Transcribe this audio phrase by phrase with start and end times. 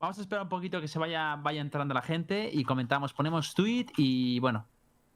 [0.00, 3.52] Vamos a esperar un poquito que se vaya, vaya entrando la gente y comentamos, ponemos
[3.52, 4.66] tweet y bueno,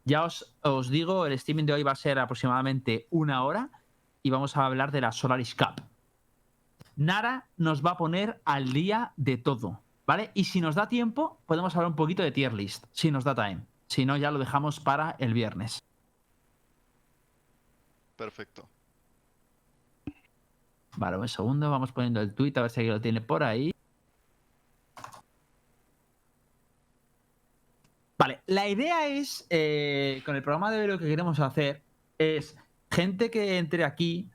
[0.04, 3.70] ya os, os digo, el streaming de hoy va a ser aproximadamente una hora
[4.22, 5.82] y vamos a hablar de la Solaris Cup.
[6.96, 10.30] Nara nos va a poner al día de todo, ¿vale?
[10.34, 13.34] Y si nos da tiempo, podemos hablar un poquito de tier list, si nos da
[13.34, 13.64] time.
[13.86, 15.82] Si no, ya lo dejamos para el viernes.
[18.16, 18.68] Perfecto.
[20.98, 23.74] Vale, un segundo, vamos poniendo el tweet a ver si alguien lo tiene por ahí.
[28.16, 31.82] Vale, la idea es, eh, con el programa de hoy lo que queremos hacer
[32.18, 32.56] es,
[32.90, 34.30] gente que entre aquí,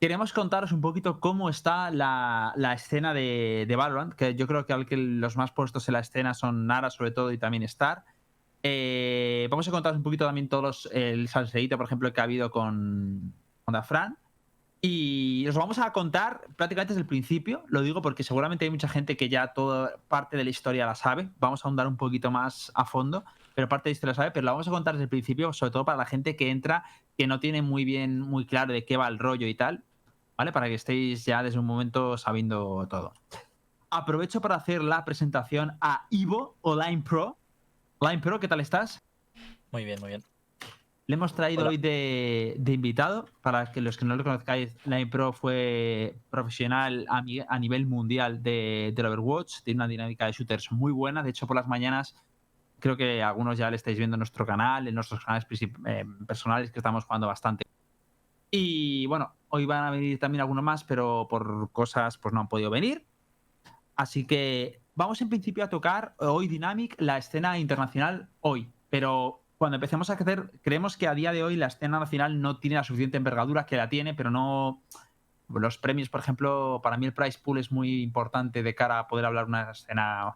[0.00, 4.66] queremos contaros un poquito cómo está la, la escena de, de, Valorant, que yo creo
[4.66, 7.62] que, al que los más puestos en la escena son Nara sobre todo y también
[7.62, 8.04] Star.
[8.62, 12.24] Eh, vamos a contaros un poquito también todos los, el salseíto, por ejemplo, que ha
[12.24, 13.32] habido con,
[13.64, 14.18] con Dafran.
[14.82, 18.88] Y os vamos a contar prácticamente desde el principio, lo digo porque seguramente hay mucha
[18.88, 22.30] gente que ya toda parte de la historia la sabe, vamos a ahondar un poquito
[22.30, 24.94] más a fondo, pero parte de la historia la sabe, pero la vamos a contar
[24.94, 26.84] desde el principio, sobre todo para la gente que entra,
[27.18, 29.84] que no tiene muy bien, muy claro de qué va el rollo y tal,
[30.38, 30.50] ¿vale?
[30.50, 33.12] Para que estéis ya desde un momento sabiendo todo.
[33.90, 37.36] Aprovecho para hacer la presentación a Ivo o Line Pro.
[38.00, 39.02] Line Pro, ¿qué tal estás?
[39.72, 40.29] Muy bien, muy bien.
[41.10, 41.70] Le hemos traído Hola.
[41.70, 47.04] hoy de, de, invitado, para que los que no lo conozcáis, Line Pro fue profesional
[47.08, 51.30] a, a nivel mundial de, del Overwatch, tiene una dinámica de shooters muy buena, de
[51.30, 52.14] hecho por las mañanas
[52.78, 56.70] creo que algunos ya le estáis viendo en nuestro canal, en nuestros canales eh, personales
[56.70, 57.64] que estamos jugando bastante.
[58.52, 62.48] Y bueno, hoy van a venir también algunos más, pero por cosas pues no han
[62.48, 63.04] podido venir.
[63.96, 69.76] Así que vamos en principio a tocar hoy Dynamic, la escena internacional hoy, pero cuando
[69.76, 72.82] empecemos a crecer, creemos que a día de hoy la escena nacional no tiene la
[72.82, 74.82] suficiente envergadura que la tiene, pero no.
[75.50, 79.06] Los premios, por ejemplo, para mí el price pool es muy importante de cara a
[79.06, 80.34] poder hablar una escena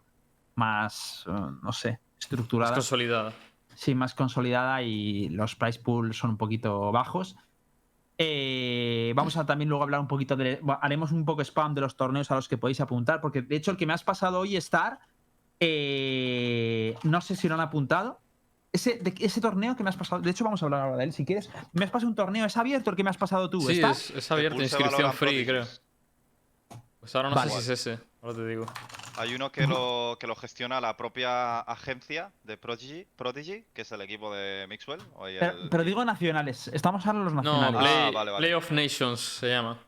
[0.53, 2.73] más, no sé, estructurada.
[2.73, 3.33] Más consolidada.
[3.73, 7.35] Sí, más consolidada y los price pools son un poquito bajos.
[8.19, 10.61] Eh, vamos a también luego hablar un poquito de.
[10.83, 13.71] Haremos un poco spam de los torneos a los que podéis apuntar, porque de hecho
[13.71, 14.99] el que me has pasado hoy, Star,
[15.59, 18.19] eh, no sé si lo han apuntado,
[18.75, 21.05] ese, de, ese torneo que me has pasado, de hecho vamos a hablar ahora de
[21.05, 21.49] él si quieres.
[21.73, 23.61] Me has pasado un torneo, ¿es abierto el que me has pasado tú?
[23.61, 23.91] Sí, ¿está?
[23.91, 25.65] es, es, abierto, inscripción free, creo.
[26.99, 27.51] Pues ahora no vale.
[27.51, 28.65] sé si es ese, ahora te digo.
[29.17, 33.91] Hay uno que lo, que lo gestiona la propia agencia de Prodigy, Prodigy que es
[33.91, 34.99] el equipo de Mixwell.
[34.99, 35.39] El...
[35.39, 37.73] Pero, pero, digo nacionales, estamos ahora en los nacionales.
[37.73, 38.41] No, Play, ah, vale, vale.
[38.41, 39.79] Play of Nations se llama.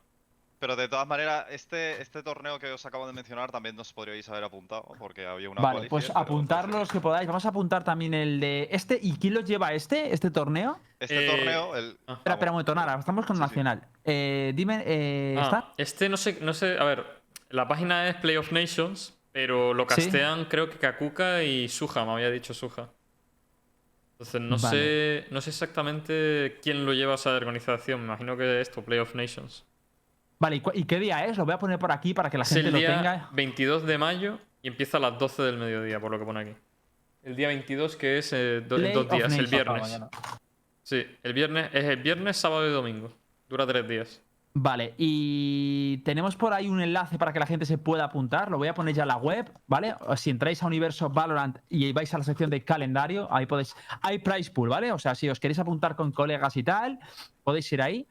[0.58, 4.28] Pero de todas maneras, este, este torneo que os acabo de mencionar también nos podríais
[4.28, 7.28] haber apuntado, porque había una Vale, pues apuntarlo los que podáis.
[7.28, 8.98] Vamos a apuntar también el de este.
[9.00, 10.80] ¿Y quién lo lleva este, este torneo?
[10.98, 11.30] Este eh...
[11.30, 11.96] torneo, el.
[12.08, 13.82] Ah, espera, espera un momento, Nara, estamos con sí, Nacional.
[13.84, 14.00] Sí.
[14.06, 15.72] Eh, dime, eh, ah, ¿está?
[15.76, 17.06] Este no sé, no sé, a ver,
[17.50, 22.12] la página es Play of Nations, pero lo castean creo que Kakuka y Suja, me
[22.12, 22.90] había dicho Suja.
[24.12, 24.76] Entonces no vale.
[24.76, 28.00] sé no sé exactamente quién lo lleva a esa organización.
[28.00, 29.64] Me imagino que esto, Play of Nations.
[30.40, 31.36] Vale, ¿y qué día es?
[31.36, 33.28] Lo voy a poner por aquí para que la gente el día lo tenga.
[33.32, 36.54] 22 de mayo y empieza a las 12 del mediodía, por lo que pone aquí.
[37.22, 40.00] El día 22, que es eh, do, dos días, el viernes.
[40.82, 43.12] Sí, el viernes es el viernes, sábado y domingo.
[43.48, 44.22] Dura tres días.
[44.54, 48.50] Vale, y tenemos por ahí un enlace para que la gente se pueda apuntar.
[48.50, 49.94] Lo voy a poner ya en la web, ¿vale?
[50.16, 53.76] Si entráis a Universo Valorant y vais a la sección de calendario, ahí podéis.
[54.00, 54.90] Hay price pool, ¿vale?
[54.90, 56.98] O sea, si os queréis apuntar con colegas y tal,
[57.44, 58.06] podéis ir ahí.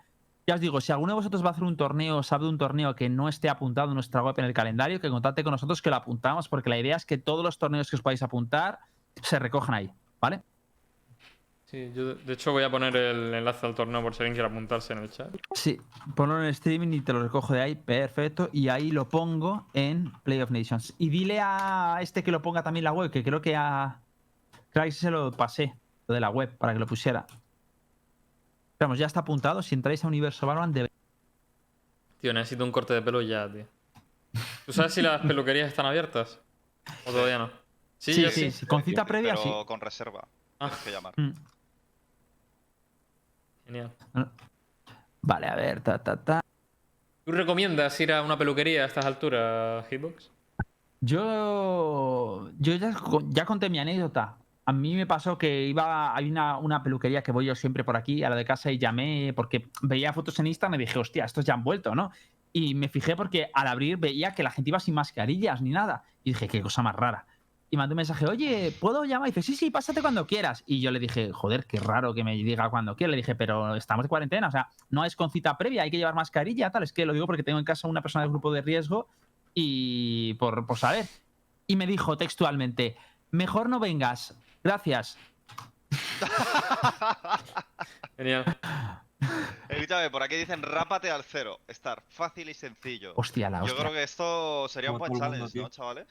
[0.48, 2.58] Ya os digo, si alguno de vosotros va a hacer un torneo, sabe de un
[2.58, 5.82] torneo que no esté apuntado en nuestra web en el calendario, que contacte con nosotros
[5.82, 8.80] que lo apuntamos, porque la idea es que todos los torneos que os podáis apuntar
[9.22, 9.92] se recojan ahí,
[10.22, 10.42] ¿vale?
[11.66, 14.48] Sí, yo de hecho voy a poner el enlace al torneo por si alguien quiere
[14.48, 15.36] apuntarse en el chat.
[15.54, 15.82] Sí,
[16.16, 18.50] ponlo en el streaming y te lo recojo de ahí, perfecto.
[18.54, 20.96] Y ahí lo pongo en Play of Nations.
[20.98, 24.00] Y dile a este que lo ponga también en la web, que creo que a
[24.70, 25.76] Craig se lo pasé,
[26.08, 27.28] lo de la web, para que lo pusiera.
[28.80, 29.62] Vamos, ya está apuntado.
[29.62, 30.90] Si entráis a Universo Valorant, debe...
[32.22, 33.66] Tío, necesito un corte de pelo ya, tío.
[34.66, 36.40] ¿Tú sabes si las peluquerías están abiertas?
[37.06, 37.50] ¿O todavía no?
[37.98, 38.66] Sí, sí, sí, sí.
[38.66, 39.66] Con cita previa, pero sí.
[39.66, 40.28] con reserva.
[40.60, 40.68] Ah.
[40.68, 41.14] Tienes que llamar.
[41.18, 41.34] Mm.
[43.66, 43.92] Genial.
[45.22, 46.42] Vale, a ver, ta, ta, ta.
[47.26, 50.32] ¿Tú recomiendas ir a una peluquería a estas alturas, Hitbox?
[51.02, 52.50] Yo.
[52.60, 52.96] Yo ya,
[53.30, 54.38] ya conté mi anécdota.
[54.68, 56.14] A mí me pasó que iba.
[56.14, 58.78] Hay una, una, peluquería que voy yo siempre por aquí, a la de casa, y
[58.78, 62.12] llamé porque veía fotos en Instagram y dije, hostia, estos ya han vuelto, ¿no?
[62.52, 66.04] Y me fijé porque al abrir veía que la gente iba sin mascarillas ni nada.
[66.26, 67.26] Y dije, qué cosa más rara.
[67.70, 69.30] Y mandé un mensaje, oye, ¿puedo llamar?
[69.30, 70.66] Y dice, sí, sí, pásate cuando quieras.
[70.68, 73.12] Y yo le dije, joder, qué raro que me diga cuando quiera.
[73.12, 75.98] Le dije, pero estamos de cuarentena, o sea, no es con cita previa, hay que
[75.98, 76.84] llevar mascarilla, tal.
[76.84, 79.08] Es que lo digo porque tengo en casa una persona del grupo de riesgo
[79.54, 81.06] y por, por saber.
[81.68, 82.98] y me dijo textualmente,
[83.32, 84.38] mejor no vengas,
[84.68, 85.18] gracias.
[88.18, 88.46] Genial.
[89.70, 91.60] Escúchame, por aquí dicen rápate al cero.
[91.68, 93.14] Estar fácil y sencillo.
[93.16, 93.80] Hostia, la Yo hostia.
[93.80, 96.08] creo que esto sería un buen el mundo, challenge, ¿no, chavales?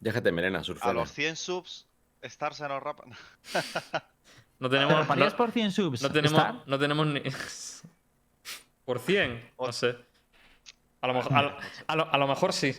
[0.00, 0.92] Déjate melena, A surfera.
[0.92, 1.86] los 100 subs,
[2.22, 3.04] Star se nos rapa.
[4.60, 5.16] No ¿Pero tenemos.
[5.16, 6.00] No, por 100 subs?
[6.02, 6.62] no tenemos, Star?
[6.66, 7.20] no tenemos ni.
[8.84, 9.96] Por 100, no sé.
[11.00, 11.56] A lo, mejor, a, lo,
[11.88, 12.78] a lo- a lo mejor sí.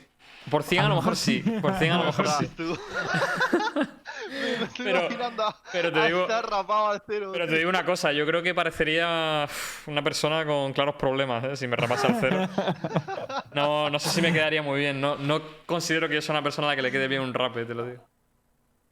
[0.50, 1.40] Por 100 a lo mejor sí.
[1.62, 2.50] Por 100 a lo mejor sí.
[4.60, 7.30] Me estoy Pero- imaginando a- pero te a digo- Star rapado al cero.
[7.34, 9.48] Pero te digo una cosa, yo creo que parecería
[9.88, 11.56] una persona con claros problemas, ¿eh?
[11.56, 12.48] si me rapase al cero.
[13.54, 15.00] No, no sé si me quedaría muy bien.
[15.00, 17.34] No, no considero que yo sea una persona a la que le quede bien un
[17.34, 18.04] rape, te lo digo.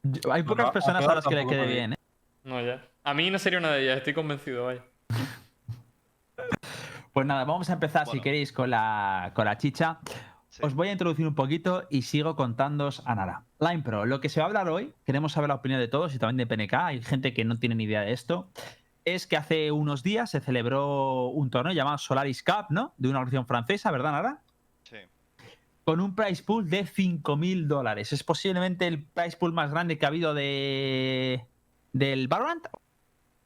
[0.03, 1.97] Yo- Hay pocas personas a las que le quede bien, ¿eh?
[2.43, 2.81] No, ya.
[3.03, 4.81] A mí no sería una de ellas, estoy convencido, vaya.
[7.11, 9.99] Pues nada, vamos a empezar, si queréis, con la, con la chicha.
[10.53, 10.61] Sí.
[10.63, 13.43] Os voy a introducir un poquito y sigo contándoos a nada.
[13.59, 16.13] Line Pro, lo que se va a hablar hoy, queremos saber la opinión de todos
[16.13, 18.51] y también de PNK, hay gente que no tiene ni idea de esto,
[19.03, 22.93] es que hace unos días se celebró un torneo llamado Solaris Cup, ¿no?
[22.97, 24.43] De una organización francesa, ¿verdad, Nara?
[24.83, 24.97] Sí.
[25.85, 28.13] Con un price pool de 5.000 dólares.
[28.13, 31.47] Es posiblemente el price pool más grande que ha habido de
[31.93, 32.67] del Valorant.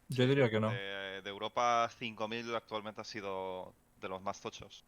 [0.09, 0.71] Yo diría que no.
[0.71, 4.83] De, de Europa 5000 actualmente ha sido de los más tochos.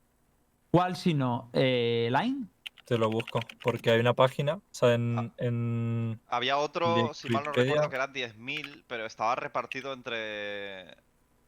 [0.72, 1.50] ¿Cuál si no?
[1.54, 2.46] Eh, ¿Line?
[2.86, 3.40] Te lo busco.
[3.64, 7.96] Porque hay una página, o sea, en, en- Había otro, si mal no recuerdo, que
[7.96, 10.96] eran 10.000, pero estaba repartido entre,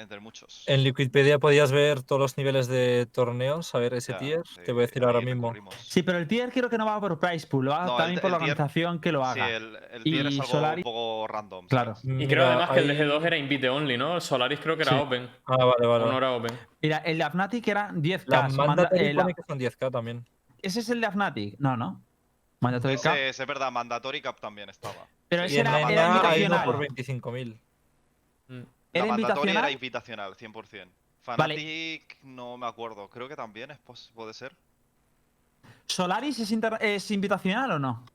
[0.01, 0.63] entre muchos.
[0.67, 4.41] en Liquipedia podías ver todos los niveles de torneos, a ver ese Ya, tier.
[4.47, 5.43] sí, Te voy a decir ahora mismo.
[5.53, 5.75] recurrimos.
[5.75, 8.19] Sí, pero el tier creo que no va por price pool, va No, el- también
[8.19, 9.49] por el la tier- organización que lo Sí, haga.
[9.55, 11.67] el, el tier es Y algo Solari- un poco random.
[11.67, 11.95] Claro.
[11.95, 12.03] ¿sabes?
[12.21, 14.15] Y creo Mira, además que el de hay- G2 era invite only, ¿no?
[14.15, 14.97] El Solaris creo que era Sí.
[14.99, 15.29] open.
[15.45, 16.03] Ah, vale, vale.
[16.05, 16.57] O no era open.
[16.81, 18.29] Mira, el de Fnatic era 10k.
[18.29, 20.25] La manda- Mandatory eh, la- pone que son 10k también.
[20.61, 21.55] ¿Ese es el de Fnatic?
[21.59, 22.01] No, no.
[22.59, 23.05] Mandatory Cup.
[23.07, 25.07] Ese, ese es verdad, Mandatory Cup también estaba.
[25.27, 26.65] Pero Y ese en era, era NA hay uno invitacional.
[26.65, 27.57] por 25.000.
[28.47, 28.61] Mm.
[28.93, 29.21] La ¿Era Mandatory
[29.51, 29.63] invitacional?
[29.63, 30.87] era invitacional, 100%.
[31.37, 31.53] Vale.
[31.55, 33.77] Fnatic no me acuerdo, creo que también es
[34.13, 34.55] puede ser.
[35.87, 38.05] ¿Solaris es, inter- es invitacional o no?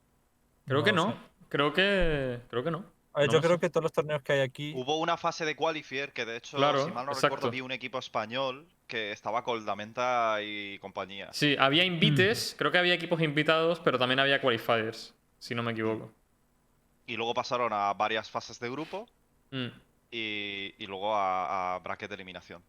[0.66, 1.16] Creo que No sé.
[1.48, 2.40] Creo que.
[2.50, 2.84] Creo que no.
[3.14, 3.60] A ver, No yo creo sé.
[3.60, 4.72] que todos los torneos que hay aquí.
[4.76, 7.36] Hubo una fase de qualifier que de hecho, Claro, si mal no exacto.
[7.36, 11.32] recuerdo, vi un equipo español que estaba Coldamenta y compañía.
[11.32, 12.58] Sí, había invites, Mm.
[12.58, 16.12] creo que había equipos invitados, pero también había qualifiers, si no me equivoco.
[17.06, 19.06] Y luego pasaron a varias fases de grupo
[19.52, 19.68] Mm.
[20.10, 22.62] Y, y luego a, a bracket de eliminación.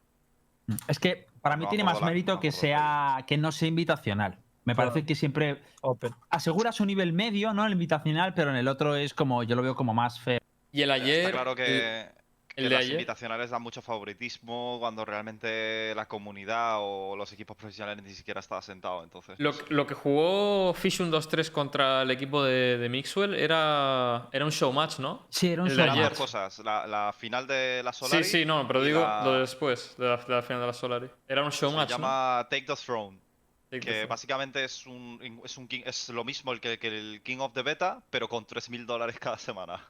[0.87, 3.67] Es que para mí No tiene más la- mérito no que sea que no sea
[3.67, 4.39] invitacional.
[4.65, 4.89] Me Claro.
[4.91, 6.11] parece que siempre Open.
[6.29, 7.65] aseguras un nivel medio, ¿no?
[7.65, 10.39] El invitacional, pero en el otro es como, yo lo veo como más feo.
[10.73, 11.19] Y el ayer.
[11.19, 12.09] Está claro que,
[12.57, 17.31] que el de las ayer- invitacionales dan mucho favoritismo cuando realmente la comunidad o los
[17.31, 19.03] equipos profesionales ni siquiera está sentado.
[19.03, 24.27] Entonces, Lo, pues, lo que jugó Fishun 2-3 contra el equipo de, de Mixwell era,
[24.31, 25.27] era un show match, ¿no?
[25.29, 26.09] Sí, era un El de show eran ayer.
[26.09, 26.59] dos cosas.
[26.59, 29.95] La, la final de la Sí, Solari sí, no, pero digo la- lo de después,
[29.97, 31.09] de la, de la final de la Solari.
[31.27, 33.17] Era un show se match, llama Take the Throne.
[33.17, 33.21] ¿no?
[33.69, 34.05] Take the Que throne.
[34.07, 37.53] básicamente es un, es un king- es lo mismo el que, que el King of
[37.53, 39.85] the Beta, pero con 3.000 dólares cada semana.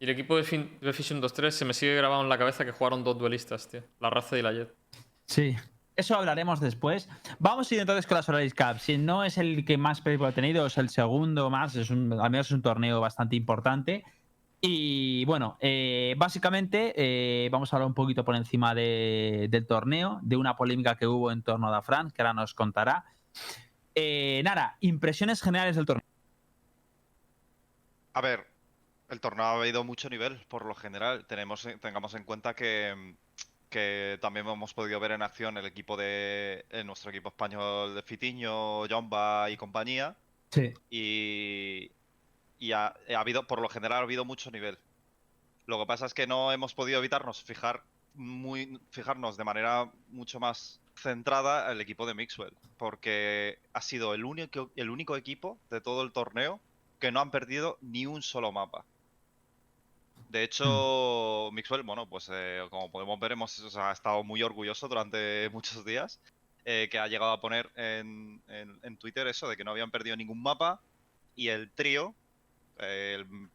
[0.00, 3.02] Y el equipo de, Fishun 2-3 se me sigue grabado en la cabeza que jugaron
[3.02, 3.82] dos duelistas, tío.
[4.00, 4.74] La raza y la Jet.
[5.26, 5.56] Sí.
[5.96, 7.08] Eso hablaremos después.
[7.40, 8.78] Vamos a ir entonces con la Solaris Cup.
[8.78, 11.74] Si no es el que más peligro ha tenido, es el segundo más.
[11.74, 14.04] Es un, al menos es un torneo bastante importante.
[14.60, 20.20] Y bueno, eh, básicamente eh, vamos a hablar un poquito por encima de- del torneo,
[20.22, 23.04] de una polémica que hubo en torno a Dafran, que ahora nos contará.
[23.96, 26.06] Eh, Nara, impresiones generales del torneo.
[28.14, 28.47] A ver,
[29.08, 31.26] el torneo ha habido mucho nivel, por lo general.
[31.26, 33.14] Tenemos, en- tengamos en cuenta que,
[33.70, 38.02] que también hemos podido ver en acción el equipo de eh, nuestro equipo español de
[38.02, 40.14] Fitiño, Jomba y compañía.
[40.50, 40.74] Sí.
[40.90, 41.90] Y,
[42.58, 44.78] y ha, ha habido, por lo general, ha habido mucho nivel.
[45.66, 47.82] Lo que pasa es que no hemos podido evitarnos fijar
[48.14, 54.24] muy, fijarnos de manera mucho más centrada el equipo de Mixwell, porque ha sido el
[54.24, 56.58] único, el único equipo de todo el torneo
[56.98, 58.84] que no han perdido ni un solo mapa.
[60.28, 64.42] De hecho, Mixwell, bueno, pues eh, como podemos ver, hemos o sea, ha estado muy
[64.42, 66.20] orgulloso durante muchos días,
[66.64, 69.90] eh, que ha llegado a poner en, en- en Twitter eso de que no habían
[69.90, 70.82] perdido ningún mapa
[71.34, 72.14] y el trío,
[72.78, 73.48] eh, el-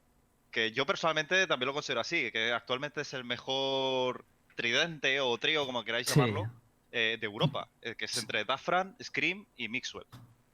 [0.52, 4.26] que yo personalmente también lo considero así, que actualmente es el mejor
[4.56, 6.44] tridente o trío, como queráis llamarlo,
[6.92, 10.06] eh, de Europa, eh, que es entre Dafran, Scream y Mixwell.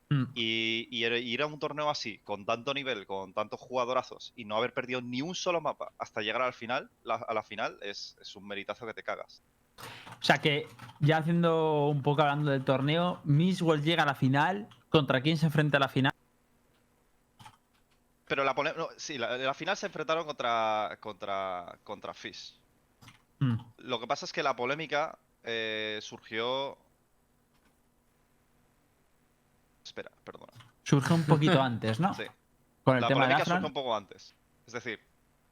[0.10, 0.24] Mm.
[0.34, 4.56] Y, y ir- a un torneo así, con tanto nivel, con tantos jugadorazos, y no
[4.58, 8.18] haber perdido ni un solo mapa hasta llegar al final, la- a la final, es,
[8.20, 9.44] es un meritazo que te cagas.
[9.78, 10.68] O sea que,
[11.00, 14.68] ya haciendo un poco hablando del torneo, Miss World llega a la final.
[14.90, 16.14] ¿Contra quién se enfrenta a la final?
[18.26, 22.54] pero la no, sí, la, la final se enfrentaron contra, contra, contra Fish.
[23.40, 23.56] Mm.
[23.80, 26.78] Lo que pasa es que la polémica eh, surgió.
[30.00, 30.54] Espera, perdona.
[30.84, 32.14] Surge un poquito antes, ¿no?
[32.14, 32.24] Sí.
[32.84, 33.58] Con el La tema de polémica Afran.
[33.58, 34.36] surgió un poco antes.
[34.66, 35.00] Es decir,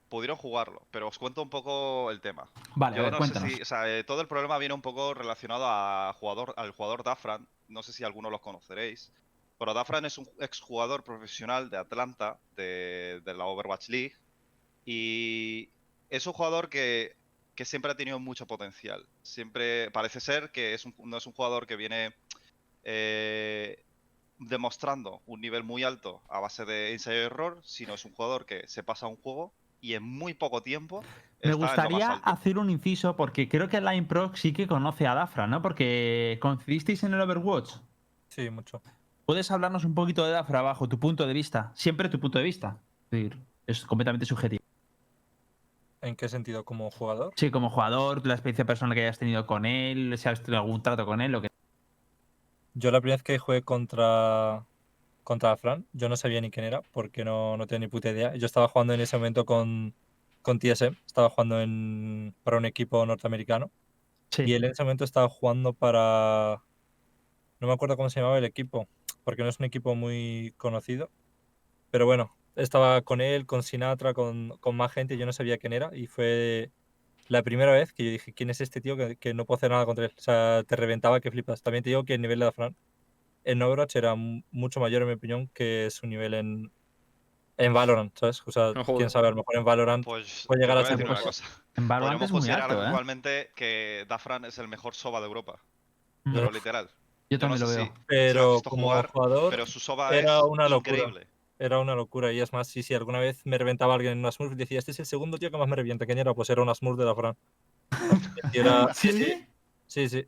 [0.09, 2.49] pudieron jugarlo, pero os cuento un poco el tema.
[2.75, 3.49] Vale, a Yo ver, no cuéntanos.
[3.49, 6.71] sé si, o sea, eh, todo el problema viene un poco relacionado a jugador, al
[6.71, 7.47] jugador Dafran.
[7.67, 9.11] No sé si alguno los conoceréis.
[9.59, 14.15] Pero Dafran es un exjugador profesional de Atlanta, de, de la Overwatch League.
[14.85, 15.69] Y
[16.09, 17.15] es un jugador que,
[17.55, 19.05] que siempre ha tenido mucho potencial.
[19.23, 22.13] Siempre parece ser que es un- no es un jugador que viene
[22.83, 23.83] eh,
[24.39, 28.45] demostrando un nivel muy alto a base de ensayo y error, sino es un jugador
[28.45, 31.03] que se pasa un juego y en muy poco tiempo
[31.43, 35.47] Me gustaría hacer un inciso porque creo que Line Pro sí que conoce a Dafra,
[35.47, 35.61] ¿no?
[35.61, 37.75] Porque coincidisteis en el Overwatch.
[38.29, 38.81] Sí, mucho.
[39.25, 41.71] ¿Puedes hablarnos un poquito de Dafra bajo tu punto de vista?
[41.75, 42.77] Siempre tu punto de vista.
[43.05, 44.63] Es decir, es completamente subjetivo.
[46.01, 46.63] ¿En qué sentido?
[46.63, 47.33] ¿Como jugador?
[47.35, 50.81] Sí, como jugador, la experiencia personal que hayas tenido con él, si has tenido algún
[50.81, 51.49] trato con él, lo que.
[52.79, 54.67] Yo la primera vez que jugué contra,
[55.23, 58.35] contra Fran, yo no sabía ni quién era, porque no, no tenía ni puta idea.
[58.35, 59.95] Yo estaba jugando en ese momento con,
[60.43, 63.71] con TSM, estaba jugando en, para un equipo norteamericano.
[64.29, 64.43] Sí.
[64.43, 66.63] Y él en ese momento estaba jugando para...
[67.59, 68.87] No me acuerdo cómo se llamaba el equipo,
[69.23, 71.09] porque no es un equipo muy conocido.
[71.89, 75.73] Pero bueno, estaba con él, con Sinatra, con, con más gente, yo no sabía quién
[75.73, 75.89] era.
[75.97, 76.71] Y fue
[77.29, 79.71] la primera vez que yo dije, ¿quién es este tío que, que no puedo hacer
[79.71, 80.13] nada contra él?
[80.17, 81.61] O sea, te reventaba que flipas.
[81.61, 82.75] También te digo que el nivel de Fran
[83.43, 86.71] en Overwatch era mu- mucho mayor, en mi opinión, que su nivel en,
[87.57, 88.41] en Valorant, ¿sabes?
[88.45, 90.95] O sea, No quién sabe, a lo mejor en Valorant Pues puede llegar a ser
[91.03, 91.43] una cosa.
[91.75, 92.85] En Valorant es muy considerar alto, ¿eh?
[92.85, 95.63] actualmente que Dafran es el mejor SOBA de Europa.
[96.23, 96.33] Mm.
[96.33, 96.87] Pero literal.
[97.29, 97.85] Yo Yo no también lo veo.
[97.85, 100.97] si- pero como jugar, jugador Pero su SOBA Era es una locura.
[100.97, 101.27] increíble.
[101.59, 102.31] Era una locura.
[102.33, 104.79] Y es más, sí, sí, alguna vez me reventaba alguien en una Smurf y decía,
[104.79, 106.05] este es el segundo tío que más me revienta.
[106.05, 106.33] ¿Quién era?
[106.33, 107.35] Pues era una Smurf de la Fran.
[108.53, 109.45] Y era- ¿Sí?
[109.87, 110.25] sí, sí.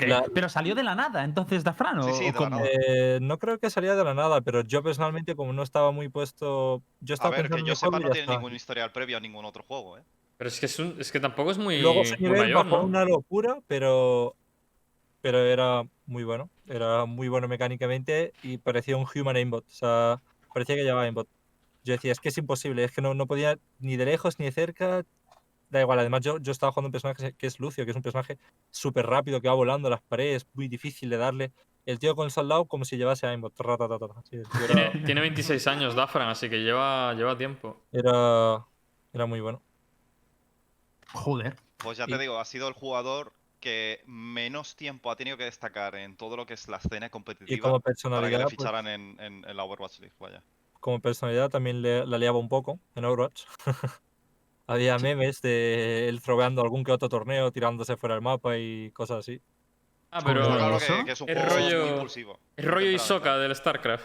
[0.00, 2.62] La- Pero salió de la nada, entonces, Dafran, ¿o, Sí, sí, de la.
[2.64, 6.08] Eh, no creo que salía de la nada, pero yo personalmente, como no estaba muy
[6.08, 6.82] puesto.
[7.00, 8.34] Yo A estaba ver, que pensando en yo sepa, no tiene está.
[8.36, 10.02] ningún historial previo a ningún otro juego, ¿eh?
[10.36, 12.84] Pero es que, es un- es que tampoco es muy, Luego muy nivel mayor, ¿no?
[12.84, 14.36] una locura, pero.
[15.20, 16.48] Pero era muy bueno.
[16.68, 19.64] Era muy bueno mecánicamente y parecía un human aimbot.
[19.66, 20.20] O sea,
[20.52, 21.28] parecía que llevaba aimbot.
[21.84, 24.44] Yo decía, es que es imposible, es que no, no podía ni de lejos ni
[24.46, 25.04] de cerca.
[25.70, 28.02] Da igual, además yo, yo estaba jugando un personaje que es Lucio, que es un
[28.02, 28.38] personaje
[28.70, 31.52] súper rápido, que va volando a las paredes, muy difícil de darle.
[31.86, 33.54] El tío con el soldado como si llevase aimbot.
[34.28, 37.80] Sí, el tío era, Tiene, tiene 26 años Dafran, así que lleva, lleva tiempo.
[37.92, 38.64] era,
[39.12, 39.62] era muy bueno.
[41.12, 41.56] Joder.
[41.78, 45.44] Pues ya Y- te digo, ha sido el jugador que menos tiempo ha tenido que
[45.44, 48.44] destacar en todo lo que es la escena Y competitiva como para que personalidad, le
[48.44, 50.42] pues, ficharan en, en- en la Overwatch League, vaya.
[50.80, 53.42] como personalidad también le, la liaba un poco en Overwatch.
[54.66, 59.18] Había memes de él troveando algún que otro torneo, tirándose fuera del mapa y cosas
[59.20, 59.40] así.
[60.10, 60.42] Ah, pero
[60.78, 62.38] que, que es un Es juego rollo- muy impulsivo.
[62.56, 63.40] es rollo muy Isoka temperamental.
[63.48, 64.04] del StarCraft.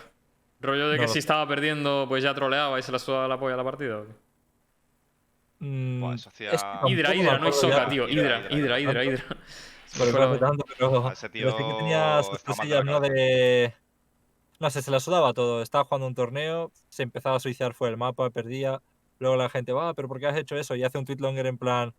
[0.62, 3.38] Rollo de que No si estaba perdiendo, pues ya troleaba y se la sudaba la
[3.38, 4.00] polla a la partida.
[4.00, 4.14] ¿o qué?
[5.66, 8.10] Mm, Buah, eso hacía- es que Hidra, Hidra, no Isoka, tío.
[8.10, 9.24] Hidra, Hidra, Hidra, Hidra,
[9.98, 13.00] por el Pero- tanto, pero, que tenía sus cosillas, ¿no?
[13.00, 13.74] De...
[14.60, 15.62] No sé, se la sudaba todo.
[15.62, 18.82] Estaba jugando un torneo, se empezaba a suicidar fuera del mapa, perdía.
[19.20, 20.76] Luego la gente, va, pero ¿por qué has hecho eso?
[20.76, 21.94] Y hace un tweet longer en plan,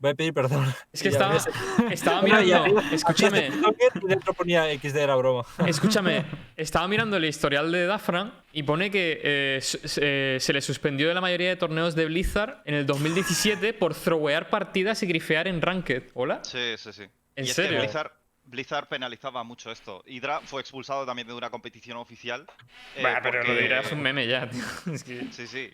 [0.00, 0.66] voy a pedir perdón.
[0.92, 2.80] Es que estaba, mirando.
[2.90, 5.44] Escúchame, ese tweet longer Y dentro ponía XD era broma.
[5.66, 6.24] escúchame.
[6.56, 11.06] Estaba mirando el historial de Dafran y pone que eh, se, eh, se le suspendió
[11.08, 15.46] de la mayoría de torneos de Blizzard en el 2017 por throwear partidas y grifear
[15.46, 16.10] en Ranked.
[16.14, 16.40] ¿Hola?
[16.42, 17.04] Sí, sí, sí.
[17.36, 17.72] ¿En y es serio?
[17.72, 18.12] que Blizzard,
[18.44, 20.02] Blizzard penalizaba mucho esto.
[20.06, 22.46] Hydra fue expulsado también de una competición oficial.
[22.96, 24.64] eh, Bah, pero lo dirás es un meme ya, tío.
[24.92, 25.70] Es que- Sí, sí.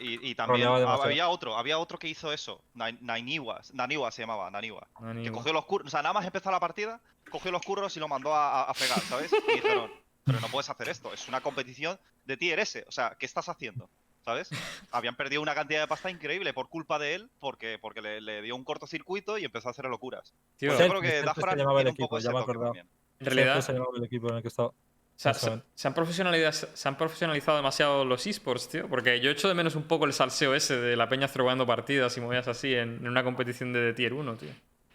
[0.00, 0.68] Y, y también
[1.04, 2.62] había otro, había otro que hizo eso.
[2.74, 4.86] Nai- Naniwa, Naniwa se llamaba, Naniwa.
[5.22, 8.00] Que cogió los curros, o sea, nada más empezó la partida, cogió los curros y
[8.00, 9.32] lo mandó a, a, fregar, ¿sabes?
[9.48, 9.90] Y dijeron,
[10.24, 13.48] pero no puedes hacer esto, es una competición de tier S, o sea, ¿qué estás
[13.48, 13.88] haciendo?
[14.24, 14.50] ¿Sabes?
[14.90, 18.42] Habían perdido una cantidad de pasta increíble por culpa de él, porque, porque le, le
[18.42, 20.34] dio un cortocircuito y empezó a hacer locuras.
[20.58, 22.40] Tío, Pues Sí, yo creo que el tiene un equipo, poco ese ya me he
[22.42, 22.74] toque acordado.
[22.74, 22.88] también.
[23.18, 24.72] en realidad, se llamaba el equipo en el que estaba.
[25.20, 28.88] Se, se han profesionalizado, se han profesionalizado demasiado los esports, tío.
[28.88, 32.16] Porque yo echo de menos un poco el salseo ese de la peña throwando partidas
[32.16, 34.50] y movidas así en, en una competición de tier 1, tío.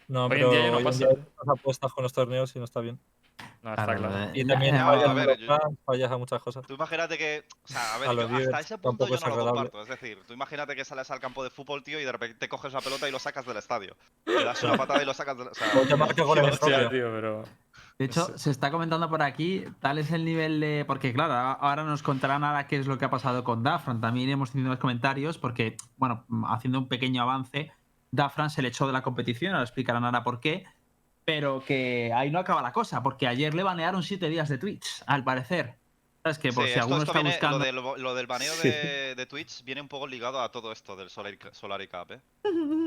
[0.08, 0.98] No, Hoy en pero día ya no hoy en pasa.
[0.98, 1.08] día
[1.46, 2.98] apuestas con los torneos y no está bien.
[3.62, 4.24] No, está Claro, claro.
[4.24, 6.66] eh, Y también eh, fallas a ver, a yo- los fans, fallas a muchas cosas.
[6.66, 7.44] Tú imagínate que.
[7.64, 9.70] O sea, a ver, A yo hasta viewers ese punto yo es no lo agradable.
[9.70, 9.82] comparto.
[9.82, 12.72] Es decir, tú imagínate que sales al campo de fútbol, tío, y de repente coges
[12.72, 13.96] la pelota y lo sacas del estadio.
[14.24, 15.48] Le das una patada y lo sacas del.
[15.48, 16.90] O sea, O te marca goles en Hostia, propio.
[16.90, 17.44] tío, pero.
[17.98, 20.84] De hecho, se está comentando por aquí, tal es el nivel de.
[20.86, 24.02] Porque, claro, ahora nos contarán ahora qué es lo que ha pasado con Dafran.
[24.02, 27.72] También hemos tenido los comentarios, porque, bueno, haciendo un pequeño avance,
[28.10, 30.64] Dafran se le echó de la competición, ahora explicarán ahora por qué.
[31.24, 35.02] Pero que ahí no acaba la cosa, porque ayer le banearon siete días de Twitch,
[35.06, 35.76] al parecer.
[36.22, 36.38] ¿Sabes?
[36.38, 37.58] Que por sí, si esto- alguno esto está viene- buscando.
[37.58, 38.68] Lo del, lo del baneo Sí.
[38.68, 42.20] de, de Twitch viene un poco ligado a todo esto del Solari, Solari Cup, ¿eh?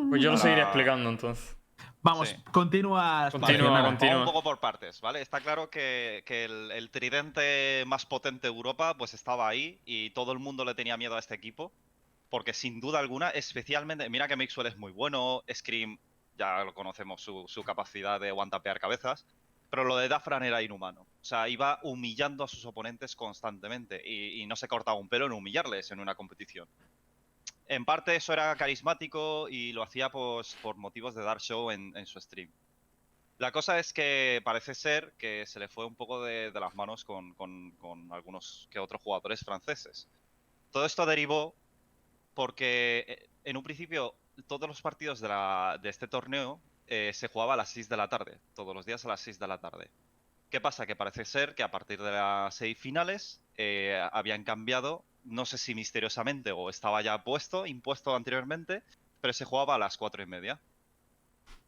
[0.10, 1.58] Pues yo lo seguiré explicando entonces.
[2.02, 2.36] Vamos, Sí.
[2.52, 3.30] continúa.
[3.32, 5.22] Continúa, un poco por partes, ¿vale?
[5.22, 10.12] Está claro que, que el, el tridente más potente de Europa pues estaba ahí y
[10.12, 11.72] todo el mundo le tenía miedo a este equipo.
[12.30, 15.98] Porque sin duda alguna, especialmente, mira que Mixwell es muy bueno, Scream
[16.38, 19.26] ya lo conocemos su, su capacidad de one-tapear cabezas,
[19.72, 21.02] pero lo de Dafran era inhumano.
[21.02, 25.26] O sea, iba humillando a sus oponentes constantemente y, y no se cortaba un pelo
[25.26, 26.70] en humillarles en una competición.
[27.70, 32.06] En parte eso era carismático y lo hacía pues, por motivos de dar show en,
[32.08, 32.52] su stream.
[33.38, 37.06] La cosa es que parece ser que se le fue un poco de, las manos
[37.06, 37.36] con,
[38.12, 40.10] algunos que otros jugadores franceses.
[40.72, 41.56] Todo esto derivó
[42.34, 44.16] porque eh, en un principio
[44.48, 48.40] todos los partidos de este torneo eh, se jugaba a las 6 de la tarde,
[48.56, 49.92] todos los días a las 6 de la tarde.
[50.50, 50.88] ¿Qué pasa?
[50.88, 55.58] Que parece ser que a partir de las seis finales eh, habían cambiado, no sé
[55.58, 58.84] si misteriosamente o estaba ya puesto, impuesto anteriormente,
[59.22, 60.60] pero se jugaba a las cuatro y media.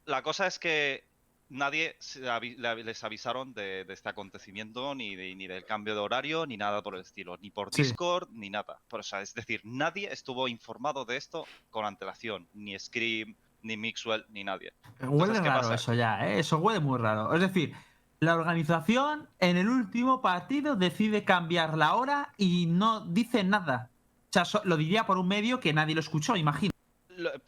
[0.05, 1.03] La cosa es que
[1.50, 6.46] nadie avi- les avisaron de, de este acontecimiento, ni, de- ni del cambio de horario,
[6.46, 7.84] ni nada por el estilo, ni por Sí.
[7.84, 8.79] Discord, ni nada.
[8.89, 13.77] Pero, o sea, es decir, nadie estuvo informado de esto con antelación, ni Scream, ni
[13.77, 14.74] Mixwell, ni nadie.
[15.01, 15.75] Huele Entonces, ¿qué raro pasa?
[15.75, 16.39] eso ya, ¿eh?
[16.39, 17.34] Eso huele muy raro.
[17.36, 17.75] Es decir,
[18.21, 23.89] la organización en el último partido decide cambiar la hora y no dice nada.
[24.29, 26.71] O sea, lo diría por un medio que nadie lo escuchó, imagino.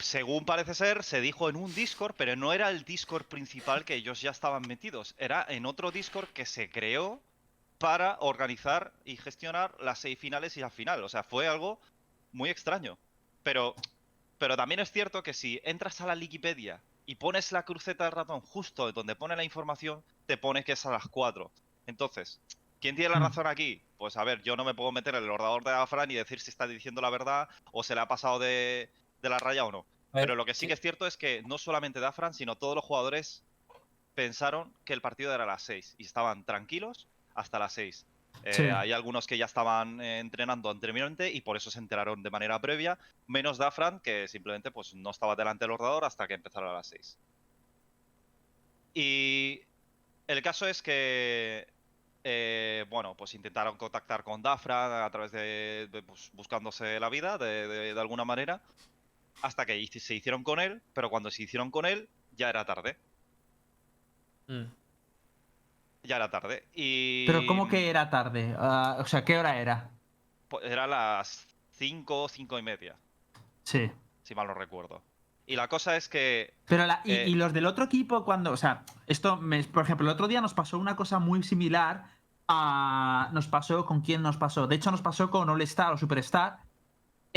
[0.00, 3.94] Según parece ser, se dijo en un Discord, pero no era el Discord principal que
[3.94, 5.14] ellos ya estaban metidos.
[5.16, 7.20] Era en otro Discord que se creó
[7.78, 11.04] para organizar y gestionar las seis finales y la final.
[11.04, 11.80] O sea, fue algo
[12.32, 12.98] muy extraño.
[13.44, 13.76] Pero,
[14.38, 18.12] pero también es cierto que si entras a la Wikipedia y pones la cruceta del
[18.12, 21.50] ratón justo donde pone la información, te pone que es a las 4.
[21.86, 22.40] Entonces,
[22.80, 23.24] ¿quién tiene la Mm.
[23.24, 23.82] razón aquí?
[23.98, 26.40] Pues a ver, yo no me puedo meter en el ordenador de Afran y decir
[26.40, 28.90] si está diciendo la verdad o se le ha pasado de,
[29.22, 29.86] de la raya o no.
[30.12, 32.74] Ver, Pero lo que sí que es cierto es que no solamente Dafran, sino todos
[32.76, 33.42] los jugadores
[34.14, 38.06] pensaron que el partido era a las 6 y estaban tranquilos hasta las 6.
[38.42, 38.62] Eh, Sí.
[38.64, 42.60] Hay algunos que ya estaban eh, entrenando anteriormente y por eso se enteraron de manera
[42.60, 46.74] previa, menos Dafran, que simplemente pues, no estaba delante del ordenador hasta que empezaron a
[46.74, 47.16] las 6.
[48.94, 49.60] Y
[50.26, 51.66] el caso es que,
[52.22, 57.38] eh, bueno, pues intentaron contactar con Dafran a través de, de, pues, buscándose la vida
[57.38, 58.60] de, de- de alguna manera,
[59.42, 62.96] hasta que se hicieron con él, pero cuando se hicieron con él ya era tarde,
[64.46, 64.64] Mm.
[66.04, 66.68] Ya era tarde.
[66.74, 68.54] Y Pero ¿cómo que era tarde?
[68.58, 69.90] Ah, o sea, ¿qué hora era?
[70.48, 72.96] pues, era las 5 cinco y media,
[73.64, 73.90] Sí.
[74.22, 75.02] si mal no recuerdo.
[75.46, 77.28] Y la cosa es que Pero la- y, Eh.
[77.28, 78.52] y los del otro equipo, cuando.
[78.52, 82.04] O sea, esto, me- por ejemplo, el otro día nos pasó una cosa muy similar
[82.48, 83.28] a.
[83.32, 83.84] Nos pasó.
[83.84, 84.66] ¿Con quién nos pasó?
[84.66, 86.58] De hecho, nos pasó con All Star o Superstar.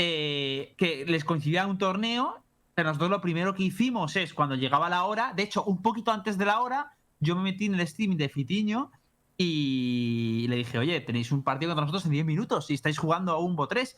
[0.00, 2.42] eh, que les coincidía un torneo.
[2.74, 5.32] Pero nosotros lo primero que hicimos es cuando llegaba la hora.
[5.34, 8.28] De hecho, un poquito antes de la hora, yo me metí en el streaming de
[8.28, 8.90] Fitiño.
[9.40, 13.32] Y le dije, oye, tenéis un partido contra nosotros en 10 minutos y estáis jugando
[13.32, 13.96] a un Bo 3.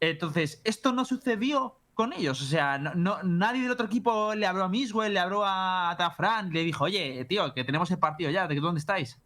[0.00, 2.40] Entonces, esto no sucedió con ellos.
[2.42, 5.94] O sea, no, no- nadie del otro equipo le habló a Miswell, le habló a
[5.98, 9.21] Tafran, le dijo, oye, tío, que tenemos el partido ya, ¿de dónde estáis?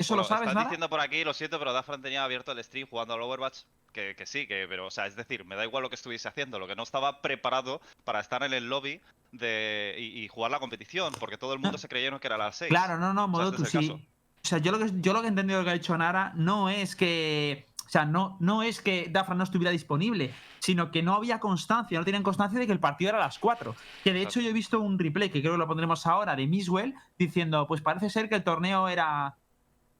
[0.00, 0.62] ¿Eso Bueno, lo sabes, Nara?
[0.62, 3.58] diciendo por aquí, lo siento, pero Dafran tenía abierto el stream jugando al Overwatch.
[3.92, 6.28] Que, que sí, que, pero, o sea, es decir, me da igual lo que estuviese
[6.28, 9.00] haciendo, lo que no estaba preparado para estar en el lobby
[9.32, 11.78] de, y, y jugar la competición, porque todo el mundo No.
[11.78, 12.68] se creyeron que era las 6.
[12.70, 13.88] Claro, no, no, O sea, Modotu, este sí.
[13.88, 14.00] caso.
[14.42, 16.68] O sea, yo lo, que, yo lo que he entendido que ha dicho Nara no
[16.70, 17.66] es que.
[17.84, 21.98] O sea, no, no es que Dafran no estuviera disponible, sino que no había constancia,
[21.98, 23.74] no tenían constancia de que el partido era a las 4.
[24.04, 26.46] Que de hecho yo he visto un replay, que creo que lo pondremos ahora, de
[26.46, 29.34] Miswell, diciendo, pues parece ser que el torneo era.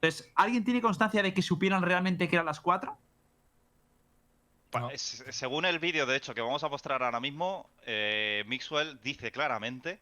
[0.03, 2.97] Entonces, ¿alguien tiene constancia de que supieran realmente que era a las 4?
[4.71, 4.91] Pa- No.
[4.91, 9.31] es- según el vídeo, de hecho, que vamos a mostrar ahora mismo, eh, Mixwell dice
[9.31, 10.01] claramente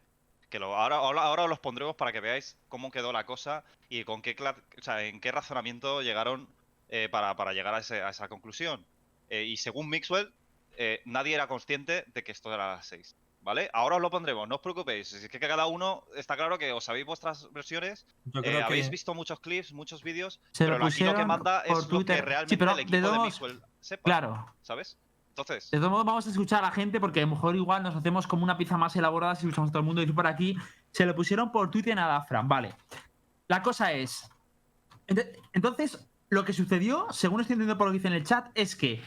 [0.51, 3.65] que lo, ahora, ahora, ahora os los pondremos para que veáis cómo quedó la cosa
[3.89, 6.49] y con qué, cla- o sea, en qué razonamiento llegaron
[6.91, 8.87] eh, para, para llegar a, ese- a esa conclusión.
[9.31, 10.33] Eh, y según Mixwell,
[10.77, 13.17] eh, nadie era consciente de que esto era a las 6.
[13.49, 13.71] ¿Vale?
[13.73, 15.11] Ahora os lo pondremos, no os preocupéis.
[15.15, 18.91] Es que cada uno está claro que os sabéis vuestras versiones, Yo eh, que habéis
[18.91, 21.83] visto muchos clips, muchos vídeos, Se pero lo aquí lo que pusieron manda por es
[21.85, 22.17] lo Twitter.
[22.17, 24.55] que realmente el de equipo de, todos- Mixwell sepa, Claro.
[24.61, 24.99] ¿sabes?
[25.31, 27.83] Entonces, De todos modos, vamos a escuchar a la gente porque a lo mejor igual
[27.83, 30.27] nos hacemos como una pieza más elaborada si escuchamos a todo el mundo decir por
[30.27, 30.55] aquí.
[30.91, 32.75] Se lo pusieron por Twitter a Dafran, vale.
[33.47, 34.29] La cosa es.
[35.07, 38.49] ent- Entonces, lo que sucedió, según estoy entendiendo por lo que dice en el chat,
[38.55, 39.03] es que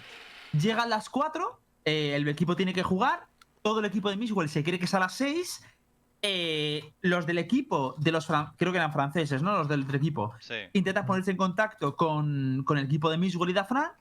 [0.53, 3.27] llegan las 4, eh, el equipo tiene que jugar,
[3.61, 5.63] todo el equipo de Mixwell se cree que es a las 6.
[6.23, 9.57] eh, los del equipo, de los creo que eran franceses, ¿no?
[9.57, 10.53] Los del otro equipo, sí.
[10.73, 13.91] intentan ponerse en contacto con, con el equipo de Mixwell y Dafran.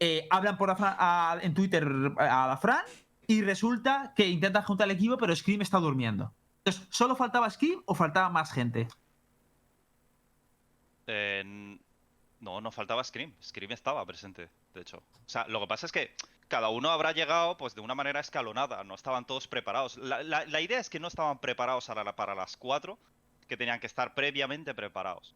[0.00, 1.86] eh, hablan por Dafran- a- en Twitter
[2.18, 2.82] a Dafran
[3.26, 6.34] y resulta que intentan juntar al equipo, pero Scream está durmiendo.
[6.64, 8.86] Entonces, ¿solo faltaba Scream o faltaba más gente?
[11.06, 11.78] Eh,
[12.44, 13.32] no, no faltaba Scream.
[13.42, 14.98] Scream estaba presente, de hecho.
[14.98, 16.14] O sea, lo que pasa es que
[16.46, 19.96] cada uno habrá llegado pues de una manera escalonada, no estaban todos preparados.
[19.96, 22.98] La, la- la idea es que no estaban preparados a la- para las 4,
[23.48, 25.34] que tenían que estar previamente preparados.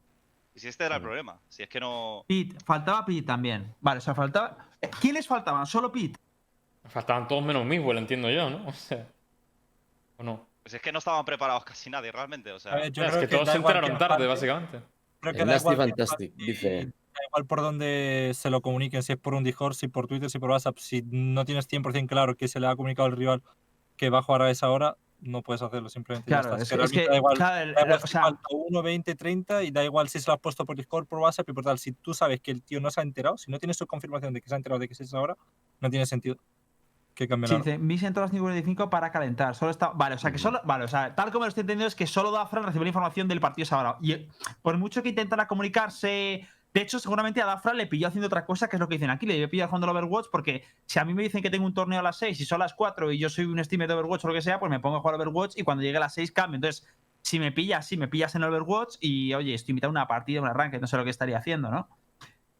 [0.55, 2.25] Y si este era el problema, si es que no...
[2.27, 3.75] Pete, faltaba Pete también.
[3.81, 4.57] Vale, o sea, faltaba.
[4.81, 5.64] eh, ¿Quién les faltaban?
[5.66, 6.18] ¿Solo Pete?
[6.88, 8.66] Faltaban todos menos Mixwell, entiendo yo, ¿no?
[8.68, 9.07] O sea.
[10.16, 10.47] ¿O no?
[10.62, 12.75] Pues es que no estaban preparados casi nadie realmente, o sea...
[12.75, 14.81] Ver, yo es creo que todos se enteraron tarde, básicamente.
[15.21, 19.35] creo que Nasty Fantastic dice- Da igual por donde se lo comuniquen, si es por
[19.35, 20.78] un Discord, si por Twitter, si por WhatsApp.
[20.78, 23.42] Si no tienes 100% claro que se le ha comunicado al rival
[23.96, 26.31] que va a jugar a esa hora, no puedes hacerlo simplemente.
[26.31, 26.62] ya Claro, está.
[26.62, 27.11] es, que es realmente que.
[27.11, 30.09] da igual, claro, da igual o si sea, falta 1, 20, 30 y da igual
[30.09, 31.78] si se lo has puesto por Discord, por WhatsApp y por tal.
[31.81, 34.33] Si tú sabes que el tío no se ha enterado, si no tienes su confirmación
[34.33, 35.37] de que se ha enterado de que es esa hora,
[35.81, 36.37] no tiene sentido
[37.18, 39.57] que Sí, dice, mis entradas 55 para calentar.
[39.57, 39.88] Solo está.
[39.88, 40.42] Vale, o sea que Ujú.
[40.44, 40.61] solo.
[40.62, 43.26] Vale, o sea, tal como lo estoy entendiendo es que solo Dafran recibió la información
[43.26, 43.96] del partido esa hora.
[44.00, 44.28] Y
[44.62, 46.46] por mucho que intentara comunicarse.
[46.74, 49.11] De hecho, seguramente a Dafran le pilló haciendo otra cosa, que es lo que dicen
[49.11, 49.26] aquí.
[49.26, 51.74] Le debió pillar jugando al Overwatch, porque si a mí me dicen que tengo un
[51.74, 54.24] torneo a las 6 y son las 4 y yo soy un streamer de Overwatch
[54.24, 56.14] o lo que sea, pues me pongo a jugar Overwatch y cuando llegue a las
[56.14, 56.57] 6 cambio.
[56.57, 56.87] Entonces,
[57.22, 60.40] si me pillas, sí, me pillas en Overwatch y oye, estoy invitado a una partida,
[60.42, 61.88] un arranque, no sé lo que estaría haciendo, ¿no?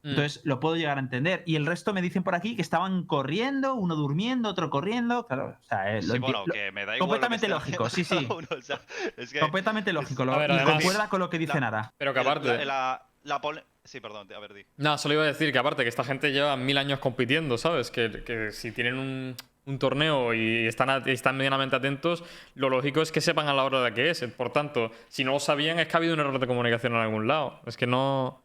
[0.03, 0.11] Mm.
[0.11, 1.43] Entonces lo puedo llegar a entender.
[1.45, 5.27] Y el resto me dicen por aquí que estaban corriendo, uno durmiendo, otro corriendo.
[5.27, 6.99] Claro, o sea, eh, lo Sí, bueno, lo- que me da igual.
[6.99, 8.15] lo que completamente lógico, sí, sí.
[8.27, 8.81] cada uno, o sea,
[9.17, 10.25] es que completamente lógico.
[10.25, 11.93] lo- ver, y además- concuerda con lo que dice Nara.
[11.99, 12.65] Pero que aparte.
[12.65, 13.41] La, la- la
[13.89, 14.67] Sí, perdón, a ver, di.
[14.77, 17.91] No, solo iba a decir que aparte que esta gente lleva mil años compitiendo, ¿sabes?
[17.91, 21.03] Que, que si tienen un, un torneo y están,
[21.39, 22.23] medianamente atentos,
[22.55, 24.23] lo lógico es que sepan a la hora de que es.
[24.37, 26.99] Por tanto, si no lo sabían es que ha habido un error de comunicación en
[27.01, 27.63] algún lado.
[27.65, 28.45] Es que no...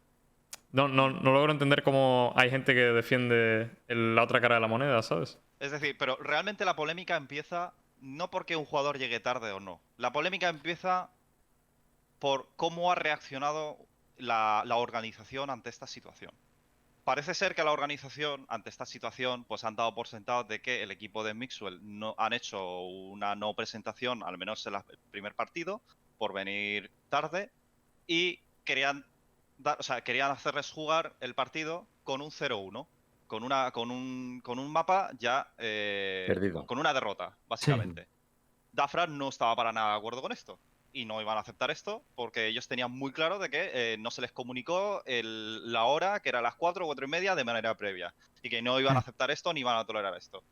[0.72, 4.62] No, no, no logro entender cómo hay gente que defiende el- la otra cara de
[4.62, 5.38] la moneda, ¿sabes?
[5.60, 9.82] Es decir, pero realmente la polémica empieza no porque un jugador llegue tarde o no.
[9.98, 11.10] La polémica empieza
[12.18, 13.76] por cómo ha reaccionado
[14.18, 16.32] la, la organización ante esta situación.
[17.04, 20.82] Parece ser que la organización ante esta situación pues han dado por sentado de que
[20.82, 24.98] el equipo de Mixwell no han hecho una no presentación, al menos en la- el
[25.10, 25.82] primer partido,
[26.16, 27.50] por venir tarde
[28.06, 29.04] y querían
[29.58, 32.86] dar, o sea, querían hacerles jugar el partido con un 0-1,
[33.26, 36.64] con una con un con un mapa ya eh, Perdido.
[36.66, 38.08] con una derrota, básicamente.
[38.72, 40.58] Dafran no estaba para nada de acuerdo con esto
[40.94, 44.10] y no iban a aceptar esto porque ellos tenían muy claro de que eh, no
[44.10, 47.44] se les comunicó el- la hora, que era las 4 o 4 y media, de
[47.44, 50.42] manera previa y que no iban a aceptar esto ni iban a tolerar esto.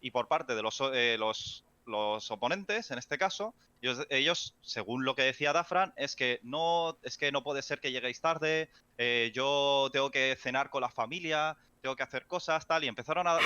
[0.00, 5.04] Y por parte de los, eh, los, los oponentes, en este caso, ellos, ellos, según
[5.04, 8.70] lo que decía Dafran, es que no, es que no puede ser que lleguéis tarde,
[8.98, 13.26] eh, yo tengo que cenar con la familia, tengo que hacer cosas, tal, y empezaron
[13.26, 13.38] a...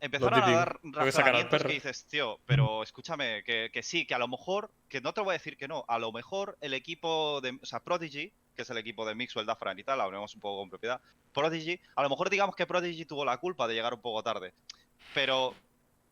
[0.00, 4.28] Empezaron a dar razonamientos que dices, tío, pero escúchame, que, que sí, que a lo
[4.28, 7.58] mejor, que no te voy a decir que no, a lo mejor el equipo de,
[7.60, 10.60] o sea, Prodigy, que es el equipo de Mixwell, Dafran y tal, hablemos un poco
[10.60, 11.00] con propiedad,
[11.32, 14.54] Prodigy, a lo mejor digamos que Prodigy tuvo la culpa de llegar un poco tarde,
[15.14, 15.52] pero,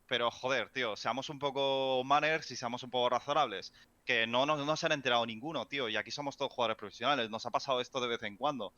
[0.08, 3.72] pero joder, tío, seamos un poco manners y seamos un poco razonables,
[4.04, 7.30] que no, no, no se han enterado ninguno, tío, y aquí somos todos jugadores profesionales,
[7.30, 8.72] nos ha pasado esto de vez en cuando.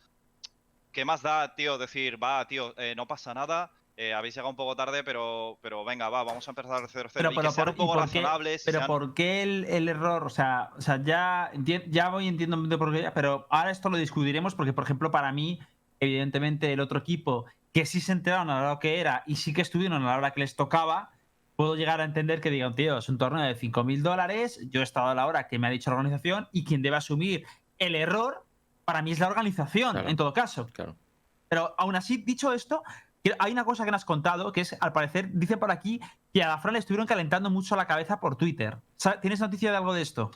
[0.92, 4.56] ¿Qué más da, tío, decir, va, tío, eh, no pasa nada, eh, habéis llegado un
[4.56, 7.10] poco tarde, pero, pero venga, va, vamos a empezar de 0-0.
[7.12, 8.62] Pero, y pero que sean por- un poco ¿y por qué- razonables.
[8.62, 10.24] y Pero sean- ¿por qué el, el error?
[10.24, 11.50] O sea, o sea ya,
[11.88, 15.58] ya voy entiendo por qué, pero ahora esto lo discutiremos porque, por ejemplo, para mí,
[15.98, 19.52] evidentemente, el otro equipo que sí se enteraron a la hora que era y sí
[19.52, 21.10] que estuvieron a la hora que les tocaba,
[21.56, 24.84] puedo llegar a entender que digan, tío, es un torneo de 5.000 dólares, yo he
[24.84, 27.44] estado a la hora que me ha dicho la organización y quien debe asumir
[27.78, 28.46] el error,
[28.84, 30.08] para mí es la organización, Claro.
[30.08, 30.66] en todo caso.
[30.72, 30.94] Claro.
[31.48, 32.82] Pero aún así, dicho esto,
[33.38, 36.00] hay una cosa que me has contado, que es, al parecer, dice por aquí
[36.32, 38.78] que a la Fran le estuvieron calentando mucho la cabeza por Twitter.
[39.20, 40.30] ¿Tienes noticia de algo de esto?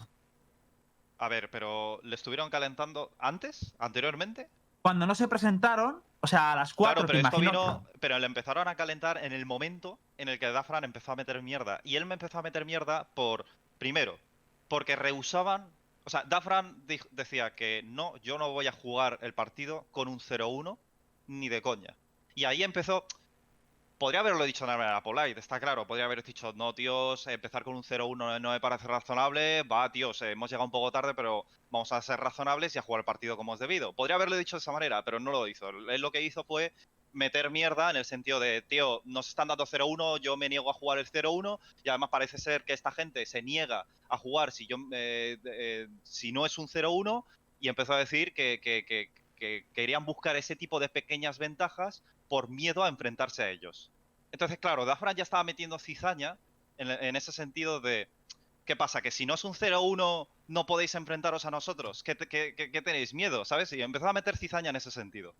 [1.18, 3.74] A ver, pero ¿le estuvieron calentando antes?
[3.78, 4.48] ¿Anteriormente?
[4.82, 7.86] cuando no se presentaron, o sea, a las 4 Claro, pero esto imagino- vino.
[8.00, 11.40] Pero le empezaron a calentar en el momento en el que Dafran empezó a meter
[11.40, 11.80] mierda.
[11.84, 13.46] Y él me empezó a meter mierda por.
[13.78, 14.18] Primero,
[14.66, 15.68] porque rehusaban.
[16.02, 20.18] O sea, Dafran decía que no, yo no voy a jugar el partido con un
[20.18, 20.78] 0-1
[21.28, 21.94] ni de coña.
[22.34, 23.06] Y ahí empezó.
[23.98, 25.86] Podría haberlo dicho de una manera polite, está claro.
[25.86, 29.62] Podría haber dicho, no, tíos, empezar con un 0-1 no me parece razonable.
[29.62, 33.00] Va, tíos, hemos llegado un poco tarde, pero vamos a ser razonables y a jugar
[33.00, 33.92] el partido como es debido.
[33.92, 35.68] Podría haberlo dicho de esa manera, pero no lo hizo.
[35.68, 36.72] Él lo que hizo fue
[37.12, 40.74] meter mierda en el sentido de, tío, nos están dando 0-1, yo me niego a
[40.74, 44.66] jugar el 0-1 y además parece ser que esta gente se niega a jugar si,
[44.66, 47.24] yo, eh, eh, si no es un 0-1
[47.60, 48.60] y empezó a decir que
[49.74, 53.90] querían buscar ese tipo de pequeñas ventajas por miedo a enfrentarse a ellos.
[54.30, 56.38] Entonces, claro, Dafran ya estaba metiendo cizaña
[56.78, 58.08] en, en ese sentido de,
[58.64, 59.02] ¿qué pasa?
[59.02, 62.70] Que si no es un 0-1 no podéis enfrentaros a nosotros, ¿Qué, te- qué- qué-
[62.72, 63.44] qué tenéis miedo?
[63.44, 63.70] ¿Sabes?
[63.74, 65.34] Y empezó a meter cizaña en ese sentido.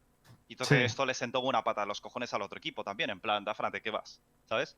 [0.49, 0.85] Y entonces Sí.
[0.85, 3.73] esto le sentó una pata a los cojones al otro equipo también, en plan, Dafran,
[3.73, 4.21] ¿de qué vas?
[4.47, 4.77] ¿Sabes?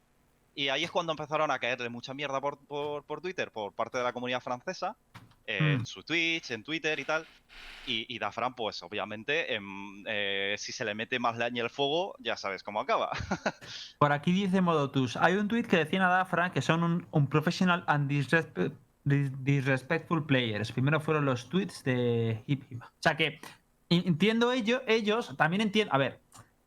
[0.54, 3.98] Y ahí es cuando empezaron a caerle mucha mierda por, por, por Twitter, por parte
[3.98, 4.96] de la comunidad francesa,
[5.46, 5.86] en Mm.
[5.86, 7.26] su Twitch, en Twitter y tal.
[7.86, 12.14] Y, y Dafran, pues obviamente, em, eh, si se le mete más leña al fuego,
[12.18, 13.10] ya sabes cómo acaba.
[13.98, 17.28] Por aquí dice Modotus, hay un tweet que decían a Dafran que son un, un
[17.28, 18.72] professional and disrespe-
[19.04, 20.72] dis- disrespectful players.
[20.72, 22.82] Primero fueron los tweets de Hip Hip.
[22.82, 23.40] O sea que
[23.90, 26.20] entiendo ello, ellos, también entiendo, a ver,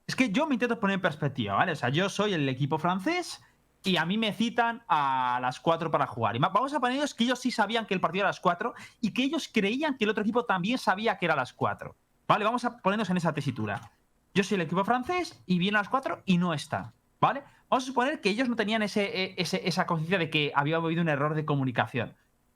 [0.06, 1.74] es que yo me intento poner en perspectiva, ¿vale?
[1.74, 3.42] O sea, yo soy el equipo francés
[3.88, 6.36] y a mí me citan a las 4 para jugar.
[6.36, 8.74] Y vamos a poner que ellos sí sabían que el partido era a las 4
[9.00, 11.96] y que ellos creían que el otro equipo también sabía que era a las 4.
[12.28, 12.44] ¿Vale?
[12.44, 13.94] Vamos a ponernos en esa tesitura.
[14.34, 16.94] Yo soy el equipo francés y viene a las 4 y no está.
[17.22, 17.44] ¿Vale?
[17.70, 21.08] Vamos a suponer que ellos no tenían e- esa conciencia de que había habido un
[21.08, 22.14] error de comunicación.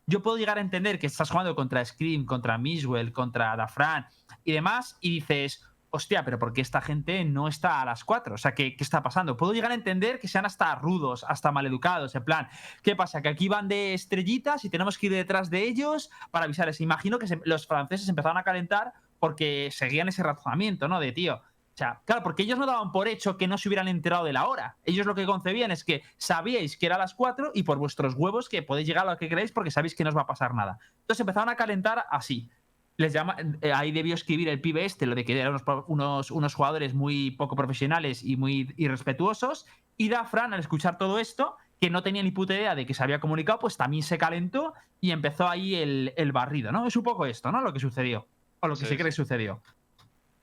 [0.07, 4.05] Yo puedo llegar a entender que estás jugando contra Scream, contra Miswell, contra Dafran
[4.43, 8.35] y demás, y dices, hostia, pero ¿por qué esta gente no está a las 4?
[8.35, 9.37] O sea, ¿qué, qué está pasando?
[9.37, 12.47] Puedo llegar a entender que sean hasta rudos, hasta maleducados, en plan,
[12.81, 13.21] ¿qué pasa?
[13.21, 16.81] Que aquí van de estrellitas y tenemos que ir detrás de ellos para avisarles.
[16.81, 20.99] Imagino que los franceses empezaron a calentar porque seguían ese razonamiento, ¿no?
[20.99, 21.41] De tío.
[21.73, 24.33] O sea, claro, porque ellos no daban por hecho que no se hubieran enterado de
[24.33, 24.77] la hora.
[24.83, 28.15] Ellos lo que concebían es que sabíais que era a las 4 y por vuestros
[28.15, 30.27] huevos que podéis llegar a lo que queréis porque sabéis que no os va a
[30.27, 30.79] pasar nada.
[31.01, 32.49] Entonces empezaron a calentar así.
[32.97, 36.31] Les llama, eh, ahí debió escribir el pibe este, lo de que eran unos, unos,
[36.31, 39.65] unos jugadores muy poco profesionales y muy irrespetuosos.
[39.97, 43.01] Y Dafran, al escuchar todo esto, que no tenía ni puta idea de que se
[43.03, 46.85] había comunicado, pues también se calentó y empezó ahí el, el barrido, ¿no?
[46.85, 47.61] Es un poco esto, ¿no?
[47.61, 48.27] Lo que sucedió.
[48.59, 49.15] O lo que Sí, se cree que sí.
[49.15, 49.61] sucedió.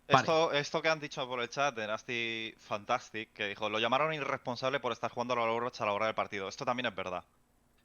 [0.08, 0.20] Vale.
[0.20, 4.12] Esto, esto que han dicho por el chat de Nasty Fantastic, que dijo, lo llamaron
[4.14, 6.48] irresponsable por estar jugando a la Overwatch a la hora del partido.
[6.48, 7.24] Esto también es verdad.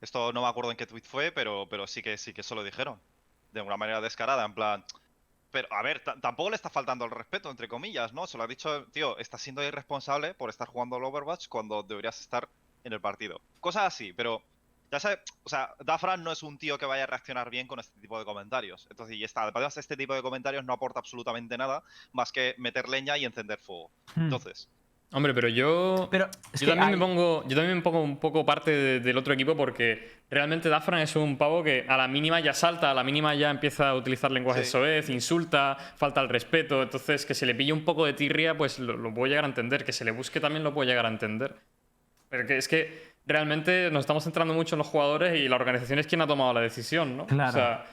[0.02, 2.56] Esto no me acuerdo en qué tweet fue, pero, pero sí que sí que eso
[2.56, 3.00] lo dijeron.
[3.54, 4.86] De una manera descarada, en plan.
[5.52, 8.26] Pero, a ver, ta- tampoco le está faltando el respeto, entre comillas, ¿no?
[8.26, 12.20] Se lo ha dicho, tío, estás siendo irresponsable por estar jugando al Overwatch cuando deberías
[12.20, 12.50] estar
[12.84, 13.40] en el partido.
[13.60, 14.42] Cosas así, pero.
[14.92, 17.80] Ya sabes, o sea, Dafran no es un tío que vaya a reaccionar bien con
[17.80, 18.86] este tipo de comentarios.
[18.92, 19.42] Entonces, y está.
[19.42, 23.58] Además, este tipo de comentarios no aporta absolutamente nada más que meter leña y encender
[23.60, 23.90] fuego.
[24.16, 24.30] Hmm.
[25.16, 26.08] Hombre, pero yo.
[26.12, 26.28] Pero
[26.60, 27.44] yo también hay- me pongo.
[27.48, 31.16] Yo también me pongo un poco parte de- del otro equipo porque realmente Dafran es
[31.16, 34.32] un pavo que a la mínima ya salta, a la mínima ya empieza a utilizar
[34.32, 34.72] lenguaje Sí.
[34.72, 36.82] soez, insulta, falta el respeto.
[36.82, 39.48] Entonces, que se le pille un poco de tirria, pues lo, lo puedo llegar a
[39.48, 39.86] entender.
[39.86, 41.56] Que se le busque también lo puedo llegar a entender.
[42.30, 46.00] Pero que es que realmente nos estamos centrando mucho en los jugadores y la organización
[46.00, 47.28] es quien ha tomado la decisión, ¿no?
[47.28, 47.50] Claro.
[47.50, 47.86] O sea,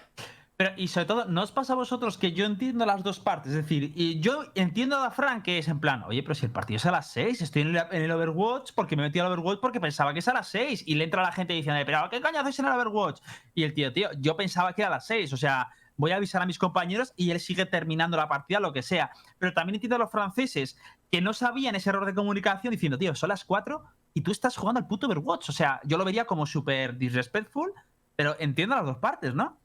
[0.61, 3.53] Pero, y sobre todo, ¿no os pasa a vosotros que yo entiendo las dos partes?
[3.53, 6.53] Es decir, y yo entiendo a Dafran que es en plan, oye, pero si el
[6.53, 9.81] partido es a las 6, estoy en el, Overwatch porque me metí al Overwatch porque
[9.81, 10.83] pensaba que es a las 6.
[10.85, 13.23] Y le entra la gente diciendo, pero ¿qué coño haces en el Overwatch?
[13.55, 15.33] Y el tío, tío, yo pensaba que era a las 6.
[15.33, 18.75] O sea, voy a avisar a mis compañeros y él sigue terminando la partida, lo
[18.75, 19.13] que sea.
[19.39, 20.77] Pero también entiendo a los franceses
[21.11, 24.59] que no sabían ese error de comunicación diciendo, tío, son las 4 y tú estás
[24.59, 25.49] jugando al puto Overwatch.
[25.49, 27.73] O sea, yo lo vería como súper disrespectful,
[28.15, 29.59] pero entiendo las dos partes, ¿no?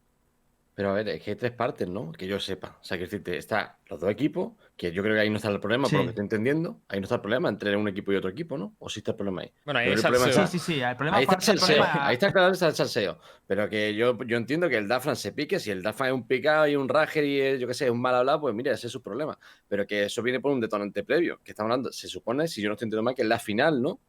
[0.76, 2.12] Pero a ver, es que hay tres partes, ¿no?
[2.12, 2.78] Que yo sepa.
[2.82, 5.48] O sea, que decirte, está los dos equipos, que yo creo que ahí no está
[5.50, 5.92] el problema, Sí.
[5.96, 6.82] por lo que estoy entendiendo.
[6.90, 8.76] Ahí no está el problema entre un equipo y otro equipo, ¿no?
[8.80, 9.52] O sí está el problema ahí.
[9.64, 10.82] bueno, ahí Pero es el problema está- Sí, sí, sí.
[10.82, 13.20] El problema Ahí está el salseo, problema- ahí está claro está el salseo.
[13.48, 16.28] Pero que yo, yo entiendo que el Dafran se pique, si el Dafran es un
[16.28, 18.88] picado y un rager y es, yo qué sé, un mal hablado, pues mira, ese
[18.88, 19.40] es su problema.
[19.70, 22.68] Pero que eso viene por un detonante previo, que estamos hablando, se supone, si yo
[22.68, 24.00] no estoy entendiendo mal, que es la final, ¿no?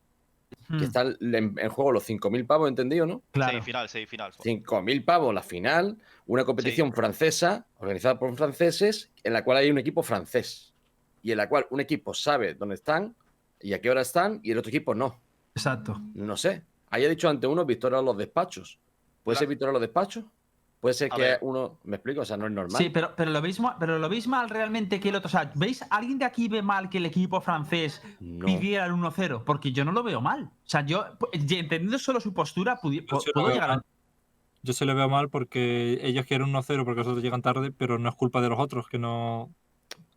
[0.69, 3.23] Hmm, Que están en, en juego los 5.000 pavos, ¿entendido, no?
[3.31, 3.53] claro.
[3.53, 4.33] semifinal, semifinal.
[4.33, 4.45] fue.
[4.45, 9.79] 5.000 pavos la final, una competición francesa, organizada por franceses, en la cual hay un
[9.79, 10.73] equipo francés.
[11.23, 13.15] Y en la cual un equipo sabe dónde están
[13.61, 15.21] y a qué hora están, y el otro equipo no.
[15.55, 16.01] Exacto.
[16.15, 16.63] No sé.
[16.91, 18.79] Ahí ha dicho ante uno victoria a los despachos.
[19.25, 19.39] ¿Puede Claro.
[19.41, 20.25] ser victoria a los despachos?
[20.87, 21.39] Puede ser A que ver.
[21.41, 21.79] uno.
[21.83, 22.21] ¿Me explico?
[22.21, 22.81] O sea, no es normal.
[22.81, 25.27] Sí, pero, pero, lo veis, pero lo veis mal realmente que el otro.
[25.27, 25.85] O sea, ¿veis?
[25.91, 28.47] ¿Alguien de aquí ve mal que el equipo francés No.
[28.47, 29.43] pidiera el 1-0?
[29.45, 30.45] Porque yo no lo veo mal.
[30.45, 33.75] O sea, yo, entendiendo solo su postura, Yo lo puedo veo llegar a.
[33.75, 33.83] mal.
[34.63, 37.99] Yo se le veo mal porque ellos quieren 1-0 porque los otros llegan tarde, pero
[37.99, 39.51] no es culpa de los otros, que no.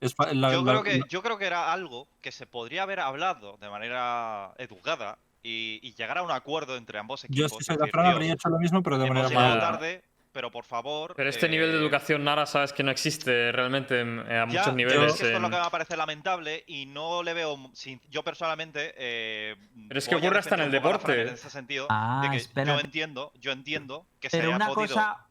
[0.02, 2.84] Es la- Yo la- creo, que, la- yo creo que era algo que se podría
[2.84, 7.58] haber hablado de manera educada y, y llegar a un acuerdo entre ambos Yo equipos.
[7.60, 9.60] si soy decir, de Fran "Tío, habría hecho lo mismo, pero de manera más.
[9.60, 11.14] tarde, pero por favor.
[11.16, 14.46] Pero este nivel de eh, educación, Nara, sabes que no existe realmente en- a Ya,
[14.46, 15.14] muchos niveles.
[15.14, 17.58] es que esto es lo que me parece lamentable y no le veo.
[17.74, 18.94] sin- Yo personalmente.
[18.98, 19.56] eh,
[19.88, 21.22] Pero es que ocurre hasta en el deporte.
[21.24, 24.68] En ese sentido, Ah, de que yo entiendo, yo entiendo que se Pero haya una
[24.68, 24.94] podido.
[24.96, 25.26] cosa.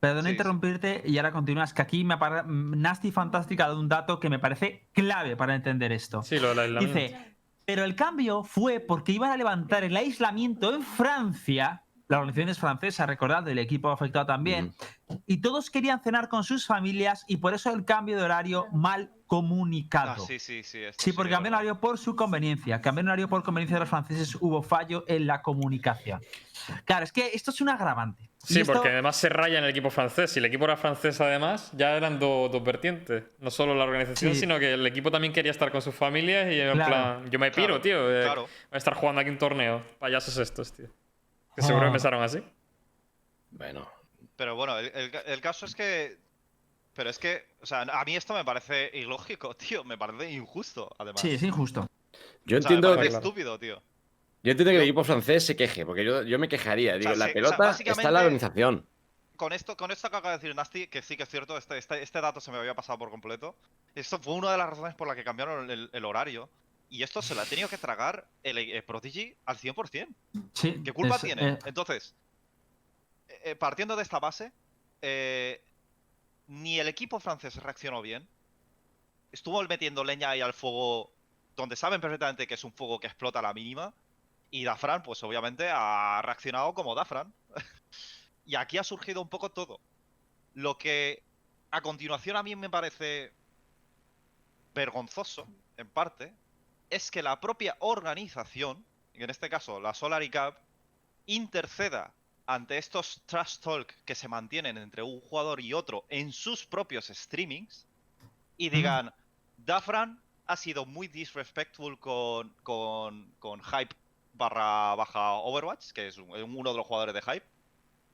[0.00, 0.32] Perdona Sí, sí.
[0.32, 1.72] interrumpirte y ahora continúas.
[1.72, 5.54] Que aquí me apare- Nasty Fantástica ha dado un dato que me parece clave para
[5.54, 6.22] entender esto.
[6.24, 6.98] Sí, lo del aislamiento.
[6.98, 12.48] Dice, pero el cambio fue porque iban a levantar el aislamiento en Francia, la organización
[12.50, 14.72] es francesa, recordad, el equipo afectado también,
[15.26, 19.10] y todos querían cenar con sus familias y por eso el cambio de horario mal
[19.26, 20.22] comunicado.
[20.22, 20.80] Ah, sí, sí, sí.
[20.98, 22.82] Sí, que porque cambiaron horario por su conveniencia.
[22.82, 26.20] Cambiaron horario por conveniencia de los franceses, hubo fallo en la comunicación.
[26.84, 28.28] Claro, es que esto es un agravante.
[28.44, 30.32] Sí, esto- porque además se raya en el equipo francés.
[30.32, 33.24] Si el equipo era francés, además, ya eran do- dos vertientes.
[33.38, 34.40] No solo la organización, Sí.
[34.40, 36.90] sino que el equipo también quería estar con sus familias y en Claro.
[36.90, 38.10] plan, yo me piro, Claro, tío.
[38.20, 38.42] eh, claro.
[38.42, 39.82] Voy a estar jugando aquí un torneo.
[39.98, 40.88] Payasos estos, tío.
[41.56, 41.88] Que seguro Ah.
[41.88, 42.42] que pensaron así.
[43.50, 43.88] Bueno,
[44.36, 46.18] Pero bueno, el, el- el caso es que.
[46.94, 49.84] Pero es que, o sea, a mí esto me parece ilógico, tío.
[49.84, 51.20] Me parece injusto, además.
[51.20, 51.88] Sí, es injusto.
[52.44, 53.16] yo O sea, me entiendo, claro.
[53.18, 53.82] estúpido, tío.
[54.42, 56.94] yo entiendo que el equipo francés se queje, porque yo, yo me quejaría.
[56.96, 58.86] Digo, sea, la sí, o sea, pelota está en la organización.
[59.36, 61.76] Con esto, con esto que acaba de decir Nasty, que sí que es cierto, este,
[61.78, 63.56] este, este dato se me había pasado por completo.
[63.94, 66.48] Esto fue una de las razones por la que cambiaron el, el horario.
[66.92, 70.14] Y esto se lo ha tenido que tragar el, eh, Prodigy al 100%.
[70.52, 71.42] Sí, ¿Qué culpa es- tiene?
[71.54, 72.14] eh, Entonces,
[73.28, 74.52] eh, eh, partiendo de esta base,
[75.00, 75.64] eh,
[76.48, 78.28] ni el equipo francés reaccionó bien.
[79.32, 81.14] Estuvo metiendo leña ahí al fuego
[81.56, 83.94] donde saben perfectamente que es un fuego que explota a la mínima.
[84.50, 87.32] Y Dafran, pues obviamente ha reaccionado como Dafran.
[88.44, 89.80] y aquí ha surgido un poco todo.
[90.52, 91.22] Lo que
[91.70, 93.32] a continuación a mí me parece
[94.74, 96.34] vergonzoso, en parte,
[96.92, 100.54] es que la propia organización, en este caso la Solary Cup,
[101.26, 102.12] interceda
[102.46, 107.06] ante estos trash talk que se mantienen entre un jugador y otro en sus propios
[107.06, 107.86] streamings
[108.56, 109.12] y digan,
[109.56, 113.94] Dafran ha sido muy disrespectful con, con, con Hype
[114.34, 117.46] barra baja Overwatch, que es un- uno de los jugadores de Hype.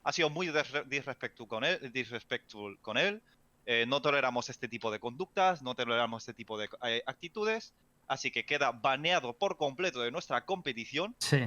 [0.04, 3.22] Ha sido muy disre- disrespectful con él, disrespectful con él.
[3.66, 7.74] Eh, no toleramos este tipo de conductas, no toleramos este tipo de eh, actitudes.
[8.08, 11.44] Así que queda baneado por completo de nuestra competición sí.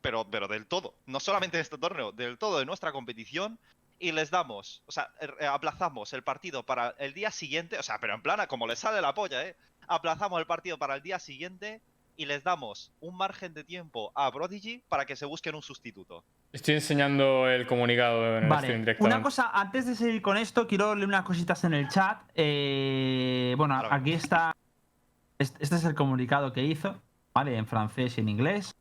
[0.00, 0.94] pero, pero del todo.
[1.06, 3.58] No solamente de este torneo, del todo de nuestra competición.
[3.98, 7.82] Y les damos, o sea, er- eh, aplazamos el partido para el día siguiente, o
[7.82, 9.56] sea, pero en plana, como les sale la polla, ¿eh?
[9.88, 11.80] Aplazamos el partido para el día siguiente
[12.14, 16.24] y les damos un margen de tiempo a Prodigy para que se busquen un sustituto.
[16.52, 19.14] Estoy enseñando el comunicado en el stream Vale, directamente.
[19.16, 22.18] una cosa, antes de seguir con esto, quiero leer unas cositas en el chat.
[22.34, 23.94] Eh, bueno, Claro.
[23.94, 24.54] aquí está.
[25.38, 27.02] Este este es el comunicado que hizo,
[27.34, 27.56] ¿vale?
[27.56, 28.74] En francés y en inglés.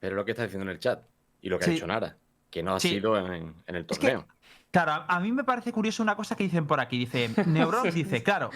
[0.00, 1.04] Pero lo que está diciendo en el chat
[1.40, 1.70] y lo que Sí.
[1.70, 2.16] ha dicho Nara,
[2.50, 2.88] que no ha Sí.
[2.90, 4.26] sido en, en el Es que- torneo.
[4.72, 6.96] Claro, a- mí me parece curioso una cosa que dicen por aquí.
[6.98, 8.48] Dice, Neuron dice, claro,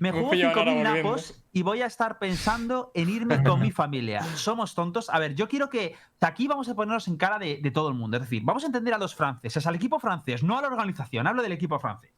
[0.00, 1.10] me juego pillado a Nora 5.000 volviendo.
[1.10, 4.20] napos y voy a estar pensando en irme con mi familia.
[4.34, 5.08] Somos tontos.
[5.10, 5.94] A ver, yo quiero que...
[6.20, 8.16] Aquí vamos a ponernos en cara de, de todo el mundo.
[8.16, 11.28] Es decir, vamos a entender a los franceses, al equipo francés, no a la organización.
[11.28, 12.12] Hablo del equipo francés.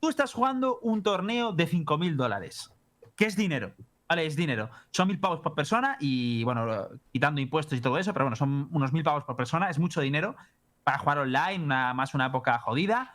[0.00, 2.72] Tú estás jugando un torneo de 5.000 dólares,
[3.16, 3.72] que es dinero.
[4.08, 4.70] Vale, es dinero.
[4.90, 8.68] Son mil pavos por persona y, bueno, quitando impuestos y todo eso, pero bueno, son
[8.72, 10.34] unos mil pavos por persona, es mucho dinero
[10.82, 13.14] para jugar online, una, más una época jodida.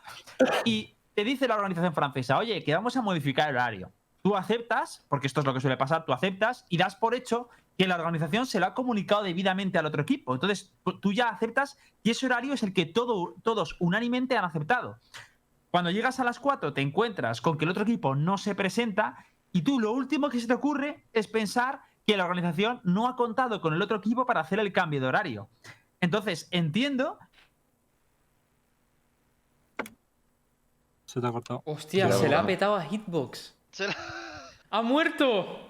[0.64, 3.92] Y te dice la organización francesa, oye, que vamos a modificar el horario.
[4.22, 7.50] Tú aceptas, porque esto es lo que suele pasar, tú aceptas y das por hecho
[7.76, 10.32] que la organización se lo ha comunicado debidamente al otro equipo.
[10.32, 10.72] Entonces,
[11.02, 14.98] tú- ya aceptas y ese horario es el que todo, todos unánimemente han aceptado.
[15.76, 19.26] Cuando llegas a las 4 te encuentras con que el otro equipo no se presenta
[19.52, 23.14] y tú lo último que se te ocurre es pensar que la organización no ha
[23.14, 25.50] contado con el otro equipo para hacer el cambio de horario.
[26.00, 27.18] Entonces, entiendo
[31.04, 31.60] Se te ha cortado.
[31.66, 33.54] Hostia, se le ha petado a Hitbox.
[33.70, 33.96] Se la-
[34.70, 35.68] ¡Ha muerto!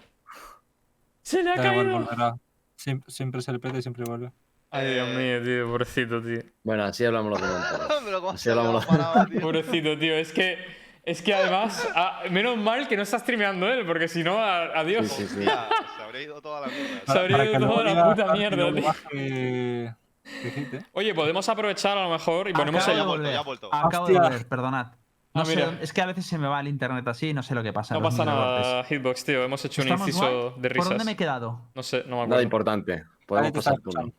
[1.22, 2.40] ¡Se le ha Da caído!
[2.76, 4.30] Siempre, siempre se le peta y siempre vuelve.
[4.76, 6.40] Ay, Dios mío, tío, pobrecito, tío.
[6.64, 8.34] Bueno, así hablamos los comentarios.
[8.34, 8.86] Así hablamos
[9.30, 9.40] tío.
[9.40, 10.14] Pobrecito, tío.
[10.14, 10.58] Es que,
[11.04, 11.88] es que además,
[12.30, 15.06] menos mal que no está streameando él, porque si no, a- adiós.
[15.08, 15.38] Sí, sí, sí.
[15.46, 17.00] Hostia, se habría ido toda la mierda.
[17.12, 18.72] Se habría ido toda la diga- puta mierda,
[19.10, 19.96] tío.
[20.42, 20.84] Dijiste.
[20.92, 23.06] Oye, podemos aprovechar a lo mejor y ponemos Acabo ya de el...
[23.06, 23.32] vuelto, volver.
[23.32, 23.68] ya ha vuelto.
[23.72, 24.86] Acabo de volver, perdonad.
[25.34, 27.54] Ah, No sé, es que a veces se me va el internet así, no sé
[27.54, 27.94] lo que pasa.
[27.94, 29.44] No los pasa nada, Hitbox, tío.
[29.44, 30.88] Hemos hecho un ¿Estamos inciso de ¿Por risas.
[30.88, 31.60] dónde me he quedado?
[31.74, 32.42] No sé, no me Nada acuerdo.
[32.42, 33.04] importante.
[33.26, 34.12] Podemos pasar turno.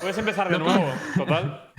[0.00, 1.72] Puedes empezar de nuevo, total.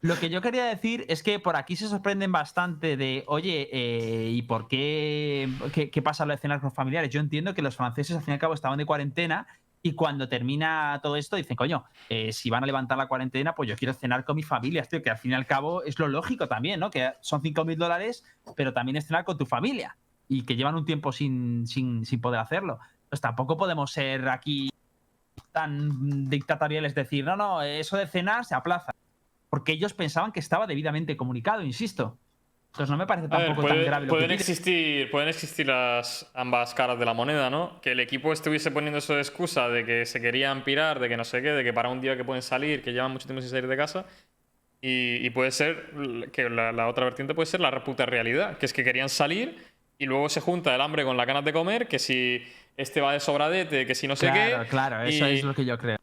[0.00, 4.30] Lo que yo quería decir es que por aquí se sorprenden bastante de, oye, eh,
[4.30, 7.10] ¿y por qué, qué, qué pasa lo de cenar con familiares?
[7.10, 9.48] Yo entiendo que los franceses al fin y al cabo estaban de cuarentena
[9.82, 13.68] y cuando termina todo esto dicen, coño, eh, si van a levantar la cuarentena, pues
[13.68, 16.08] yo quiero cenar con mi familia, tío, que al fin y al cabo es lo
[16.08, 16.90] lógico también, ¿no?
[16.90, 18.24] Que son 5.000 dólares,
[18.56, 19.96] pero también es cenar con tu familia
[20.28, 22.78] y que llevan un tiempo sin, sin, sin poder hacerlo.
[23.08, 24.68] Pues tampoco podemos ser aquí
[25.52, 28.94] tan dictatoriales, decir, no, no, eso de cenar se aplaza
[29.50, 32.18] porque ellos pensaban que estaba debidamente comunicado, insisto.
[32.72, 35.28] Entonces no me parece A ver, tampoco tan puede- grave lo pueden, que existir, pueden
[35.30, 37.80] existir las ambas caras de la moneda, ¿no?
[37.80, 41.16] Que el equipo estuviese poniendo eso de excusa de que se querían pirar, de que
[41.16, 43.40] no sé qué, de que para un día que pueden salir, que llevan mucho tiempo
[43.40, 44.04] sin salir de casa.
[44.80, 45.90] Y, y puede ser
[46.30, 49.56] que la, la otra vertiente puede ser la puta realidad, que es que querían salir
[49.98, 52.42] y luego se junta el hambre con la ganas de comer, que si
[52.76, 54.68] este va de sobradete, que si no sé claro, qué.
[54.68, 55.98] claro, eso y- es lo que yo creo.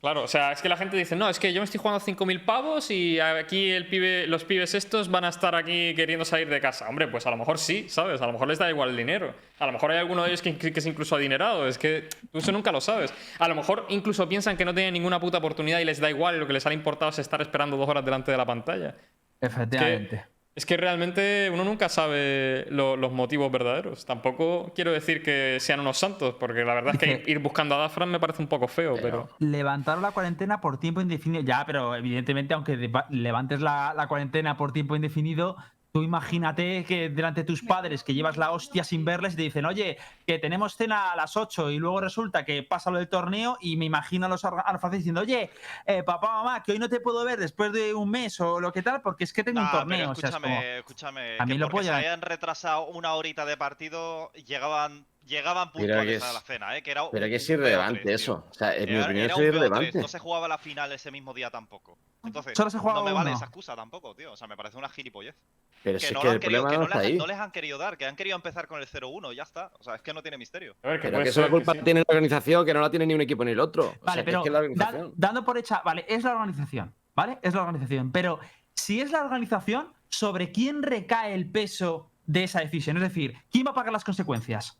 [0.00, 2.00] Claro, o sea, es que la gente dice, no, es que yo me estoy jugando
[2.02, 6.48] 5.000 pavos y aquí el pibe, los pibes estos van a estar aquí queriendo salir
[6.48, 6.88] de casa.
[6.88, 8.22] Hombre, pues a lo mejor sí, ¿sabes?
[8.22, 9.34] A lo mejor les da igual el dinero.
[9.58, 11.68] A lo mejor hay alguno de ellos que, que es incluso adinerado.
[11.68, 13.12] Es que tú eso nunca lo sabes.
[13.38, 16.34] A lo mejor incluso piensan que no tienen ninguna puta oportunidad y les da igual
[16.36, 18.94] y lo que les ha importado es estar esperando dos horas delante de la pantalla.
[19.38, 20.24] Efectivamente.
[20.60, 24.04] Es que realmente uno nunca sabe lo- los motivos verdaderos.
[24.04, 27.78] Tampoco quiero decir que sean unos santos, porque la verdad es que ir buscando a
[27.78, 29.30] Dafran me parece un poco feo, pero...
[29.38, 31.42] Levantaron la cuarentena por tiempo indefinido.
[31.42, 35.56] Ya, pero evidentemente, aunque levantes la, la cuarentena por tiempo indefinido,
[35.92, 39.64] tú imagínate que delante de tus padres, que llevas la hostia sin verles, te dicen,
[39.66, 43.58] oye, que tenemos cena a las 8 y luego resulta que pasa lo del torneo
[43.60, 45.50] y me imagino a los, orga- a los franceses diciendo, oye,
[45.86, 48.72] eh, papá, mamá, que hoy no te puedo ver después de un mes o lo
[48.72, 50.10] que tal, porque es que tengo un pero torneo.
[50.10, 51.36] O sea, es escúchame, como- escúchame.
[51.40, 55.72] a mí que lo porque puedo se hayan retrasado una horita de partido, llegaban, llegaban
[55.72, 56.82] puntuales que a es- la cena, ¿eh?
[56.82, 58.14] Que era Pero que es un PO3, irrelevante tío.
[58.14, 58.46] eso.
[58.50, 59.98] O sea, en mi Era- opinión era es un PO3, irrelevante.
[60.02, 61.96] No se jugaba la final ese mismo día tampoco.
[62.22, 63.36] Entonces, Solo se no me vale uno.
[63.36, 64.32] esa excusa tampoco, tío.
[64.32, 65.34] O sea, me parece una gilipollez.
[65.82, 66.98] Pero Que si es no, que lo han el querido, problema que no no, está
[66.98, 67.16] les, ahí.
[67.16, 69.72] no les han querido dar, que han querido empezar con el 0-1, ya está.
[69.78, 70.76] O sea, es que no tiene misterio.
[70.82, 71.80] A ver, que Pero que eso la culpa sí.
[71.82, 73.84] tiene la organización, que no la tiene ni un equipo ni el otro.
[73.84, 75.12] O Vale, sea, que pero es que la da- organización.
[75.16, 77.38] dando por hecha, vale, es la organización, ¿vale?
[77.40, 78.12] Es la organización.
[78.12, 78.40] Pero
[78.74, 82.98] si es la organización, ¿sobre quién recae el peso de esa decisión?
[82.98, 84.76] Es decir, ¿quién va a pagar las consecuencias?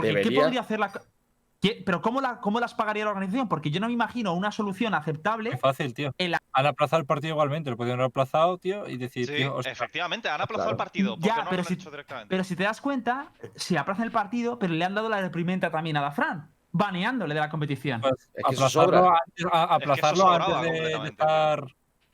[0.00, 0.92] Porque ¿qué podría hacer la.
[1.60, 3.48] ¿Qué- Pero ¿cómo, la, ¿cómo las pagaría la organización?
[3.48, 5.50] Porque yo no me imagino una solución aceptable.
[5.50, 6.12] Es fácil, tío.
[6.16, 9.56] El- Han aplazado el partido igualmente, lo podrían haber aplazado, tío, y decir, Sí, tío,
[9.56, 10.70] ostras, efectivamente, han aplazado claro.
[10.70, 11.16] el partido.
[11.16, 12.28] ¿Por Ya, no pero lo han si- hecho directamente?
[12.30, 15.68] Pero si te das cuenta, si aplazan el partido, pero le han dado la reprimenda
[15.70, 18.00] también a Dafran, baneándole de la competición.
[18.02, 21.64] pues, Es que eso aplazarlo, antes, a- aplazarlo sobraba antes de- de, estar.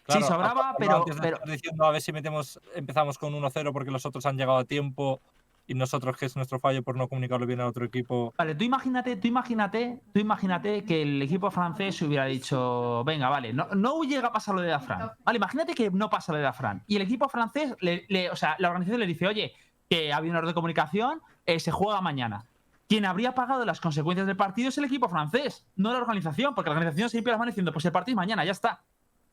[0.04, 3.34] claro, sobraba, aplazarlo pero- antes de pero- estar diciendo a ver si metemos, empezamos con
[3.34, 5.20] 1-0 porque los otros han llegado a tiempo
[5.66, 8.34] y nosotros, que es nuestro fallo por no comunicarlo bien al otro equipo.
[8.36, 13.52] Vale, tú imagínate, tú imagínate, tú imagínate que el equipo francés hubiera dicho, venga, vale,
[13.52, 15.10] no, no llega a pasar lo de Dafran.
[15.24, 16.82] Vale, imagínate que no pasa lo de Dafran.
[16.86, 19.52] Y el equipo francés, le, le- o sea, la organización le dice, oye,
[19.88, 22.44] que ha habido un error de comunicación, eh, se juega mañana.
[22.86, 26.68] Quien habría pagado las consecuencias del partido es el equipo francés, no la organización, porque
[26.70, 28.82] la organización limpia las manos diciendo, pues el partido es mañana, ya está.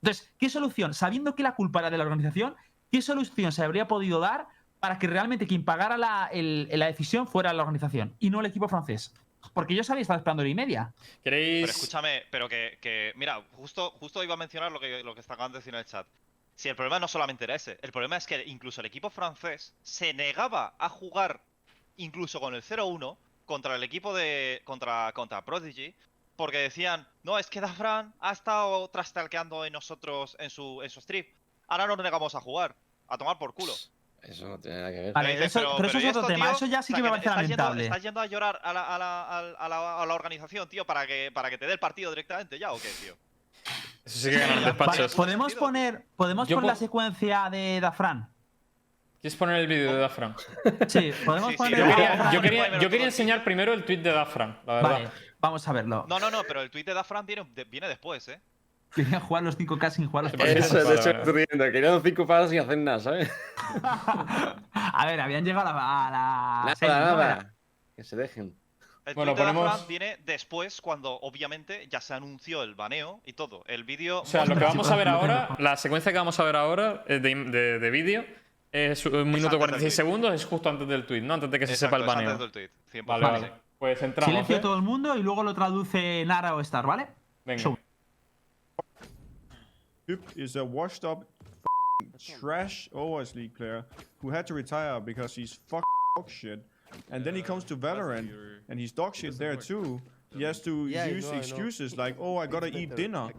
[0.01, 0.93] Entonces, ¿qué solución?
[0.93, 2.55] Sabiendo que la culpa era de la organización,
[2.89, 4.47] ¿qué solución se habría podido dar
[4.81, 8.47] para que realmente quien pagara la, el- la decisión fuera la organización y no el
[8.47, 9.13] equipo francés?
[9.53, 10.93] Porque yo sabía estaba esperando hora y media.
[11.23, 11.61] ¿Queréis...?
[11.61, 15.21] Pero escúchame, pero que, que- mira, justo, justo iba a mencionar lo que, lo que
[15.21, 16.05] está acabando de decir en el chat.
[16.55, 19.73] Si el problema no solamente era ese, el problema es que incluso el equipo francés
[19.81, 21.41] se negaba a jugar
[21.97, 24.61] incluso con el 0-1 contra el equipo de.
[24.65, 25.93] contra, contra Prodigy.
[26.35, 30.99] Porque decían, no, es que Dafran ha estado trastalqueando en nosotros en su, en su
[30.99, 31.27] strip.
[31.67, 32.75] Ahora nos negamos a jugar.
[33.07, 33.73] A tomar por culo.
[34.21, 35.13] Eso no tiene nada que ver.
[35.13, 36.55] Vale, eso- pero eso es ¿y otro esto, tema, tío?
[36.55, 37.83] eso ya sí O sea, que me parece estás yendo- lamentable.
[37.85, 41.07] estás yendo a llorar a la, a la- a- la- a la organización, tío, para
[41.07, 43.15] que, para que te dé el partido directamente ya o qué, tío.
[44.05, 45.15] Eso sí que ganan Vale, despachos.
[45.15, 45.59] podemos sentido.
[45.67, 48.29] poner, podemos poner la secuencia de Dafran.
[49.21, 50.35] ¿Quieres poner el vídeo de Dafran?
[50.87, 53.99] Sí, podemos Sí, sí, poner Yo la- quería, yo quería- yo enseñar primero el tweet
[53.99, 54.91] de Dafran, la verdad.
[54.91, 55.09] Vale,
[55.39, 56.05] vamos a verlo.
[56.07, 58.39] No, no, no, pero el tweet de Dafran viene, viene después, ¿eh?
[58.93, 61.71] Quería jugar los 5K sin jugar los Vale, Eso, de hecho, estoy riendo.
[61.71, 63.31] Querían cinco palos sin hacer nada, ¿sabes?
[64.73, 66.07] A ver, habían llegado a la.
[66.07, 67.01] a la Nada, serie, ¿no?
[67.05, 67.53] nada.
[67.95, 68.55] Que se dejen.
[69.05, 73.63] El Bueno, ponemos- viene después cuando obviamente ya se anunció el baneo y todo.
[73.65, 74.21] El vídeo...
[74.21, 77.03] O sea, lo que vamos a ver ahora, la secuencia que vamos a ver ahora
[77.07, 78.23] eh, de, de- de vídeo
[78.71, 80.05] es un minuto antes del 46 tweet.
[80.05, 81.33] segundos, es justo antes del tweet, ¿no?
[81.33, 82.31] Antes de que se Exacto, sepa el baneo.
[82.31, 82.69] antes del tweet,
[83.01, 83.05] 100%.
[83.05, 83.39] Vale, Vale.
[83.39, 83.53] vale.
[83.79, 84.59] Pues entramos, Silencio ¿eh?
[84.59, 87.07] todo el mundo y luego lo traduce Nara o Star, ¿vale?
[87.43, 87.59] Venga.
[87.63, 87.77] Show.
[90.11, 91.25] Hup is a washed up
[92.39, 93.83] trash Overwatch League player
[94.21, 95.83] who had to retire because he's fuck
[96.17, 96.63] dog shit.
[97.09, 98.29] And then he comes to Valorant
[98.69, 100.01] and he's dog shit there too.
[100.35, 101.39] He has to Yeah, I use know, I know.
[101.39, 103.29] excuses like, "Oh, I gotta eat dinner,"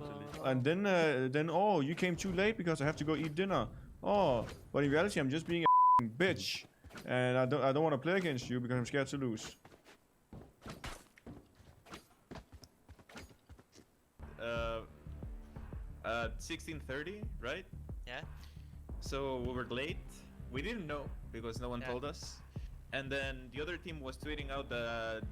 [0.45, 3.35] and then, uh, then, "Oh, you came too late because I have to go eat
[3.35, 3.67] dinner."
[4.03, 6.67] Oh, but in reality, I'm just being a bitch,
[7.07, 9.57] and I don't, I don't want to play against you because I'm scared to lose.
[16.05, 17.65] At 16:30, right?
[18.07, 18.21] Yeah.
[19.01, 19.99] So we were late.
[20.53, 21.89] We didn't know because no one Yeah.
[21.91, 22.43] told us.
[22.93, 25.23] And then the other team was tweeting out that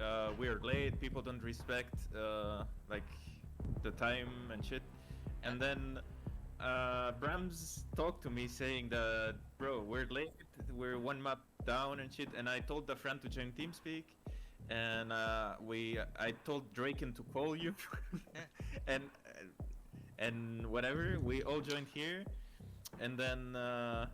[0.00, 0.98] uh, we're late.
[1.00, 3.04] People don't respect uh, like
[3.82, 4.82] the time and shit.
[5.42, 5.98] And then
[6.60, 10.32] uh, Brams talked to me saying that, bro, we're late.
[10.74, 12.28] We're one map down and shit.
[12.36, 14.04] And I told the friend to join TeamSpeak.
[14.70, 17.72] And uh, we, I told Draken to call you,
[18.88, 19.04] and
[20.18, 21.18] and whatever.
[21.22, 22.24] We all joined here,
[23.00, 24.06] and then uh,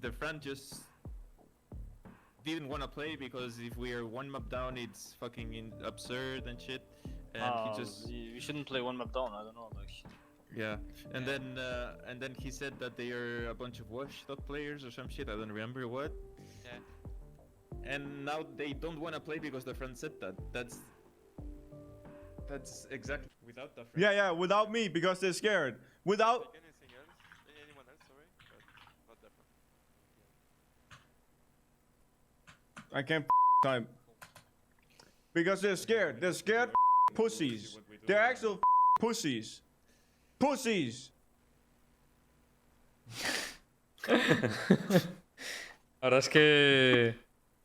[0.00, 0.82] the friend just
[2.44, 6.46] didn't want to play because if we are one map down, it's fucking in- absurd
[6.46, 6.82] and shit.
[7.34, 9.32] And Uh, he just we shouldn't play one map down.
[9.34, 9.68] I don't know.
[9.76, 9.92] Like,
[10.56, 10.76] yeah,
[11.14, 14.40] and then uh, and then he said that they are a bunch of washed up
[14.46, 15.28] players or some shit.
[15.28, 16.12] I don't remember what.
[16.64, 16.78] Yeah.
[17.84, 20.34] And now they don't want to play because the friend said that.
[20.52, 20.78] That's
[22.48, 23.96] that's exactly without the friend.
[23.96, 25.76] Yeah, yeah, without me because they're scared.
[26.04, 27.08] Without Anything else?
[27.64, 27.98] Anyone else?
[28.08, 28.26] Sorry,
[29.08, 29.32] not that
[32.96, 33.26] I can't
[33.62, 33.86] time.
[35.34, 36.20] Because they're scared.
[36.20, 36.70] They're scared
[37.14, 37.76] pussies.
[38.06, 38.60] They're actual
[39.00, 39.60] pussies.
[40.38, 41.10] Pussies.
[44.08, 44.18] La
[46.02, 47.14] verdad es que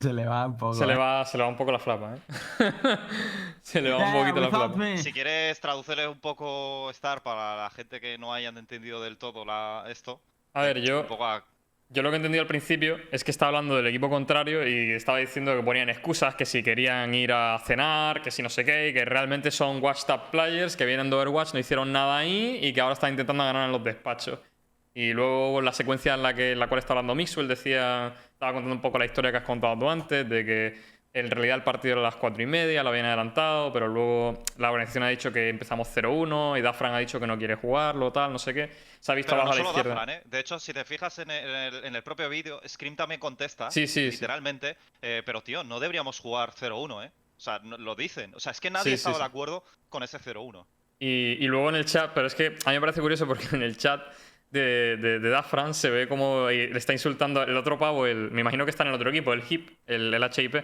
[0.04, 0.74] Se le va un poco.
[0.76, 0.98] se le, eh.
[0.98, 2.20] va, se le va un poco la flapa, ¿eh?
[3.62, 4.76] se le va un poquito la flapa.
[4.76, 4.98] me.
[4.98, 9.46] Si quieres traducirle un poco Star para la gente que no hayan entendido del todo
[9.46, 10.22] la, esto.
[10.54, 11.44] A ver, yo, Un poco a-
[11.90, 15.20] yo lo que entendí al principio es que estaba hablando del equipo contrario y estaba
[15.20, 18.90] diciendo que ponían excusas, que si querían ir a cenar, que si no sé qué,
[18.90, 22.60] y que realmente son Watch Up Players que vienen de Overwatch, no hicieron nada ahí
[22.62, 24.40] y que ahora están intentando ganar en los despachos.
[24.96, 28.54] Y luego la secuencia en la, que, en la cual está hablando Mixwell decía, estaba
[28.54, 31.64] contando un poco la historia que has contado tú antes, de que en realidad el
[31.64, 35.10] partido era a las 4 y media, lo habían adelantado, pero luego la organización ha
[35.10, 38.54] dicho que empezamos 0-1 y Dafran ha dicho que no quiere jugarlo, tal, no sé
[38.54, 38.70] qué.
[39.00, 40.00] Se ha visto Pero abajo no a la solo izquierda.
[40.00, 40.22] Dafran, ¿eh?
[40.26, 43.88] De hecho, si te fijas en el, en el- propio vídeo, Scream también contesta, Sí,
[43.88, 44.12] sí, sí.
[44.12, 47.12] literalmente, eh, pero tío, no deberíamos jugar 0-1, ¿eh?
[47.38, 48.34] O sea, no- lo dicen.
[48.36, 49.12] O sea, es que nadie sí.
[49.12, 50.66] de acuerdo con ese 0-1.
[51.00, 53.46] Y, y luego en el chat, pero es que a mí me parece curioso porque
[53.56, 54.02] en el chat
[54.54, 58.32] de, de, de Dafran se ve como y le está insultando el otro pavo, el,
[58.32, 60.56] me imagino que está en el otro equipo, el HIP, el, el HIP,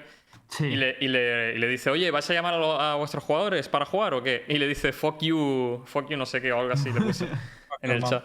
[0.48, 0.66] Sí.
[0.66, 3.24] y, le, y, le, y le dice, oye, ¿vais a llamar a, lo- a vuestros
[3.24, 4.46] jugadores para jugar o qué?
[4.48, 7.26] Y le dice, fuck you, fuck you no sé qué, o algo así le puso
[7.82, 8.24] en el chat.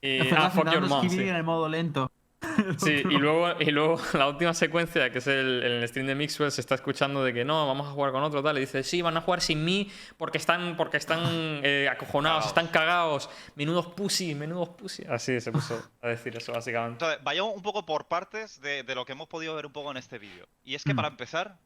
[0.00, 1.20] Y, ah, fuck your mom, sí.
[1.28, 2.10] en el modo lento.
[2.78, 6.50] Sí, y luego, y luego la última secuencia, que es el, el stream de Mixwell,
[6.50, 8.56] se está escuchando de que no, vamos a jugar con otro tal.
[8.58, 11.20] Y dice, sí, van a jugar sin mí porque están, porque están
[11.62, 13.28] eh, acojonados, están cagados.
[13.54, 15.04] Menudos pussy, menudos pussy.
[15.08, 17.04] Así se puso a decir eso, básicamente.
[17.04, 19.90] Entonces, vayamos un poco por partes de, de lo que hemos podido ver un poco
[19.90, 20.46] en este vídeo.
[20.64, 20.96] Y es que Mm.
[20.96, 21.58] para empezar,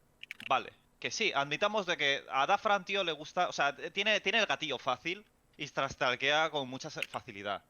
[0.48, 4.38] vale, que sí, admitamos de que a Dafran, tío, le gusta, o sea, tiene, tiene
[4.40, 5.24] el gatillo fácil
[5.56, 7.62] y trastalquea con mucha facilidad.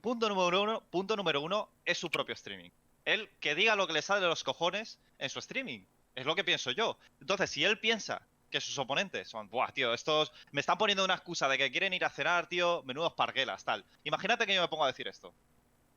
[0.00, 2.70] Punto número uno, punto número uno es su propio streaming.
[3.04, 5.84] Él que diga lo que le sale de los cojones en su streaming.
[6.14, 6.98] Es lo que pienso yo.
[7.20, 8.20] Entonces, si él piensa
[8.50, 11.92] que sus oponentes son, buah, tío, estos me están poniendo una excusa de que quieren
[11.92, 13.84] ir a cenar, tío, menudos parguelas, tal.
[14.04, 15.34] Imagínate que yo me pongo a decir esto.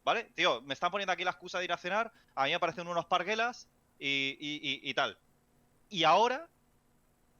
[0.03, 0.25] ¿Vale?
[0.35, 2.87] Tío, me están poniendo aquí la excusa de ir a cenar, a mí me parecen
[2.87, 3.67] unos parguelas
[3.99, 5.17] y- y- y tal.
[5.89, 6.47] Y ahora,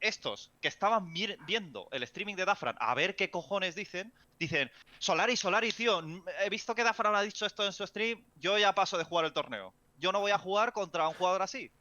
[0.02, 1.14] estos que estaban
[1.47, 6.02] viendo el streaming de Dafran a ver qué cojones dicen, dicen, Solari, Solari, tío,
[6.43, 9.26] he visto que Dafran ha dicho esto en su stream, yo ya paso de jugar
[9.26, 9.74] el torneo.
[9.97, 11.72] Yo no voy a jugar contra un jugador así.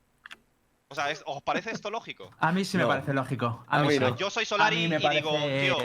[0.89, 2.31] O sea, es- ¿os parece esto lógico?
[2.41, 2.89] A mí sí me No.
[2.89, 3.65] parece lógico.
[3.69, 4.01] A, A mí, mí sí.
[4.01, 4.17] no.
[4.17, 5.77] Yo soy Solari y digo, tío,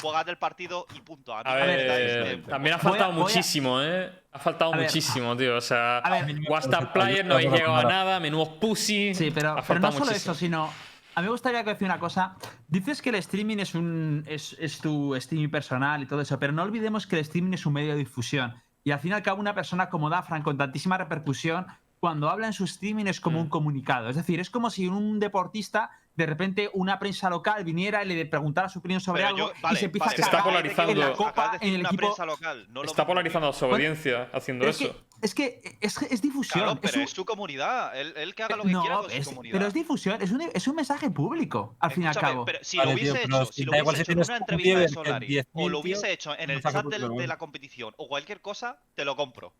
[0.00, 1.32] jugad el partido y punto.
[1.34, 4.12] A mí A ver, también ha Voy a- faltado voy muchísimo, ¿eh?
[4.32, 4.86] Ha faltado A ver.
[4.86, 5.56] muchísimo, tío.
[5.56, 6.02] O sea,
[6.48, 9.14] WhatsApp Player no habéis llegado a nada, menudos pussy.
[9.14, 10.32] Sí, pero, ha pero faltado no solo muchísimo.
[10.32, 10.72] eso, sino.
[11.16, 12.36] A mí me gustaría decir una cosa.
[12.68, 16.52] Dices que el streaming es un es, es tu streaming personal y todo eso, pero
[16.52, 18.54] no olvidemos que el streaming es un medio de difusión.
[18.84, 21.66] Y al fin y al cabo, una persona como Dafran, con tantísima repercusión,
[22.00, 23.42] cuando habla en su streaming es como Mm.
[23.44, 24.10] un comunicado.
[24.10, 28.26] Es decir, es como si un deportista, de repente, una prensa local viniera y le
[28.26, 30.40] preguntara su opinión sobre Pero algo yo- vale, y se empieza vale, Se está a
[30.44, 32.26] cagar polarizando- en la Acabas de copa, en el equipo.
[32.26, 35.05] local, no Está polarizando a su Bueno, audiencia haciendo Es que, eso.
[35.22, 36.64] Es que es, es difusión.
[36.64, 37.98] Claro, pero un- es su comunidad.
[37.98, 39.52] Él, él que haga lo que no, quiera con es- su comunidad.
[39.58, 42.44] pero es difusión, es un, es un mensaje público, al fin y al cabo.
[42.44, 44.78] Pero si Vale, lo hubiese hecho, si lo hubiese si hecho en una un entrevista
[44.78, 47.94] de Solari, 10.000 o lo hubiese tío, hecho en el chat del- de la competición,
[47.96, 49.52] o cualquier cosa, te lo compro.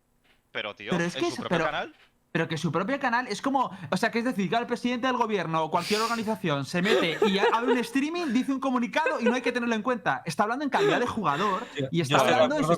[0.51, 1.95] Pero, tío, Pero es en que su propio pero- canal.
[2.29, 3.71] Pero que su propio canal es como.
[3.89, 7.17] O sea, que es decir, que el presidente del gobierno o cualquier organización se mete
[7.25, 10.21] y abre un streaming, dice un comunicado y no hay que tenerlo en cuenta.
[10.25, 12.73] Está hablando en calidad de jugador y yo está hablando de su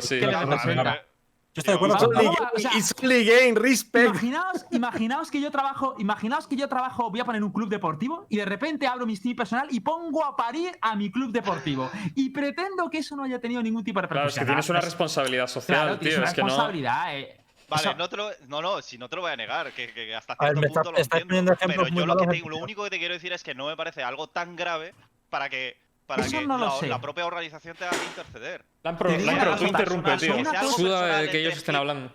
[0.00, 0.20] sí.
[0.20, 1.04] que le representa.
[1.52, 4.06] Yo estoy de acuerdo con o sea, It's only game, respect.
[4.10, 8.26] Imaginaos, imaginaos que yo trabajo, imaginaos que yo trabajo, voy a poner un club deportivo
[8.28, 11.90] y de repente abro mi stream personal y pongo a parir a mi club deportivo
[12.14, 14.46] y pretendo que eso no haya tenido ningún tipo de Claro, es que repercusión.
[14.46, 16.20] tienes una responsabilidad social, Claro, tienes tío.
[16.22, 16.46] una Es que no.
[16.46, 17.18] responsabilidad.
[17.18, 17.36] eh.
[17.68, 19.92] Vale, Eso- no, te lo, no, no, si no te lo voy a negar, que,
[19.92, 20.98] que hasta ver, cierto me está- punto lo
[21.38, 21.56] entiendo.
[21.66, 23.76] Pero yo lo, que te- lo único que te quiero decir es que no me
[23.76, 24.92] parece algo tan grave
[25.30, 25.76] para que,
[26.10, 26.88] para Eso que no lo la, sé.
[26.88, 28.64] la propia organización tenga que interceder.
[28.82, 30.34] Lampro, una tú interrumpe, tío.
[30.76, 32.12] Suda que ellos estén hablando.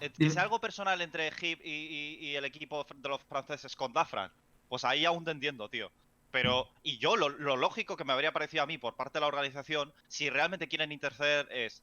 [0.00, 0.30] Eh, Que Dime.
[0.30, 4.32] sea algo personal entre Hip y, y- y el equipo de los franceses con Dafran,
[4.68, 5.90] pues ahí aún te entiendo, tío.
[6.30, 9.20] Pero, y yo, lo, lo lógico que me habría parecido a mí por parte de
[9.20, 11.82] la organización, si realmente quieren interceder, es: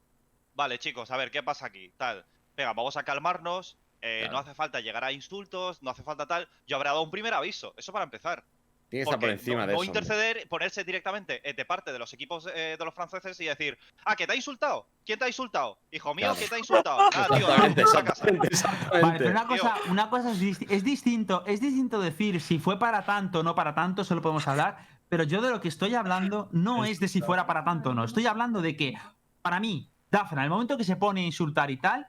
[0.56, 1.92] Vale, chicos, a ver, ¿qué pasa aquí?
[1.98, 2.26] Tal.
[2.58, 3.78] Venga, vamos a calmarnos.
[4.02, 4.34] eh, Claro.
[4.34, 6.50] No hace falta llegar a insultos, no hace falta tal.
[6.68, 8.44] Yo habría dado un primer aviso, eso para empezar.
[8.92, 9.90] Tiene que estar por encima no, de no eso.
[9.90, 10.00] hombre.
[10.02, 13.78] interceder, ponerse directamente eh, de parte de los equipos eh, de los franceses y decir,
[14.04, 14.86] ah, que te ha insultado.
[15.06, 15.80] ¿Quién te ha insultado?
[15.92, 16.36] Hijo mío, Claro.
[16.38, 17.10] ¿quién te ha insultado?
[17.10, 19.02] Nada, tío, Exactamente, exactamente, exactamente.
[19.02, 22.78] Vale, pero una cosa, una cosa es, disti- es distinto, es distinto decir si fue
[22.78, 25.96] para tanto o no para tanto, solo podemos hablar, pero yo de lo que estoy
[25.96, 28.94] hablando no es de si fuera para tanto o no, estoy hablando de que
[29.42, 32.06] para mí, Dafna, en el momento que se pone a insultar y tal,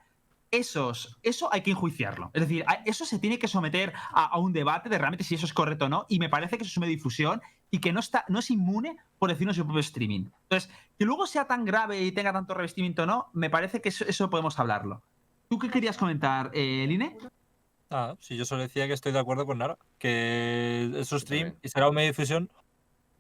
[0.53, 2.31] esos, eso hay que enjuiciarlo.
[2.35, 5.47] Es decir, eso se tiene que someter a, a un debate de realmente si eso
[5.47, 7.41] es correcto o no, y me parece que eso es una difusión
[7.71, 10.27] y que no, está, no es inmune por decirlo en su propio streaming.
[10.43, 13.89] Entonces, que luego sea tan grave y tenga tanto revestimiento o no, me parece que
[13.89, 15.03] eso, eso podemos hablarlo.
[15.49, 17.17] ¿Tú qué querías comentar, eh, Line?
[17.91, 19.79] Ah, sí, yo solo decía que estoy de acuerdo con Nara.
[19.99, 22.51] Que es su Yo stream y será un medio de difusión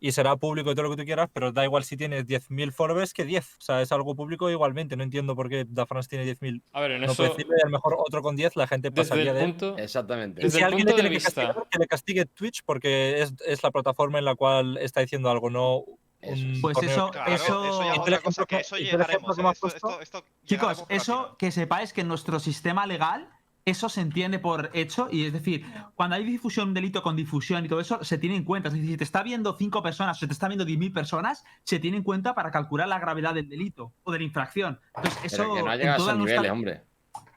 [0.05, 2.73] y será público y todo lo que tú quieras, pero da igual si tienes 10.000
[2.73, 3.57] followers que 10.
[3.59, 4.97] O sea, es algo público igualmente.
[4.97, 6.61] No entiendo por qué Da France tiene 10.000.
[6.73, 7.25] A ver, en No eso.
[7.25, 9.51] y a lo mejor otro con 10 la gente Desde pasaría el de él.
[9.55, 9.79] punto.
[9.79, 10.41] Exactamente.
[10.41, 12.27] Y desde si el alguien le punto de tiene que vista- castigar, que le castigue
[12.27, 15.85] Twitch porque es, es la plataforma en la cual está diciendo algo, no
[16.21, 16.47] Eso.
[16.61, 19.39] Pues eso- Claro, eso- eso, ya otra el cosa, que ejemplo eso el llegaremos.
[19.39, 23.29] Esto, esto, esto Chicos, llegaremos eso que sepáis que en nuestro sistema legal
[23.65, 27.65] eso se entiende por hecho y es decir, cuando hay difusión, un delito con difusión
[27.65, 28.69] y todo eso, se tiene en cuenta.
[28.69, 31.45] Es decir, si te está viendo cinco personas o se te está viendo 10.000 personas,
[31.63, 34.81] se tiene en cuenta para calcular la gravedad del delito o de la infracción.
[34.97, 36.83] Entonces, eso Pero que no ha llegado a esos nuestra- niveles, hombre.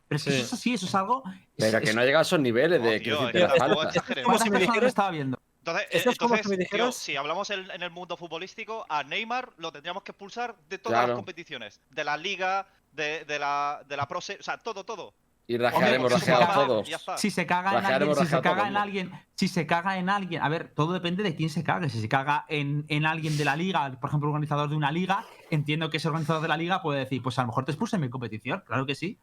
[0.07, 0.37] Pero es que Sí.
[0.37, 1.23] eso es así, eso es algo.
[1.57, 3.39] Pero es- que es- no ha llegado a esos niveles de No, que tío, decirte
[3.43, 5.39] es como ¿Cuántas si me dijeras- estaba viendo?
[5.59, 7.89] Entonces, eh, Esto es como si entonces, me tío, dijeras- si hablamos en, en el
[7.89, 11.07] mundo futbolístico, a Neymar lo tendríamos que expulsar de todas Claro.
[11.09, 11.81] las competiciones.
[11.89, 15.13] De la liga, de, de la, de la Pro O sea, todo, todo.
[15.47, 16.89] Y rajaremos, Hombre, si caga- todos.
[17.17, 20.41] Si se caga en alguien, si se caga en alguien, si se caga en alguien,
[20.41, 21.89] a ver, todo depende de quién se cague.
[21.89, 24.91] Si se caga en, en alguien de la liga, por ejemplo, un organizador de una
[24.91, 27.71] liga, entiendo que ese organizador de la liga puede decir, pues a lo mejor te
[27.73, 29.19] expulsa en mi competición, claro que sí.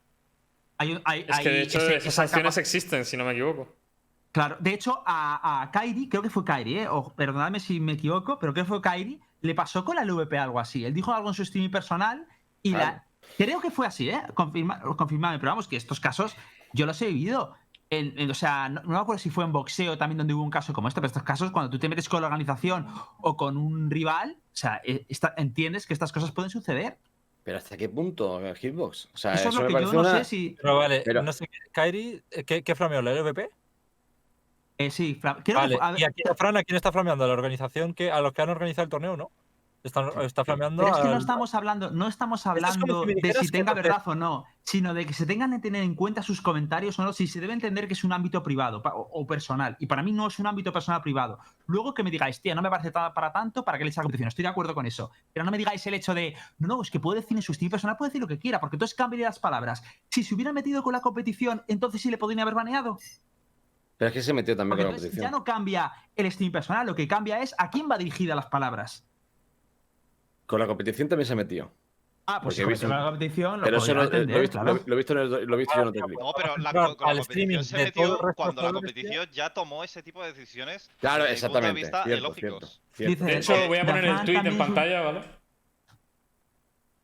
[0.79, 3.75] Hay, hay- Es que de hecho ese- esas esa sanciones existen, si no me equivoco.
[4.31, 6.89] Claro, de hecho, a, a Kairi, creo que fue Kairi, ¿eh?
[6.89, 10.39] o perdonadme si me equivoco, pero creo que fue Kairi, le pasó con la LVP
[10.39, 10.85] algo así.
[10.85, 12.27] Él dijo algo en su streaming personal
[12.63, 12.87] y Claro.
[12.93, 13.05] la.
[13.37, 14.23] Creo que fue así, ¿eh?
[14.35, 16.37] Confirma, confirmadme, pero vamos, que estos casos
[16.73, 17.55] yo los he vivido.
[17.91, 20.43] En- en- o sea, no, no me acuerdo si fue en boxeo también donde hubo
[20.43, 22.87] un caso como este, pero estos casos, cuando tú te metes con la organización
[23.21, 26.97] o con un rival, o sea, eh, esta- entiendes que estas cosas pueden suceder.
[27.45, 29.11] Pero ¿hasta qué punto, Hitbox?
[29.13, 30.57] O sea, Eso es lo que yo no una- sé si.
[30.63, 33.03] Pero vale, Pero- no sé, Kairi, eh, ¿qué, qué flameó?
[33.03, 33.51] ¿La LVP?
[34.79, 37.25] eh, sí, Fra- creo Vale, que a ver, y aquí, Fran, ¿a quién está flameando?
[37.25, 39.31] ¿A la organización que, a los que han organizado el torneo, no?
[39.85, 43.49] Está flameando Pero es que no estamos hablando, no estamos es hablando si de si
[43.49, 46.41] tenga te- verdad o no, sino de que se tengan que tener en cuenta sus
[46.41, 49.77] comentarios o no, si se debe entender que es un ámbito privado o, o personal.
[49.81, 51.41] Y para mí no es un ámbito personal privado.
[51.67, 54.05] Luego que me digáis, tía, no me parece para tanto para que le eche la
[54.05, 54.29] competición.
[54.29, 55.11] Estoy de acuerdo con eso.
[55.33, 57.51] Pero no me digáis el hecho de, no, no, es que puede decir en su
[57.51, 59.83] estilo personal, puede decir lo que quiera, porque entonces cambiaría las palabras.
[60.11, 62.99] Si se hubiera metido con la competición, entonces sí le podrían haber baneado.
[63.97, 65.23] Pero es que se metió también Porque con la competición.
[65.25, 68.47] ya no cambia el stream personal, lo que cambia es a quién va dirigida las
[68.47, 69.05] palabras.
[70.53, 71.73] Con la competición también se metió.
[72.27, 74.75] Ah, pues Porque si he visto- la competición lo Pero eso lo, he visto, claro.
[74.75, 76.19] lo, lo he visto, en el- lo he visto yo en otro clip.
[76.21, 79.27] No, pero la, con, con la al streaming competición se de metió cuando la competición
[79.33, 80.91] ya tomó ese tipo de decisiones.
[81.01, 81.81] Claro, desde punto de exactamente.
[81.81, 83.13] vista, Cierto, cierto, cierto.
[83.15, 85.21] Dice- De hecho, Eh, voy a poner el tweet en pantalla, ¿vale?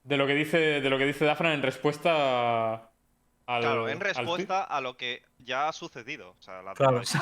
[0.03, 2.88] De lo que dice, de lo que dice Dafran en respuesta a-
[3.49, 3.63] al.
[3.63, 6.37] Claro, en al respuesta a lo que ya ha sucedido.
[6.39, 7.01] O sea, la, Claro.
[7.03, 7.15] es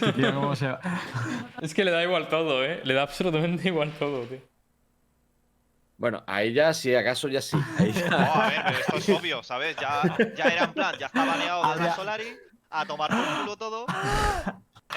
[0.00, 0.80] que, tío, cómo se va.
[1.60, 2.80] Es que le da igual todo, ¿eh?
[2.84, 4.40] Le da absolutamente igual todo, tío.
[5.96, 7.56] Bueno, ahí ya, si acaso, ya sí.
[7.78, 8.08] Ahí ya.
[8.08, 9.76] No, a ver, pero esto es obvio, ¿sabes?
[9.76, 10.02] Ya,
[10.36, 12.36] ya era en plan, ya está baneado de la Ahora- Solari,
[12.70, 13.86] a tomar por culo todo.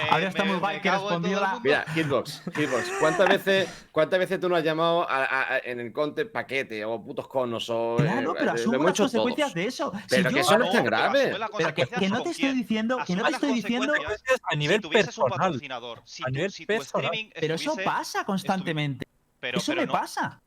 [0.02, 1.60] Eh, Ahora está me- muy guay que respondió la-.
[1.64, 5.80] Mira, Hitbox, Hitbox, ¿cuántas veces, ¿cuántas veces tú nos has llamado a- a- a- en
[5.80, 7.96] el conte paquete o putos conos o.
[7.98, 9.54] Claro, eh, pero hemos las consecuencias todos?
[9.56, 9.92] de eso.
[9.92, 11.20] Si Pero yo- que eso no es tan grave.
[11.32, 13.94] asume Pero que, no te estoy diciendo, que no Asume te estoy diciendo.
[14.44, 15.48] a nivel si tuvieses un personal.
[15.50, 17.06] patrocinador, si, A tu- nivel si tu personal.
[17.06, 19.06] streaming Pero eso pasa constantemente.
[19.40, 20.42] pero, eso pero me no, pasa.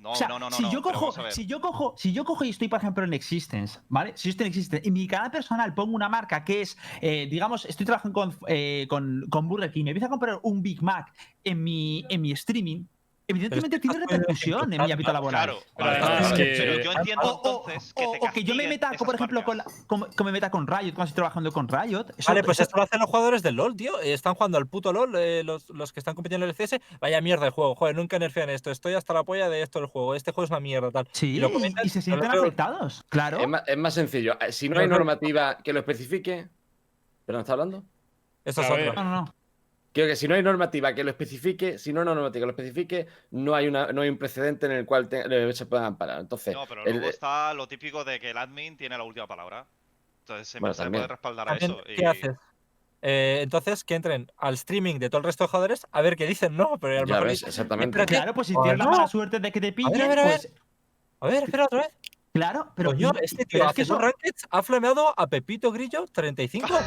[0.00, 0.56] No, o sea, no, no, no.
[0.56, 3.80] si yo cojo, si yo cojo, si yo cojo y estoy, por ejemplo, en Existence,
[3.88, 4.12] ¿vale?
[4.16, 7.28] Si yo estoy en Existence, en mi canal personal pongo una marca que es, eh,
[7.30, 10.82] digamos, estoy trabajando con, eh, con, con Burger King, me empiezo a comprar un Big
[10.82, 11.12] Mac
[11.44, 12.84] en mi, en mi streaming,
[13.30, 15.44] evidentemente tiene repercusión en mi ámbito laboral.
[15.44, 17.36] Claro, Pero vale, además vale, que- yo entiendo O,
[17.68, 20.24] entonces que, o- te o que yo me meta, por ejemplo, con, la- como- que
[20.24, 22.06] me meta con Riot, cuando estoy trabajando con Riot.
[22.16, 24.00] eso- Vale, pues eso- esto lo hacen los jugadores del LoL, tío.
[24.00, 26.80] Eh, Están jugando al puto LoL, eh, los, los que están compitiendo en el CS.
[27.00, 28.70] Vaya mierda de juego, joder, nunca nerfean esto.
[28.70, 30.14] Estoy hasta la polla de esto del juego.
[30.14, 31.08] Este juego es una mierda, tal.
[31.12, 33.38] Sí, y lo comentan, y se sienten afectados, claro.
[33.38, 34.38] Es más, es más sencillo.
[34.40, 36.48] Eh, Si no hay no- normativa que lo especifique.
[37.26, 37.84] ¿Pero no está hablando?
[38.44, 38.92] Esto A es otro.
[38.94, 39.34] No, no, no.
[39.92, 42.52] Creo que si no hay normativa que lo especifique, si no hay normativa que lo
[42.52, 45.86] especifique, no hay, una, no hay un precedente en el cual te- eh, se puedan
[45.86, 46.20] amparar.
[46.20, 49.26] Entonces, No, pero el- luego está lo típico de que el admin tiene la última
[49.26, 49.66] palabra.
[50.20, 51.82] Entonces se, Bueno, se puede respaldar a eso.
[51.84, 52.30] ¿Qué y- haces?
[53.02, 56.26] Eh, entonces, que entren al streaming de todo el resto de jugadores a ver qué
[56.26, 56.78] dicen, ¿no?
[56.78, 58.04] Pero a lo ya mejor ves, exactamente.
[58.06, 60.24] Claro, pues si Ah, tienes la mala suerte de que te pillen, a ver, a
[60.24, 60.40] ver.
[60.40, 60.54] pues
[61.20, 61.88] A ver, espera otra vez.
[62.32, 65.26] Claro, pero Coño, este pero tío es que hace sus eso- rankeds, ha flameado a
[65.26, 66.68] Pepito Grillo 35.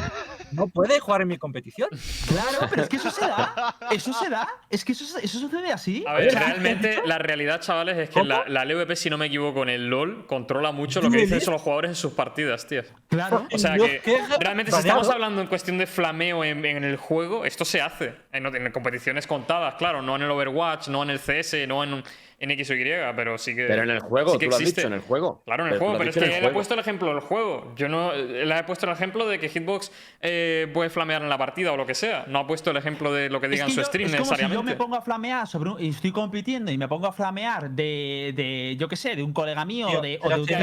[0.52, 1.90] No puede jugar en mi competición.
[2.28, 3.76] Claro, pero es que eso se da.
[3.90, 4.48] Eso se da.
[4.70, 6.06] Es que eso, se- eso sucede así.
[6.08, 8.26] A ver, realmente la realidad, chavales, es que ¿Cómo?
[8.26, 11.42] la, la LVP, si no me equivoco, en el LoL controla mucho lo que dicen
[11.42, 12.84] son los jugadores en sus partidas, tío.
[13.08, 13.48] Claro.
[13.52, 14.00] O sea que
[14.40, 18.14] realmente si estamos hablando en cuestión de flameo en, en el juego, esto se hace.
[18.32, 22.04] En, en competiciones contadas, claro, no en el Overwatch, no en el CS, no en,
[22.44, 22.84] en X o Y,
[23.16, 23.66] pero sí que.
[23.66, 24.82] Pero en el juego, sí que tú lo has existe.
[24.82, 25.42] dicho, en el juego.
[25.46, 26.54] Claro, en el juego, pero es que él ha juego.
[26.54, 27.74] puesto el ejemplo del juego.
[27.76, 28.12] Yo no.
[28.14, 29.92] Él ha puesto el ejemplo de que Hitbox
[30.22, 32.26] eh, puede flamear en la partida o lo que sea.
[32.28, 34.10] No ha puesto el ejemplo de lo que Es diga que en su yo- stream
[34.10, 34.56] es como si necesariamente.
[34.58, 37.70] yo me pongo a flamear sobre un, y estoy compitiendo y me pongo a flamear
[37.70, 40.56] de, de yo qué sé, de un colega mío o de, o de un que
[40.56, 40.58] tío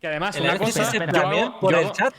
[0.00, 0.92] que además- Que una cosa.
[0.92, 2.14] yo hago- por yo el chat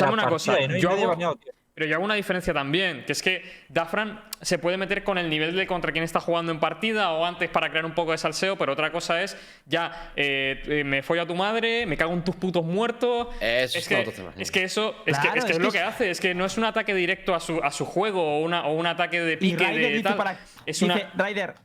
[0.00, 0.58] la una cosa.
[0.78, 1.38] yo hago-.
[1.76, 5.28] Pero yo hago una diferencia también, que es que Dafran se puede meter con el
[5.28, 8.18] nivel de contra quién está jugando en partida o antes para crear un poco de
[8.18, 12.14] salseo, pero otra cosa es ya eh, eh, me follo a tu madre, me cago
[12.14, 13.28] en tus putos muertos.
[13.42, 15.70] Eso es, es que, es que eso es, Claro, que, es, que es es lo
[15.70, 18.40] que hace, es que no es un ataque directo a su, a su juego o,
[18.40, 20.16] una, o un ataque de pique de dice tal.
[20.16, 20.32] para.
[20.64, 21.12] es dice, una.
[21.26, 21.56] Ryder,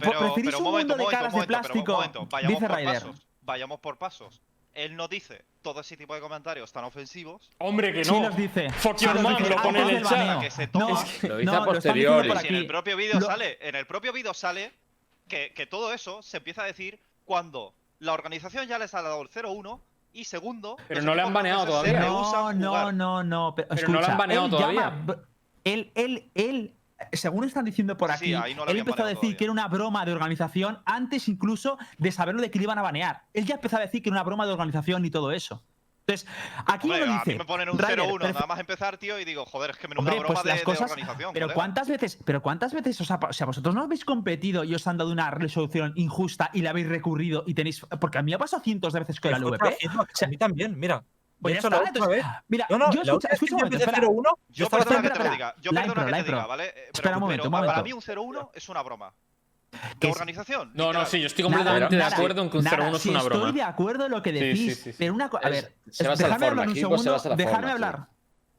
[0.00, 1.92] Pero, ¿preferís pero un un momento, mundo de caras momento, de plástico?
[1.92, 2.26] momento.
[2.26, 2.92] Vayamos Dice por Ryder.
[2.94, 3.26] pasos.
[3.42, 4.42] Vayamos por pasos.
[4.84, 7.50] Él nos dice todo ese tipo de comentarios tan ofensivos.
[7.58, 8.20] Hombre, que Sí no.
[8.22, 8.70] nos dice.
[8.70, 9.22] Fuck Sí your lo
[9.62, 10.12] pone en el chat.
[10.12, 10.40] baneo.
[10.40, 10.88] Que se No.
[10.88, 10.96] Lo
[11.36, 12.30] dice no, a posteriori.
[12.38, 14.72] Si en el propio vídeo Lo- sale, en el propio vídeo sale
[15.28, 19.20] que, que todo eso se empieza a decir cuando la organización ya les ha dado
[19.22, 19.80] el 0-1
[20.12, 20.76] y segundo.
[20.88, 22.00] Pero los no le han baneado todavía.
[22.00, 23.54] No, no, no, no.
[23.54, 24.80] Pero, Pero no lo han baneado él todavía.
[24.80, 25.16] llama-
[25.64, 26.74] él, él, él,
[27.12, 29.36] según están diciendo por aquí, sí, no él empezó a decir todavía.
[29.38, 32.82] que era una broma de organización antes incluso de saberlo de que le iban a
[32.82, 33.22] banear.
[33.32, 35.62] Él ya empezó a decir que era una broma de organización y todo eso.
[36.06, 36.26] Entonces,
[36.66, 37.32] aquí Hombre, uno a dice.
[37.32, 39.76] mí me ponen un Ryder, 0-1 prefe- nada más empezar, tío, y digo, joder, es
[39.76, 40.90] que menuda Hombre, broma pues de, las de cosas.
[40.90, 41.30] organización.
[41.32, 41.54] pero colega.
[41.54, 44.84] cuántas veces, pero cuántas veces os ha o sea, vosotros no habéis competido y os
[44.88, 47.86] han dado una resolución injusta y le habéis recurrido y tenéis.
[48.00, 49.76] Porque a mí me ha pasado cientos de veces con la LVP.
[50.00, 51.04] O sea, a mí también, mira.
[51.40, 52.42] Pues De hecho, está, la última entonces, vez.
[52.48, 54.06] Mira, No, no, yo escucha, un momento, empecé espera.
[54.08, 55.30] 0-1, yo Yo estaba perdona que te lo espera.
[55.32, 56.36] diga, yo La perdona impro, la que te impro.
[56.36, 56.64] diga, ¿vale?
[56.66, 59.14] Eh, Pero, Espera un momento, para mí un 0-1 es una broma.
[60.00, 60.72] Es- organización.
[60.74, 62.96] No, no, sí, yo estoy Nada, completamente de nada, acuerdo en que un nada, 0-1
[62.96, 63.46] es una broma.
[63.46, 64.96] Estoy de acuerdo en lo que Sí, sí, decís, sí, sí.
[64.98, 65.46] pero una cosa.
[65.46, 67.18] A ver, dejadme hablar un segundo.
[67.36, 68.08] Dejadme hablar.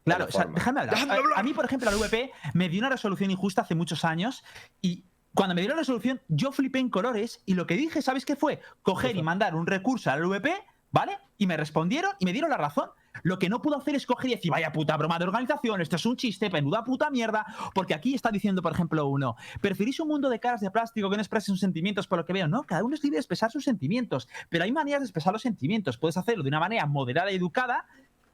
[0.03, 0.97] Claro, o sea, dejadme hablar.
[1.35, 4.43] A, mí, por ejemplo, la VP me dio una resolución injusta hace muchos años
[4.81, 5.03] y
[5.35, 8.35] cuando me dio la resolución, yo flipé en colores y lo que dije, ¿sabes qué
[8.35, 8.59] fue?
[8.81, 10.53] Coger y mandar un recurso a la VP,
[10.91, 11.17] ¿vale?
[11.37, 12.89] Y me respondieron y me dieron la razón.
[13.23, 15.97] Lo que no puedo hacer es coger y decir, vaya puta broma de organización, esto
[15.97, 20.07] es un chiste, penuda puta mierda, porque aquí está diciendo, por ejemplo, uno, ¿preferís un
[20.07, 22.47] mundo de caras de plástico que no exprese sus sentimientos por lo que veo?
[22.47, 25.41] No, cada uno es libre de expresar sus sentimientos, pero hay maneras de expresar los
[25.41, 25.97] sentimientos.
[25.97, 27.85] Puedes hacerlo de una manera moderada y educada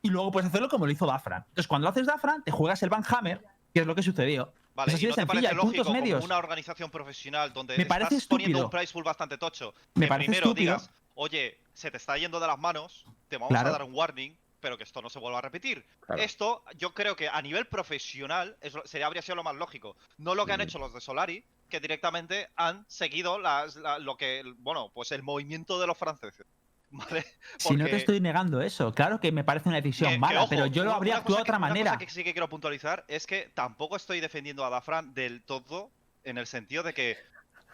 [0.03, 1.43] y luego puedes hacerlo como lo hizo Dafran.
[1.47, 3.43] Entonces, cuando lo haces Dafran, te juegas el Van Hammer,
[3.73, 4.53] que es lo que sucedió.
[4.75, 6.23] Vale, es así ¿y de no te sencilla, parece lógico puntos como medios.
[6.23, 8.79] una organización profesional donde Me parece estás poniendo un estúpido.
[8.79, 9.73] price pool bastante tocho?
[9.95, 10.73] Me que parece primero estúpido.
[10.75, 13.69] digas, oye, se te está yendo de las manos, te vamos Claro.
[13.69, 15.85] a dar un warning, pero que esto no se vuelva a repetir.
[15.99, 16.19] Claro.
[16.23, 19.95] Esto, yo creo que a nivel profesional sería, habría sido lo más lógico.
[20.17, 24.17] No lo que han hecho los de Solari, que directamente han seguido las- la- lo
[24.17, 26.47] que, bueno, pues el movimiento de los franceses.
[26.89, 27.23] ¿Vale?
[27.59, 30.39] Si no te estoy negando eso, claro que me parece una decisión que- que, mala,
[30.41, 31.91] ojo, pero yo lo habría actuado de otra manera.
[31.91, 35.43] Una cosa que sí que quiero puntualizar es que tampoco estoy defendiendo a Dafran del
[35.43, 35.91] todo
[36.23, 37.17] en el sentido de que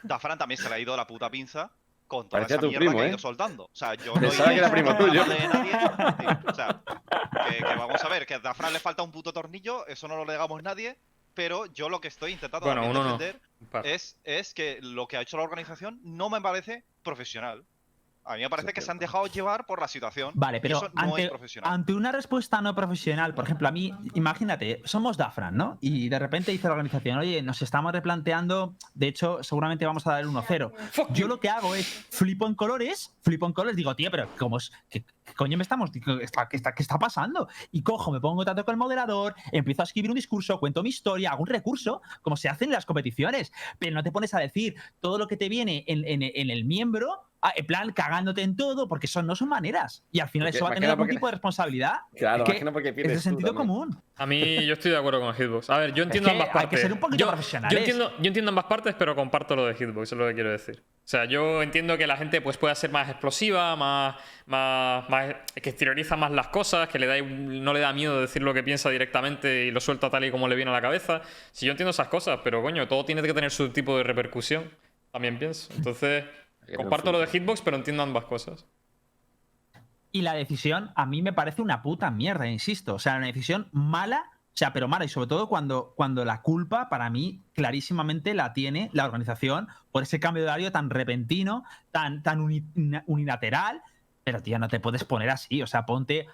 [0.01, 1.71] Dafran también se le ha ido la puta pinza
[2.13, 3.09] con toda Parecía esa tu mierda primo, que ha ¿eh?
[3.09, 3.63] ido soltando.
[3.65, 5.23] O sea, yo no Pensaba que era primo tuyo.
[5.25, 5.71] de nadie.
[6.47, 6.81] O sea,
[7.49, 10.15] que, que vamos a ver, que a Dafran le falta un puto tornillo, eso no
[10.15, 10.97] lo negamos nadie,
[11.33, 13.03] pero yo lo que estoy intentando Bueno, no.
[13.17, 13.41] defender
[13.71, 13.85] par.
[13.87, 17.65] es, es que lo que ha hecho la organización no me parece profesional.
[18.25, 20.31] A mí me parece que se han dejado llevar por la situación.
[20.33, 21.73] Vale, y pero eso no ante, es profesional.
[21.73, 25.77] ante una respuesta no profesional, por ejemplo, a mí, imagínate, somos Dafran, ¿no?
[25.81, 30.13] Y de repente dice la organización, oye, nos estamos replanteando, de hecho, seguramente vamos a
[30.13, 30.71] dar el 1-0.
[31.13, 34.57] Yo lo que hago es flipo en colores, flipo en colores, digo, tío, pero ¿cómo
[34.57, 34.71] es?
[34.89, 35.89] ¿Qué, qué coño me estamos?
[35.91, 37.47] ¿Qué está, qué, está, ¿Qué está pasando?
[37.71, 40.83] Y cojo, me pongo en contacto con el moderador, empiezo a escribir un discurso, cuento
[40.83, 43.51] mi historia, hago un recurso, como se hace en las competiciones.
[43.79, 46.65] Pero no te pones a decir todo lo que te viene en, en- en el
[46.65, 50.03] miembro, ah, en plan cagándote en todo, porque eso no son maneras.
[50.11, 51.93] Y al final Porque- eso va a tener algún porque- tipo de responsabilidad.
[52.15, 53.67] Claro, Es que porque Es pierdes de tú sentido también.
[53.67, 54.01] común.
[54.15, 55.69] A mí yo estoy de acuerdo con Hitbox.
[55.71, 56.81] A ver, yo entiendo que ambas hay que partes.
[56.81, 57.71] ser un poquito yo, profesionales.
[57.73, 60.51] Yo entiendo, yo entiendo ambas partes, pero comparto lo de Hitbox, es lo que quiero
[60.51, 60.83] decir.
[60.97, 64.15] O sea, yo entiendo que la gente pues, pueda ser más explosiva, más,
[64.45, 68.41] más, más- que exterioriza más las cosas, que le da, no le da miedo decir
[68.41, 71.21] lo que piensa directamente y lo suelta tal y como le viene a la cabeza.
[71.51, 74.69] Si yo entiendo esas cosas, pero coño, todo tiene que tener su tipo de repercusión.
[75.11, 75.71] También pienso.
[75.75, 76.25] Entonces,
[76.75, 77.27] comparto lo de.
[77.27, 78.65] Hitbox, pero entiendo ambas cosas.
[80.11, 82.95] Y la decisión a mí me parece una puta mierda, insisto.
[82.95, 85.05] O sea, una decisión mala, o sea, pero mala.
[85.05, 90.03] Y sobre todo cuando, cuando la culpa, para mí, clarísimamente la tiene la organización por
[90.03, 92.63] ese cambio de horario tan repentino, tan, tan uni-
[93.07, 93.81] unilateral.
[94.23, 95.61] Pero, tío, no te puedes poner así.
[95.61, 96.27] O sea, ponte.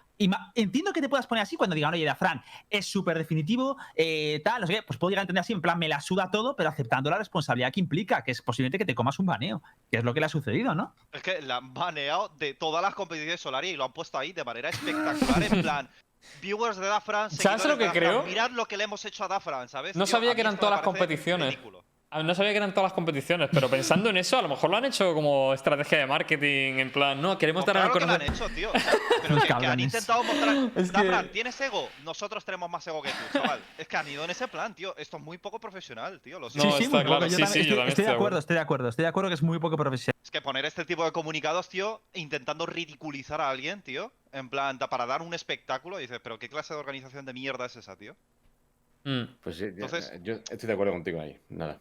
[0.54, 4.62] Entiendo que te puedas poner así cuando digan, oye, Fran, es súper definitivo, eh, tal,
[4.62, 4.84] no sé qué.
[4.84, 7.18] Pues puedo llegar a entender así, en plan, me la suda todo, pero aceptando la
[7.18, 10.20] responsabilidad que implica, que es posiblemente que te comas un baneo, que es lo que
[10.20, 10.94] le ha sucedido, ¿no?
[11.12, 14.34] Es que la han baneado de todas las competiciones Solari y lo han puesto ahí
[14.34, 15.44] de manera espectacular.
[15.44, 15.90] en plan,
[16.42, 18.24] viewers de Dafran, ¿Sabes lo que creo?
[18.24, 19.96] Mirad lo que le hemos hecho a Dafran, ¿sabes?
[19.96, 21.54] No Tío, sabía que eran todas las competiciones.
[21.56, 21.84] ridículo.
[22.12, 24.78] No sabía que eran todas las competiciones, pero pensando en eso, a lo mejor lo
[24.78, 28.06] han hecho como estrategia de marketing, en plan, no, queremos Pues dar a claro que
[28.08, 28.48] lo han conocer.
[28.48, 28.72] hecho, tío.
[28.74, 30.56] O sea, pero que, que han intentado mostrar.
[30.76, 31.88] Es que- Dafran, ¿tienes ego?
[32.04, 33.60] Nosotros tenemos más ego que tú, chaval.
[33.78, 34.98] Es que han ido en ese plan, tío.
[34.98, 36.40] Esto es muy poco profesional, tío.
[36.40, 36.80] Lo No, siento.
[36.80, 37.28] está claro.
[37.28, 39.10] Yo sí, también sí, yo estoy, también estoy de acuerdo, estoy de acuerdo, estoy de
[39.10, 40.16] acuerdo que es muy poco profesional.
[40.24, 44.80] Es que poner este tipo de comunicados, tío, intentando ridiculizar a alguien, tío, en plan,
[44.80, 48.16] para dar un espectáculo, dices, pero ¿qué clase de organización de mierda es esa, tío?
[49.04, 49.26] Mm.
[49.44, 51.38] Pues sí, Entonces- yo estoy de acuerdo contigo ahí.
[51.50, 51.80] Nada.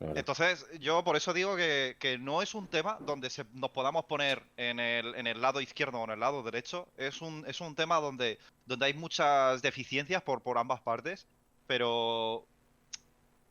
[0.00, 4.06] Entonces, yo por eso digo que, que no es un tema donde se- nos podamos
[4.06, 6.88] poner en el, en el lado izquierdo o en el lado derecho.
[6.96, 11.26] Es un, es un tema donde, donde hay muchas deficiencias por, por ambas partes,
[11.66, 12.46] pero...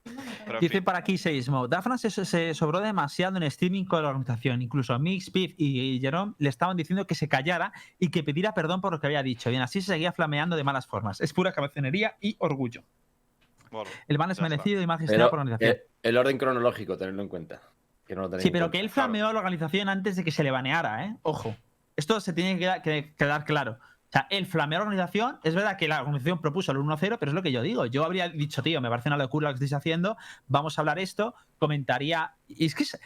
[0.04, 0.84] pero en Dice fin.
[0.84, 4.64] para aquí Seismo, Dafran se, se sobró demasiado en streaming con la organización.
[4.64, 8.82] Incluso Mix, Piff y Jerome le estaban diciendo que se callara y que pidiera perdón
[8.82, 9.52] por lo que había dicho.
[9.52, 11.22] Y así se seguía flameando de malas formas.
[11.22, 12.82] Es pura cabezonería y orgullo.
[13.72, 14.50] Bueno, El ban es está.
[14.50, 15.78] merecido y gestionado Pero por la organización.
[16.04, 17.62] el orden cronológico, tenerlo en cuenta.
[18.08, 19.08] Que no lo tenéis Sí, pero que él claro.
[19.10, 21.16] flameó a la organización antes de que se le baneara, ¿eh?
[21.22, 21.56] Ojo.
[21.96, 23.74] Esto se tiene que que quedar claro.
[23.74, 25.40] O sea, él flameó a la organización.
[25.44, 27.86] Es verdad que la organización propuso el 1-0, pero es lo que yo digo.
[27.86, 30.18] Yo habría dicho, tío, me parece una locura lo que estáis haciendo.
[30.48, 31.36] Vamos a hablar esto.
[31.60, 32.34] Comentaría.
[32.48, 33.00] Y es que es-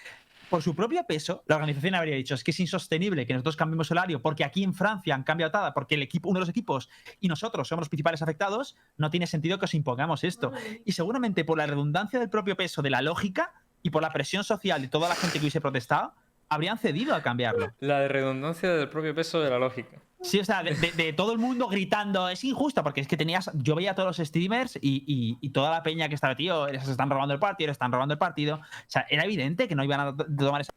[0.53, 3.89] por su propio peso, la organización habría dicho: es que es insostenible que nosotros cambiemos
[3.89, 6.49] el horario porque aquí en Francia han cambiado todo, porque el equipo, uno de los
[6.49, 8.75] equipos y nosotros somos los principales afectados.
[8.95, 10.51] No tiene sentido que os impongamos esto.
[10.85, 13.51] Y seguramente por la redundancia del propio peso de la lógica
[13.81, 16.13] y por la presión social de toda la gente que hubiese protestado,
[16.49, 17.73] habrían cedido a cambiarlo.
[17.79, 20.03] La de redundancia del propio peso de la lógica.
[20.23, 23.17] Sí, o sea, de, de- de todo el mundo gritando, es injusto, porque es que
[23.17, 26.35] tenías, yo veía a todos los streamers y, y- y toda la peña que estaba,
[26.35, 28.55] tío, les están robando el partido, les están robando el partido.
[28.55, 30.71] O sea, era evidente que no iban a to- tomar esa...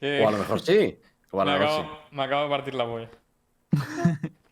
[0.00, 0.98] O a lo mejor sí.
[1.30, 2.14] O a lo me, mejor acabo, sí.
[2.16, 3.10] me acabo de partir la polla.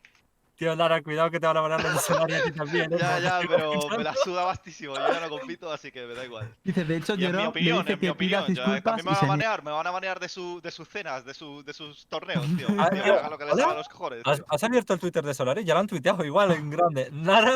[0.63, 2.93] Tío, Lara, cuidado que te van a banar el escenario a ti también.
[2.93, 2.97] ¿eh?
[2.97, 4.95] ya, ya, pero me la suda bastísimo.
[4.95, 6.55] Yo ya no compito, así que me da igual.
[6.63, 8.45] Dice, de hecho, Y es mi Jerome le opinión, dice es mi opinión.
[8.45, 10.89] a disculpas mí me van a banear, me van a banear de, su, de sus
[10.89, 12.69] cenas, de, su, de sus torneos, tío.
[12.79, 14.23] Ah, Tío, tío, hagan lo que les haga a los cojones.
[14.25, 15.65] ¿Has, abierto el Twitter de Solari?
[15.65, 17.09] Ya lo han tuiteado igual en grande.
[17.11, 17.55] Nara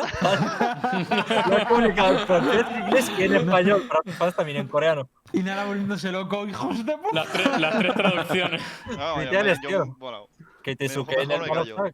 [1.49, 3.85] lo ha publicado en francés, en inglés y en español.
[3.87, 5.09] Para mis fans también en coreano.
[5.33, 7.13] Y nada, volviéndose loco, hijos de puta.
[7.13, 8.63] Las tres, las tres traducciones.
[8.89, 9.85] No, yo- Tuiteales, yo- tío.
[9.97, 10.27] bueno,
[10.65, 11.43] Que te Mejor- suque en el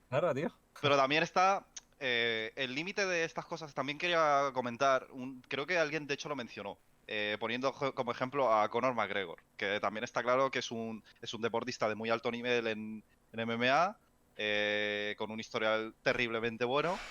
[0.08, 0.50] Nara, tío.
[0.82, 1.68] Pero también está
[2.00, 3.74] eh, el límite de estas cosas.
[3.74, 5.08] También quería comentar,
[5.48, 9.80] creo que alguien de hecho lo mencionó, eh, poniendo como ejemplo a Conor McGregor, que
[9.80, 13.40] también está claro que es un, es un deportista de muy alto nivel en, en
[13.40, 14.00] MMA,
[14.36, 17.04] eh, con un historial terriblemente bueno,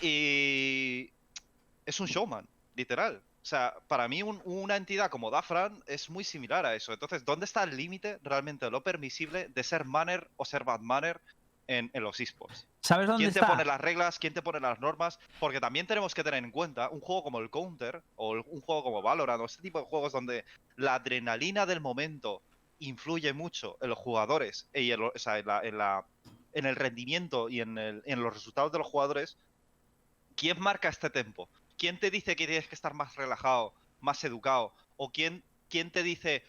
[0.00, 1.14] y
[1.86, 3.24] es un showman, literal.
[3.42, 6.92] O sea, para mí un- una entidad como Dafran es muy similar a eso.
[6.94, 10.80] Entonces, ¿dónde está el límite realmente de lo permisible de ser manner o ser bad
[10.80, 11.22] manner
[11.66, 12.66] en, en los esports.
[12.80, 14.18] ¿Sabes dónde ¿Quién te pone las reglas?
[14.18, 15.18] ¿Quién te pone las normas?
[15.40, 18.60] Porque también tenemos que tener en cuenta un juego como el Counter o el- un
[18.60, 20.44] juego como Valorant o este tipo de juegos donde
[20.76, 22.42] la adrenalina del momento
[22.80, 26.04] influye mucho en los jugadores y en, lo- o sea, en la- en la-
[26.52, 29.36] en el rendimiento y en, el- en los resultados de los jugadores.
[30.36, 31.48] ¿Quién marca este tempo?
[31.78, 34.72] ¿Quién te dice que tienes que estar más relajado, más educado?
[34.96, 36.44] ¿O quién, quién te dice,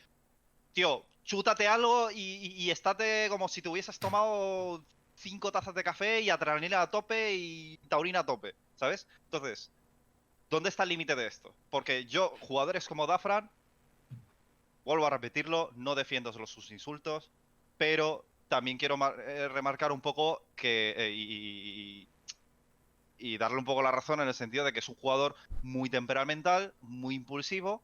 [0.74, 4.84] tío, chútate algo y, y, y estate como si te hubieses tomado
[5.26, 9.08] cinco tazas de café y adrenalina a tope y taurina a tope, ¿sabes?
[9.24, 9.72] Entonces,
[10.52, 11.52] ¿dónde está el límite de esto?
[11.72, 13.50] Porque yo, jugadores como Dafran,
[14.84, 17.32] vuelvo a repetirlo, no defiendo sus insultos,
[17.80, 22.08] pero también quiero eh, remarcar un poco que eh, y-
[23.18, 25.90] y darle un poco la razón en el sentido de que es un jugador muy
[25.90, 27.82] temperamental, muy impulsivo.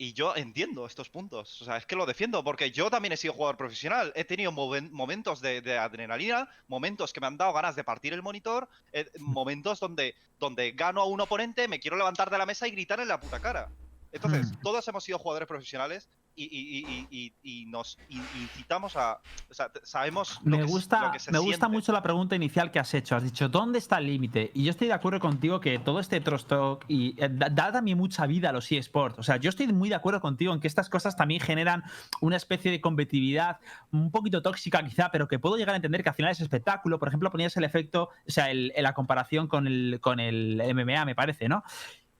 [0.00, 1.60] Y yo entiendo estos puntos.
[1.60, 4.12] O sea, es que lo defiendo porque yo también he sido jugador profesional.
[4.14, 8.22] He tenido momentos de, de adrenalina, momentos que me han dado ganas de partir el
[8.22, 12.68] monitor, eh, momentos donde, donde gano a un oponente, me quiero levantar de la mesa
[12.68, 13.72] y gritar en la puta cara.
[14.12, 14.62] Entonces, Hmm.
[14.62, 19.20] todos hemos sido jugadores profesionales y, y- y- y- y- y nos in- incitamos a.
[19.50, 22.02] O sea, sabemos lo Me que, s- gusta, lo que se me gusta mucho la
[22.02, 23.16] pregunta inicial que has hecho.
[23.16, 24.50] Has dicho, ¿dónde está el límite?
[24.54, 27.72] Y yo estoy de acuerdo contigo que todo este trust talk y eh, da, da
[27.72, 29.18] también mucha vida a los eSports.
[29.18, 31.82] O sea, yo estoy muy de acuerdo contigo en que estas cosas también generan
[32.20, 33.58] una especie de competitividad
[33.92, 36.98] un poquito tóxica quizá, pero que puedo llegar a entender que al final es espectáculo.
[36.98, 41.04] Por ejemplo, ponías el efecto, o sea, el- la comparación con el, con el MMA,
[41.04, 41.62] me parece, ¿no?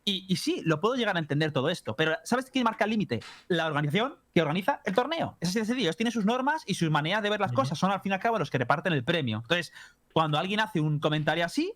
[0.08, 2.90] Y, y sí, lo puedo llegar a entender todo esto, pero ¿sabes quién marca el
[2.90, 3.20] límite?
[3.48, 5.36] La organización que organiza el torneo.
[5.40, 5.86] Es así de sencillo.
[5.86, 7.78] Ellos tienen sus normas y sus maneras de ver las cosas.
[7.78, 9.38] Son al fin y al cabo los que reparten el premio.
[9.42, 9.72] Entonces,
[10.12, 11.74] cuando alguien hace un comentario así,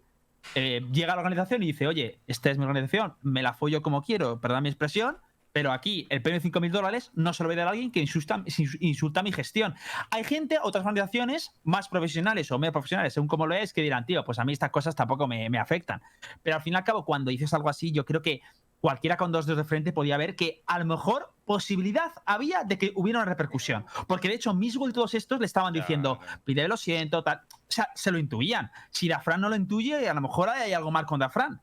[0.55, 3.83] eh, llega a la organización y dice, oye, esta es mi organización, me la follo
[3.83, 5.19] como quiero, perdón mi expresión,
[5.53, 7.91] pero aquí el premio de 5.000 dólares no se lo voy a dar a alguien
[7.91, 8.43] que insulta,
[8.81, 9.75] insulta mi gestión.
[10.11, 14.07] Hay gente, otras organizaciones más profesionales o menos profesionales, según como lo es, que dirán,
[14.07, 16.01] tío, pues a mí estas cosas tampoco me, me afectan.
[16.43, 18.41] Pero al fin y al cabo, cuando dices algo así, yo creo que
[18.81, 22.79] cualquiera con dos dedos de frente podía ver que a lo mejor posibilidad había de
[22.79, 23.85] que hubiera una repercusión.
[24.09, 27.43] Porque de hecho, Misgo y todos estos le estaban diciendo, pide lo siento, tal.
[27.53, 28.71] O sea, se lo intuían.
[28.91, 31.61] Si Dafran no lo intuye, a lo mejor hay algo mal con Dafran.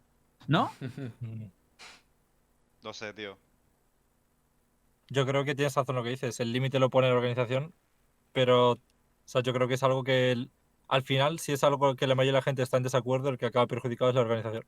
[0.48, 0.72] ¿No?
[2.82, 3.38] No sé, tío.
[5.10, 6.40] Yo creo que tienes razón lo que dices.
[6.40, 7.74] El límite lo pone la organización,
[8.32, 8.80] pero o
[9.26, 10.52] sea, yo creo que es algo que el-
[10.88, 13.30] al final, si es algo con que la mayoría de la gente está en desacuerdo,
[13.30, 14.64] el que acaba perjudicado es la organización.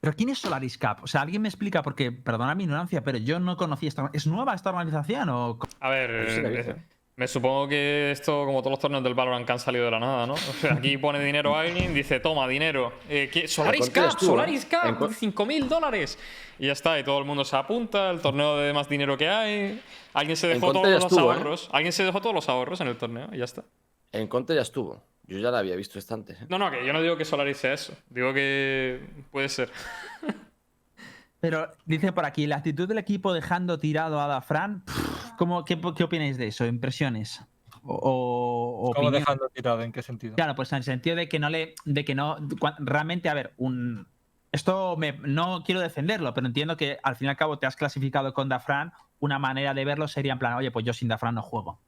[0.00, 1.02] Pero ¿quién es Solaris Cup?
[1.02, 4.10] O sea, alguien me explica, porque, perdona mi ignorancia, pero yo no conocía esta.
[4.12, 5.28] ¿Es nueva esta organización?
[5.30, 5.58] O...
[5.80, 6.86] A ver,
[7.18, 9.98] Me supongo que esto, como todos los torneos del Valorant que han salido de la
[9.98, 10.34] nada, ¿no?
[10.34, 12.92] O sea, aquí pone dinero a alguien, dice, toma, dinero.
[13.08, 13.46] Eh.
[13.48, 14.76] Solaris Cup, Solaris ¿eh?
[14.84, 15.14] En Cup, co-
[15.46, 16.18] 5.000 dólares.
[16.58, 19.30] Y ya está, y todo el mundo se apunta, el torneo de más dinero que
[19.30, 19.80] hay.
[20.12, 21.20] Alguien se dejó todos los ¿eh?
[21.20, 21.70] ahorros.
[21.72, 23.64] Alguien se dejó todos los ahorros en el torneo y ya está.
[24.12, 25.02] En Conte ya estuvo.
[25.26, 26.42] Yo ya la había visto antes.
[26.42, 26.46] ¿eh?
[26.50, 27.94] No, no, que yo no digo que Solaris sea eso.
[28.10, 29.00] Digo que
[29.30, 29.70] puede ser.
[31.48, 34.82] Pero dice por aquí, la actitud del equipo dejando tirado a Dafran,
[35.38, 36.66] ¿cómo, qué, qué opináis de eso?
[36.66, 37.40] ¿Impresiones?
[37.84, 39.80] O, o ¿Cómo dejando tirado?
[39.82, 40.34] ¿En qué sentido?
[40.34, 41.76] Claro, pues en el sentido de que no le.
[41.84, 42.36] de que no.
[42.80, 44.08] Realmente, a ver, un.
[44.50, 47.76] Esto me- no quiero defenderlo, pero entiendo que al fin y al cabo te has
[47.76, 48.92] clasificado con Dafran.
[49.20, 51.80] Una manera de verlo sería en plan, oye, pues yo sin Dafran no juego.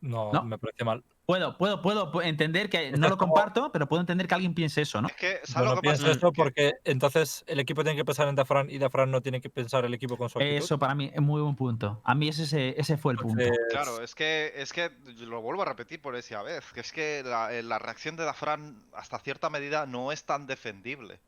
[0.00, 0.42] No, ¿No?
[0.44, 1.04] me parece mal.
[1.26, 4.54] Puedo, puedo, puedo pu- entender que no lo como- comparto, pero puedo entender que alguien
[4.54, 5.08] piense eso, ¿no?
[5.08, 5.96] Es que, ¿sabes Yo lo no que pasa?
[5.98, 9.20] pienso esto Que- porque entonces el equipo tiene que pensar en Dafran y Dafran no
[9.20, 10.56] tiene que pensar el equipo con su actitud.
[10.56, 12.00] Eso para mí es muy buen punto.
[12.02, 13.42] A mí ese, ese fue el punto.
[13.42, 16.90] Entonces, Claro, es que, es que lo vuelvo a repetir por esa vez, que es
[16.90, 21.20] que la, eh, la reacción de Dafran hasta cierta medida no es tan defendible.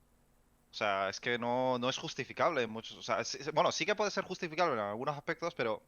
[0.73, 2.97] O sea, es que no, no es justificable en muchos.
[2.97, 5.83] O sea, es- bueno, sí que puede ser justificable en algunos aspectos, pero,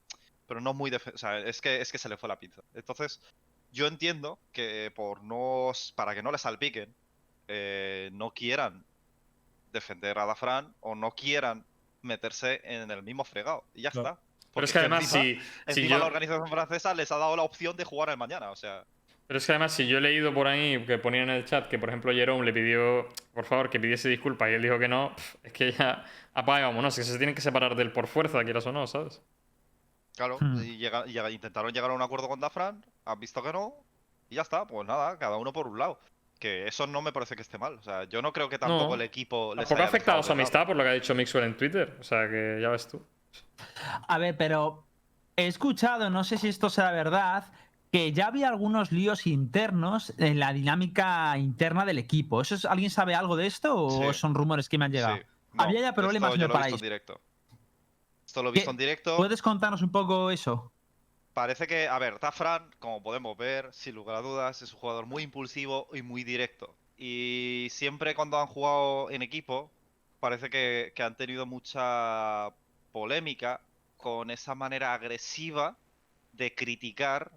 [0.47, 2.63] pero no muy O sea, es que, es que se le fue la pinza.
[2.75, 3.21] Entonces,
[3.73, 5.73] yo entiendo que por no.
[5.95, 6.95] para que no le salpiquen,
[7.49, 8.85] eh, no quieran
[9.73, 11.65] defender a Dafran o no quieran
[12.03, 13.65] meterse en el mismo fregado.
[13.75, 14.19] Y ya está.
[14.53, 17.35] Pero es que además, encima- si, si Encima yo, la organización francesa les ha dado
[17.37, 18.85] la opción de jugar el mañana, o sea.
[19.27, 21.69] pero es que además, si yo he leído por ahí que ponían en el chat
[21.69, 24.87] que, por ejemplo, Jerome le pidió, por favor, que pidiese disculpas y él dijo que
[24.87, 28.45] no, es que ya vámonos, es que se tienen que separar de él por fuerza,
[28.45, 29.23] quieras o no, ¿sabes?
[30.17, 30.63] Claro, Hmm.
[30.63, 33.75] y llega- llega- intentaron llegar a un acuerdo con Dafran, han visto que no,
[34.31, 35.99] y ya está, pues nada, cada uno por un lado.
[36.39, 37.75] Que eso no me parece que esté mal.
[37.75, 38.95] O sea, yo no creo que tampoco No.
[38.95, 41.45] el equipo les Tampoco ha afectado dejado su amistad por lo que ha dicho Mixwell
[41.45, 43.03] en Twitter, o sea que ya ves tú.
[44.09, 44.85] A ver, pero
[45.37, 47.53] he escuchado, no sé si esto sea verdad,
[47.93, 52.41] que ya había algunos líos internos en la dinámica interna del equipo.
[52.41, 54.19] ¿Eso es- ¿Alguien sabe algo de esto o Sí.
[54.19, 55.17] son rumores que me han llegado?
[55.17, 56.51] Sí, no, Había ya problemas esto en
[58.35, 59.17] Esto lo he visto en directo.
[59.17, 60.73] ¿Puedes contarnos un poco eso?
[61.35, 65.07] Parece que, a ver, Dafran, como podemos ver, sin lugar a dudas, es un jugador
[65.07, 66.75] muy impulsivo y muy directo.
[66.99, 69.71] Y siempre cuando han jugado en equipo,
[70.19, 72.53] parece que, que han tenido mucha
[72.91, 73.61] polémica
[73.99, 75.77] con esa manera agresiva
[76.33, 77.31] de criticar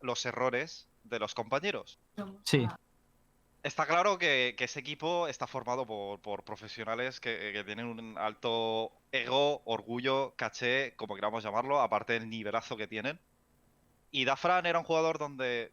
[0.00, 1.98] los errores de los compañeros.
[2.44, 2.64] Sí.
[3.62, 8.16] Está claro que, que ese equipo está formado por, por profesionales que, que tienen un
[8.16, 13.18] alto ego, orgullo, caché, como queramos llamarlo, aparte del nivelazo que tienen.
[14.10, 15.72] Y Dafran era un jugador donde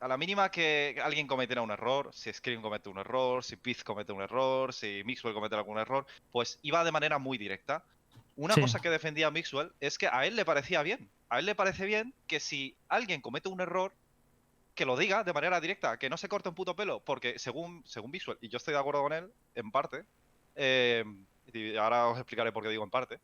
[0.00, 3.84] a la mínima que alguien cometiera un error, si Scream comete un error, si Piz
[3.84, 7.84] comete un error, si Mixwell comete algún error, pues iba de manera muy directa.
[8.36, 8.60] Una Sí.
[8.60, 11.08] cosa que defendía Mixwell es que a él le parecía bien.
[11.28, 13.92] A él le parece bien que si alguien comete un error,
[14.74, 17.82] que lo diga de manera directa, que no se corte un puto pelo, porque según,
[17.86, 20.04] según Mixwell, y yo estoy de acuerdo con él, en parte,
[20.56, 21.04] eh,
[21.52, 23.20] y ahora os explicaré por qué digo en parte,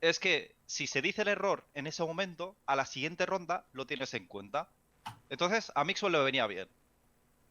[0.00, 3.86] es que si se dice el error en ese momento, a la siguiente ronda lo
[3.86, 4.68] tienes en cuenta.
[5.28, 6.68] Entonces, a Mixwell le venía bien.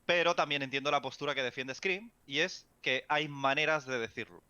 [0.06, 4.42] Pero también entiendo la postura que defiende Scream, y es que hay maneras de decirlo.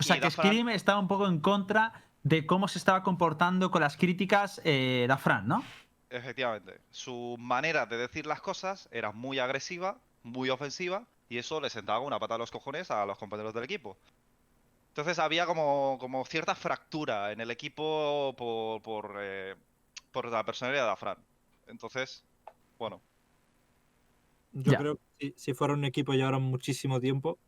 [0.00, 3.82] O sea, que Scream estaba un poco en contra de cómo se estaba comportando con
[3.82, 5.62] las críticas eh, Dafran, ¿no?
[6.12, 6.82] Efectivamente.
[6.90, 12.00] Su manera de decir las cosas era muy agresiva, muy ofensiva, y eso le sentaba
[12.00, 13.98] una pata a los cojones a los compañeros del equipo.
[14.88, 19.56] Entonces había como, como cierta fractura en el equipo por, por, eh,
[20.12, 21.26] por la personalidad de Afran.
[21.66, 22.24] Entonces,
[22.78, 23.02] bueno,
[24.52, 24.78] Yo Ya.
[24.78, 27.38] creo que si, si fuera un equipo y llevara muchísimo tiempo,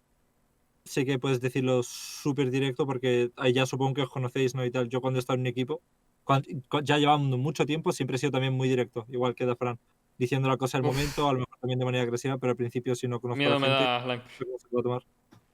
[0.85, 4.65] sé que puedes decirlo súper directo porque ahí ya supongo que os conocéis, ¿no?
[4.65, 4.89] Y tal.
[4.89, 5.83] Yo cuando he estado en un equipo,
[6.83, 9.79] ya llevando mucho tiempo, siempre he sido también muy directo, igual que Dafran.
[10.17, 12.95] Diciendo la cosa al momento, a lo mejor también de manera agresiva, pero al principio
[12.95, 15.03] si no conozco a Miedo la me gente, da sé cómo se puede tomar.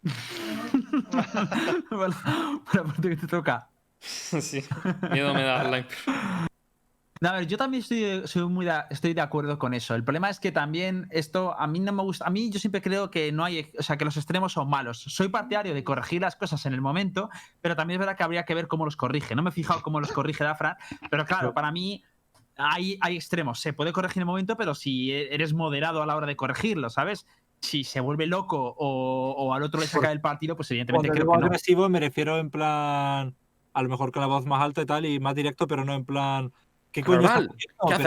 [1.91, 2.15] Bueno,
[2.65, 3.69] por la parte que te toca.
[4.01, 4.63] sí.
[5.11, 5.87] Miedo me da.
[7.23, 9.95] No, a ver, yo también estoy, soy muy de, estoy de acuerdo con eso.
[9.95, 12.27] El problema es que también esto a mí no me gusta.
[12.27, 15.01] A mí yo siempre creo que no hay, o sea, que los extremos son malos.
[15.01, 17.29] Soy partidario de corregir las cosas en el momento,
[17.61, 19.35] pero también es verdad que habría que ver cómo los corrige.
[19.35, 20.77] No me he fijado cómo los corrige Dafran,
[21.11, 22.03] pero claro, para mí
[22.57, 23.61] hay, hay extremos.
[23.61, 26.89] Se puede corregir en el momento, pero si eres moderado a la hora de corregirlo,
[26.89, 27.27] ¿sabes?
[27.61, 31.13] Si se vuelve loco o, o al otro le saca del partido, pues evidentemente Cuando
[31.13, 31.45] creo que no.
[31.49, 33.37] agresivo me refiero en plan,
[33.75, 35.93] a lo mejor con la voz más alta y tal, y más directo, pero no
[35.93, 36.53] en plan...
[36.93, 37.51] ¿Qué coño Normal.
[37.57, 38.07] ¿Qué haces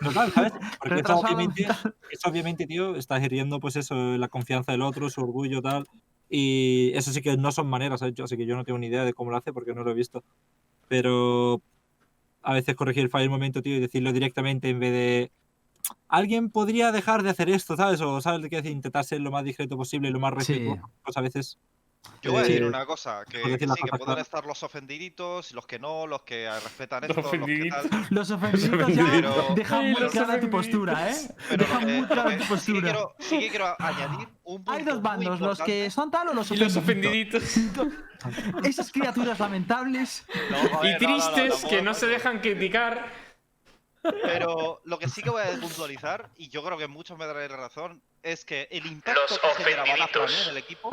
[0.00, 0.52] Pero- tal, ¿sabes?
[0.80, 1.62] Porque eso obviamente,
[2.10, 5.86] eso obviamente, tío, estás hiriendo pues eso, la confianza del otro, su orgullo, tal.
[6.30, 8.14] Y eso sí que no son maneras, ¿sabes?
[8.14, 9.90] Yo- así que yo no tengo ni idea de cómo lo hace porque no lo
[9.90, 10.22] he visto.
[10.88, 11.60] Pero
[12.42, 15.30] a veces corregir el fallo en el momento, tío, y decirlo directamente en vez de...
[16.08, 18.00] Alguien podría dejar de hacer esto, ¿sabes?
[18.00, 18.42] O, ¿sabes?
[18.42, 18.70] De qué decir?
[18.72, 20.52] Intentar ser lo más discreto posible, lo más Sí.
[20.54, 20.90] respetuoso.
[21.04, 21.58] Pues a veces...
[22.22, 25.52] yo voy a decir eh, una cosa, que, que sí, que pueden estar los ofendiditos,
[25.52, 27.90] los que no, los que respetan Los esto, los que ofendiditos.
[27.90, 28.06] tal.
[28.10, 30.50] Los ofendiditos ya Pero- dejan muy los clara tu ofendiditos.
[30.50, 31.16] postura, ¿eh?
[31.48, 32.80] Pero Dejan que- muy clara que tu sí que postura.
[32.82, 36.34] quiero, sí que quiero añadir un punto Hay dos bandos, los que son tal o
[36.34, 37.42] los Y los ofendiditos.
[37.42, 37.86] ofendiditos.
[38.64, 40.24] Esas criaturas lamentables.
[40.50, 43.25] No, Y joder, no, no, no, tristes tampoco que no se dejan criticar.
[44.22, 47.50] Pero lo que sí que voy a puntualizar, y yo creo que muchos me daréis
[47.50, 50.90] razón, es que el impacto Los que generaba Dafran en el equipo,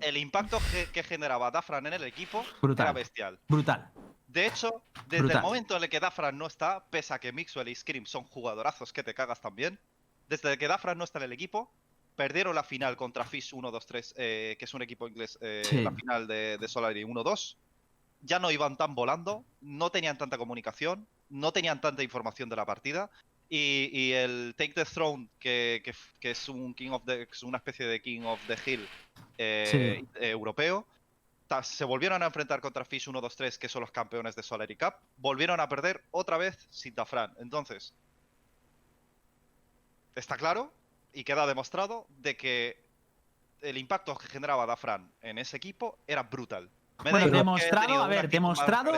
[0.00, 2.86] el impacto que, que generaba Dafran en el equipo Brutal.
[2.86, 3.38] era bestial.
[3.48, 3.90] Brutal.
[4.26, 5.36] De hecho, desde Brutal.
[5.38, 8.24] el momento en el que Dafran no está, pese a que Mixwell y Scream son
[8.24, 9.78] jugadorazos que te cagas también,
[10.28, 11.72] desde que Dafran no está en el equipo,
[12.14, 15.82] perdieron la final contra Fish 1-2-3, eh, que es un equipo inglés, eh, Sí.
[15.82, 17.56] la final de, de Solari 1-2.
[18.22, 22.66] Ya no iban tan volando, no tenían tanta comunicación, no tenían tanta información de la
[22.66, 23.10] partida.
[23.48, 27.22] Y, y el Take the Throne, que, que f- que es un King of the,
[27.22, 28.86] es una especie de King of the Hill
[29.38, 30.86] eh, eh, europeo,
[31.62, 34.94] se volvieron a enfrentar contra Fish 1-2-3, que son los campeones de Solari Cup.
[35.16, 37.34] Volvieron a perder otra vez sin Dafran.
[37.40, 37.92] Entonces,
[40.14, 40.72] está claro
[41.12, 42.84] y queda demostrado de que
[43.62, 46.70] el impacto que generaba Dafran en ese equipo era brutal.
[47.08, 48.92] Bueno, demostrado, a ver, demostrado.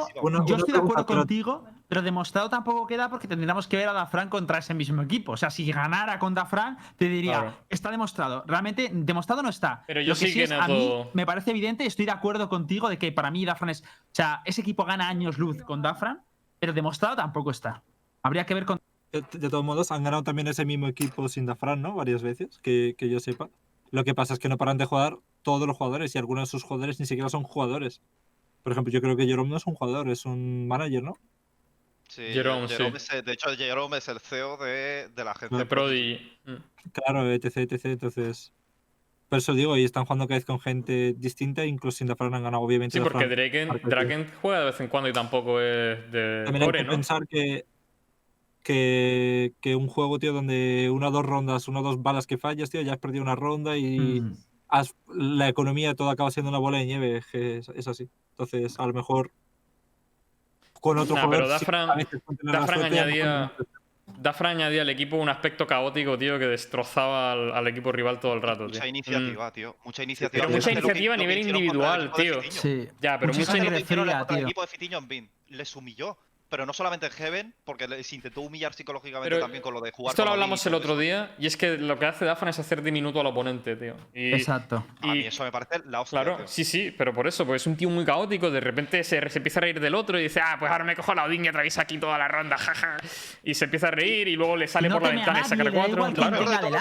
[0.46, 4.28] Yo estoy de acuerdo contigo, pero demostrado tampoco queda porque tendríamos que ver a Dafran
[4.28, 5.32] contra ese mismo equipo.
[5.32, 7.56] O sea, si ganara con Dafran, te diría, Claro.
[7.68, 8.44] está demostrado.
[8.46, 9.84] Realmente, demostrado no está.
[9.86, 12.12] Pero yo Lo que sí sí que es, a mí me parece evidente, estoy de
[12.12, 13.82] acuerdo contigo de que para mí Dafran es.
[13.82, 16.22] O sea, ese equipo gana años luz con Dafran,
[16.58, 17.82] pero demostrado tampoco está.
[18.22, 18.80] Habría que ver con.
[19.12, 21.94] De, de todos modos, han ganado también ese mismo equipo sin Dafran, ¿no?
[21.94, 23.48] Varias veces, que, que yo sepa.
[23.92, 26.50] Lo que pasa es que no paran de jugar todos los jugadores y algunos de
[26.50, 28.02] sus jugadores ni siquiera son jugadores.
[28.64, 31.14] Por ejemplo, yo creo que Jerome no es un jugador, es un manager, ¿no?
[32.08, 32.74] Sí, Jerome, sí.
[32.82, 36.20] es de hecho, Jerome es el CEO de, de la agencia De Prodigy.
[36.44, 36.54] Mm.
[36.92, 37.84] Claro, etc, etc.
[37.86, 38.52] Entonces,
[39.28, 42.42] Por eso digo, y están jugando cada vez con gente distinta, incluso sin Dafran han
[42.42, 42.98] ganado, obviamente.
[42.98, 43.26] Sí, porque.
[43.28, 46.78] Draken, Porque- Draken juega de vez en cuando y tampoco es de También hay core,
[46.80, 46.90] que ¿no?
[46.92, 47.64] pensar que,
[48.62, 52.38] que, que un juego, tío, donde una o dos rondas, una o dos balas que
[52.38, 54.36] fallas, tío, ya has perdido una ronda y Mm.
[54.68, 58.08] has- la economía todo acaba siendo una bola de nieve, es que es, es así.
[58.32, 59.30] Entonces, a lo mejor
[60.80, 63.52] con otro Nah, jugador pero Dafran- añadía-.
[64.18, 68.34] Dafra añadía al equipo un aspecto caótico, tío, que destrozaba al, al equipo rival todo
[68.34, 68.74] el rato, tío.
[68.74, 68.88] Mucha Mm.
[68.88, 69.76] iniciativa, tío.
[69.84, 70.44] Mucha iniciativa.
[70.46, 72.42] pero mucha iniciativa a nivel individual, tío.
[72.50, 72.88] Sí.
[73.00, 75.30] Ya, pero Mucha contra el equipo de Fitiño en Bin.
[75.48, 76.16] Les humilló.
[76.52, 79.90] Pero no solamente en Heaven, porque les intentó humillar psicológicamente Pero también con lo de
[79.90, 82.26] jugar Esto con lo y hablamos el otro día, y es que lo que hace
[82.26, 83.96] Dafran es hacer diminuto al oponente, tío.
[84.12, 84.84] Y, Exacto.
[85.00, 86.46] A mí y- eso me parece la hostia, Claro, tío.
[86.46, 89.38] sí, sí, pero por eso, porque es un tío muy caótico, de repente se, se
[89.38, 91.48] empieza a reír del otro y dice, ah, pues ahora me cojo la Odin y
[91.48, 92.98] atraviesa aquí toda la ronda, jaja.
[93.42, 95.64] Y se empieza a reír y luego le sale no por la ventana y saca
[95.64, 96.44] igual quién Claro.
[96.60, 96.76] Todo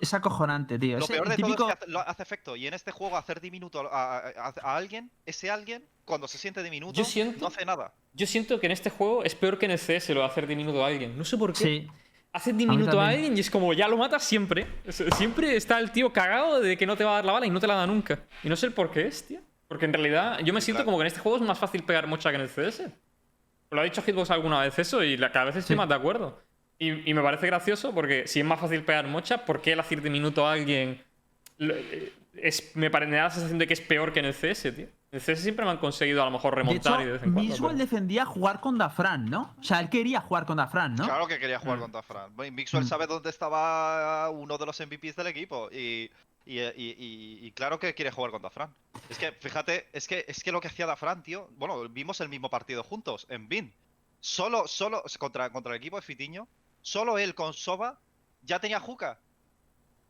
[0.00, 0.98] es acojonante, tío.
[0.98, 2.56] Lo Es peor el de todo es que hace, hace efecto.
[2.56, 6.38] Y en este juego hacer diminuto a, a- a- a alguien, ese alguien, cuando se
[6.38, 7.92] siente diminuto, Yo siento- no hace nada.
[8.12, 10.46] Yo siento que en este juego es peor que en el CS lo de hacer
[10.46, 11.16] diminuto a alguien.
[11.18, 11.58] No sé por qué.
[11.64, 11.88] Sí.
[12.32, 14.66] Haces diminuto a, alguien y es como ya lo matas siempre.
[15.16, 17.50] Siempre está el tío cagado de que no te va a dar la bala y
[17.50, 18.24] no te la da nunca.
[18.42, 19.40] Y no sé el por qué es, tío.
[19.68, 20.86] Porque en realidad yo me siento Claro.
[20.86, 22.90] como que en este juego es más fácil pegar mocha que en el CS.
[23.70, 25.78] Lo ha dicho Hitbox alguna vez eso y cada vez estoy Sí.
[25.78, 26.40] más de acuerdo.
[26.78, 29.80] Y, y me parece gracioso porque si es más fácil pegar mocha, ¿por qué el
[29.80, 31.02] hacer diminuto a alguien
[31.60, 34.34] eh, es, me, pare- me da la sensación de que es peor que en el
[34.34, 34.86] CS, tío?
[35.14, 37.22] En CS siempre me han conseguido a lo mejor De remontar hecho, y de vez
[37.22, 37.48] en cuando.
[37.50, 39.54] Mixwell pero- defendía jugar con Dafran, ¿no?
[39.60, 41.04] O sea, él quería jugar con Dafran, ¿no?
[41.04, 41.82] Claro que quería jugar Mm.
[41.82, 42.34] contra Fran.
[42.34, 42.88] Bueno, y Mixwell Mm.
[42.88, 45.68] sabe dónde estaba uno de los MVPs del equipo.
[45.70, 46.10] Y,
[46.46, 48.74] y, y- y- y claro que quiere jugar contra Fran.
[49.08, 51.48] Es que, fíjate, es que, es que lo que hacía Dafran, tío.
[51.58, 53.72] Bueno, vimos el mismo partido juntos, en Bin.
[54.20, 56.48] Solo, solo, contra, contra el equipo de Fitiño,
[56.82, 58.00] solo él con Soba
[58.42, 59.20] ya tenía juca.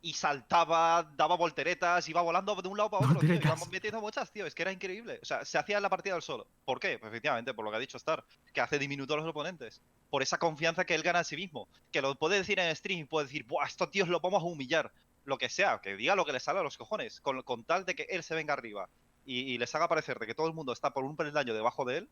[0.05, 3.33] Y saltaba, daba volteretas, iba volando de un lado para otro, tío.
[3.33, 4.45] Íbamos metiendo muchas, tío.
[4.45, 5.17] Es que era increíble.
[5.19, 6.45] O sea, se hacía la partida del solo.
[6.63, 6.99] ¿Por qué?
[6.99, 8.23] Pues efectivamente, por lo que ha dicho Star.
[8.53, 9.81] Que hace diminuto a los oponentes.
[10.11, 11.67] Por esa confianza que él gana en sí mismo.
[11.91, 14.91] Que lo puede decir en stream, puede decir, Buah, estos tíos los vamos a humillar.
[15.23, 17.19] Lo que sea, que diga lo que le sale a los cojones.
[17.19, 18.87] Con, con tal de que él se venga arriba
[19.25, 21.83] y, y les haga parecer de que todo el mundo está por un peldaño debajo
[21.83, 22.09] de él,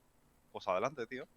[0.51, 1.27] pues adelante, tío.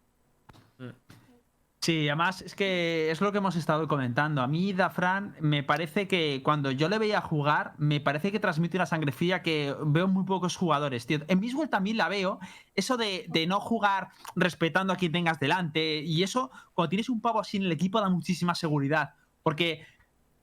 [1.87, 4.43] Sí, además es que es lo que hemos estado comentando.
[4.43, 8.77] A mí, Dafran, me parece que cuando yo le veía jugar, me parece que transmite
[8.77, 11.21] una sangre fría que veo muy pocos jugadores, tío.
[11.29, 12.41] En Miswell también la veo.
[12.75, 16.01] Eso de, de no jugar respetando a quien tengas delante.
[16.01, 19.15] Y eso, cuando tienes un pavo así en el equipo, da muchísima seguridad.
[19.45, 19.87] Porque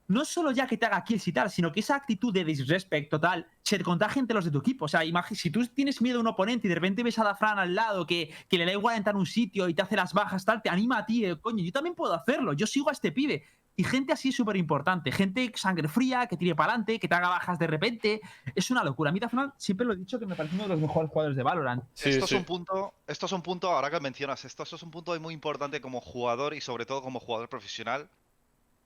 [0.08, 2.44] no es solo ya que te haga kills y tal, sino que esa actitud de
[2.44, 4.84] disrespect total se te contagia entre los de tu equipo.
[4.84, 5.02] O sea,
[5.32, 8.06] si tú tienes miedo a un oponente y de repente ves a Dafran al lado
[8.06, 10.62] que, que le da igual entrar a un sitio y te hace las bajas, tal,
[10.62, 13.44] te anima a ti, eh, coño, yo también puedo hacerlo, yo sigo a este pibe.
[13.76, 17.14] Y gente así es súper importante, gente sangre fría, que tire para adelante, que te
[17.14, 18.20] haga bajas de repente.
[18.54, 19.10] Es una locura.
[19.10, 21.36] A mí Dafran siempre lo he dicho que me parece uno de los mejores jugadores
[21.36, 21.82] de Valorant.
[21.94, 22.36] Sí, esto sí.
[22.36, 25.18] es un punto, esto es un punto, ahora que mencionas esto, esto es un punto
[25.18, 28.08] muy importante como jugador y sobre todo como jugador profesional.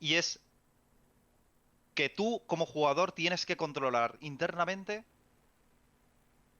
[0.00, 0.40] Y es
[1.98, 5.04] que tú como jugador tienes que controlar internamente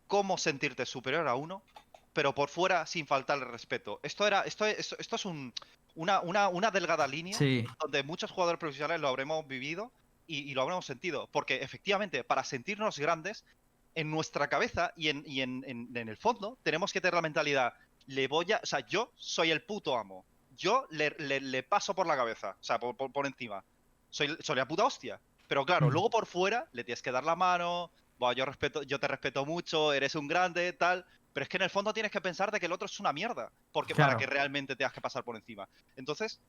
[0.09, 1.63] cómo sentirte superior a uno,
[2.13, 4.01] pero por fuera sin faltarle respeto.
[4.03, 5.55] Esto era, esto, esto, esto es un,
[5.95, 7.65] una, una, una delgada línea Sí.
[7.79, 9.93] donde muchos jugadores profesionales lo habremos vivido
[10.27, 11.29] y, y lo habremos sentido.
[11.31, 13.45] Porque efectivamente, para sentirnos grandes,
[13.95, 17.23] en nuestra cabeza y en, y en, en- en el fondo, tenemos que tener la
[17.23, 17.75] mentalidad,
[18.07, 18.61] le voy a.
[18.61, 20.25] O sea, yo soy el puto amo.
[20.57, 23.63] Yo le, le- le paso por la cabeza, o sea, por, por- por encima.
[24.11, 25.21] Soy, soy la puta hostia.
[25.49, 27.91] Pero claro, luego por fuera le tienes que dar la mano.
[28.19, 31.05] "Buah, yo respeto, yo te respeto mucho, eres un grande, tal.
[31.33, 33.13] Pero es que en el fondo tienes que pensar de que el otro es una
[33.13, 33.51] mierda.
[33.73, 35.69] Porque para que realmente tengas que pasar por encima.
[35.97, 36.41] Entonces,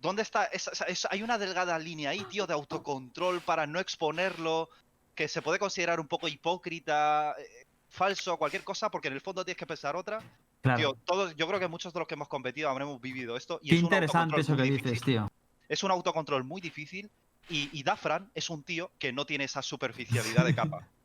[0.00, 0.46] ¿Dónde está?
[0.46, 4.68] esa- esa- esa- hay una delgada línea ahí, tío, de autocontrol para no exponerlo,
[5.14, 9.44] que se puede considerar un poco hipócrita, eh, falso, cualquier cosa, porque en el fondo
[9.44, 10.18] tienes que pensar otra.
[10.60, 10.76] Claro.
[10.78, 13.60] Tío, todos, yo creo que muchos de los que hemos competido habremos vivido esto.
[13.62, 15.04] Y Qué es interesante eso que dices, difícil.
[15.04, 15.30] tío.
[15.68, 17.08] Es un autocontrol muy difícil
[17.48, 20.86] y, y Dafran es un tío que no tiene esa superficialidad de capa.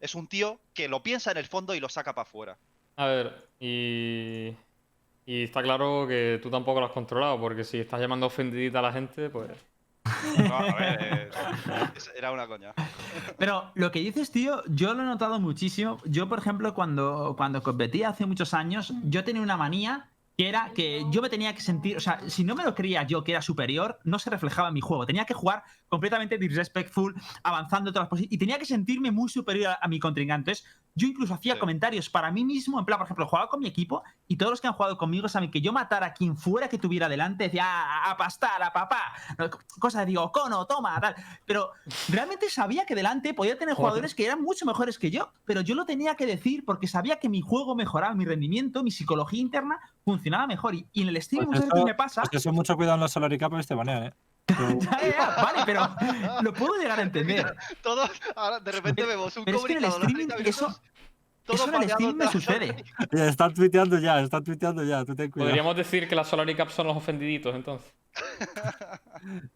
[0.00, 2.56] Es un tío que lo piensa en el fondo y lo saca para afuera.
[2.96, 4.56] A ver, y.
[5.26, 8.82] Y está claro que tú tampoco lo has controlado, porque si estás llamando ofendidita a
[8.82, 9.50] la gente, pues.
[10.38, 11.30] No, a ver,
[12.16, 12.72] era una coña.
[13.38, 15.98] Pero lo que dices, tío, yo lo he notado muchísimo.
[16.04, 20.72] Yo, por ejemplo, cuando, cuando competía hace muchos años, yo tenía una manía que era
[20.74, 23.32] que yo me tenía que sentir, o sea, si no me lo creía yo que
[23.32, 25.04] era superior, no se reflejaba en mi juego.
[25.04, 29.72] Tenía que jugar completamente disrespectful, avanzando todas las posiciones, y tenía que sentirme muy superior
[29.72, 30.50] a, a mi contrincante.
[30.52, 31.60] Entonces, yo incluso hacía Sí.
[31.60, 34.60] comentarios para mí mismo, en plan, por ejemplo, jugaba con mi equipo y todos los
[34.60, 37.64] que han jugado conmigo saben que yo matara a quien fuera que tuviera delante, decía
[37.66, 39.12] "Ah, a, pastar, a papá,
[39.80, 41.16] cosas, digo, cono, toma, tal.
[41.44, 41.72] Pero
[42.08, 43.88] realmente sabía que delante podía tener Joder.
[43.88, 47.18] jugadores que eran mucho mejores que yo, pero yo lo tenía que decir porque sabía
[47.18, 50.76] que mi juego mejoraba, mi rendimiento, mi psicología interna funcionaba mejor.
[50.76, 52.22] Y, y en el stream Pues muchas me pasa.
[52.22, 54.14] Pues eso mucho cuidado en los Salary Cup, este banean, ¿eh?
[54.48, 55.88] Vale, pero
[56.42, 57.56] lo puedo llegar a entender.
[57.82, 60.80] Todos, ahora de repente vemos un pero es que en el streaming 30 eso-
[61.50, 62.84] todos Eso en el de me sucede.
[63.12, 65.50] Ya, Están tuiteando ya, están tuiteando ya, tú ten cuidado.
[65.50, 67.92] Podríamos decir que las Solary Cup son los ofendiditos, entonces.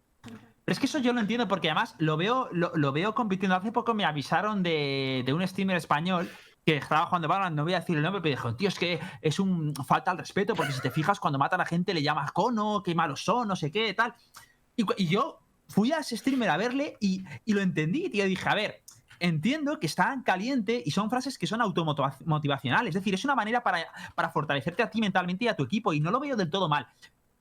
[0.65, 3.55] Pero es que eso yo lo entiendo porque además lo veo, lo, lo veo compitiendo.
[3.55, 6.29] Hace poco me avisaron de, de un streamer español
[6.65, 8.99] que estaba jugando Valorant, no voy a decir el nombre, pero dijo, tío, es que
[9.21, 12.01] es un falta al respeto, porque si te fijas, cuando mata a la gente le
[12.01, 14.15] llamas cono, qué malos son, no sé qué, tal.
[14.75, 18.25] Y yo fui a ese streamer a verle y, y lo entendí, tío.
[18.25, 18.81] Dije, a ver,
[19.19, 22.89] entiendo que está en caliente y son frases que son automotivacionales.
[22.95, 23.85] Es decir, es una manera para,
[24.15, 26.69] para fortalecerte a ti mentalmente y a tu equipo y no lo veo del todo
[26.69, 26.87] mal.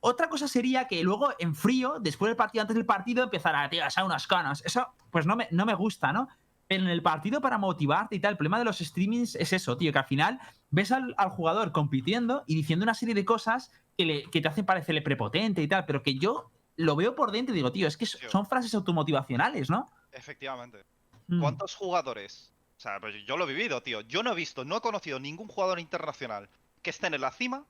[0.01, 3.71] Otra cosa sería que luego en frío, después del partido, antes del partido, empezara a
[3.71, 4.63] tío, a unas canas.
[4.65, 6.29] Eso, pues no me, no me gusta, ¿no?
[6.67, 9.77] Pero en el partido para motivarte y tal, el problema de los streamings es eso,
[9.77, 10.41] tío, que al final
[10.71, 14.49] ves al, al jugador compitiendo y diciendo una serie de cosas que, le- que te
[14.49, 17.87] hacen parecerle prepotente y tal, pero que yo lo veo por dentro y digo, tío,
[17.87, 19.91] es que son frases automotivacionales, ¿no?
[20.11, 20.83] Efectivamente.
[21.29, 21.41] Mm.
[21.41, 22.53] ¿Cuántos jugadores?
[22.77, 24.01] O sea, pues yo lo he vivido, tío.
[24.03, 26.49] Yo no he visto, no he conocido ningún jugador internacional
[26.83, 27.65] que estén en la cima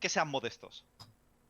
[0.00, 0.84] que sean modestos.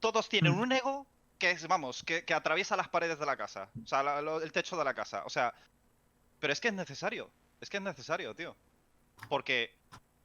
[0.01, 0.61] Todos tienen Mm.
[0.61, 1.07] un ego
[1.39, 3.71] que es, vamos, que, que atraviesa las paredes de la casa.
[3.85, 5.23] O sea, la- lo- el techo de la casa.
[5.25, 5.55] O sea,
[6.41, 7.31] pero es que es necesario.
[7.61, 8.57] Es que es necesario, tío.
[9.29, 9.77] Porque,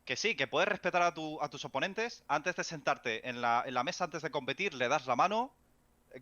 [0.06, 3.64] que sí, que puedes respetar a, tu- a tus oponentes antes de sentarte en la,
[3.66, 5.54] en la mesa, antes de competir, le das la mano,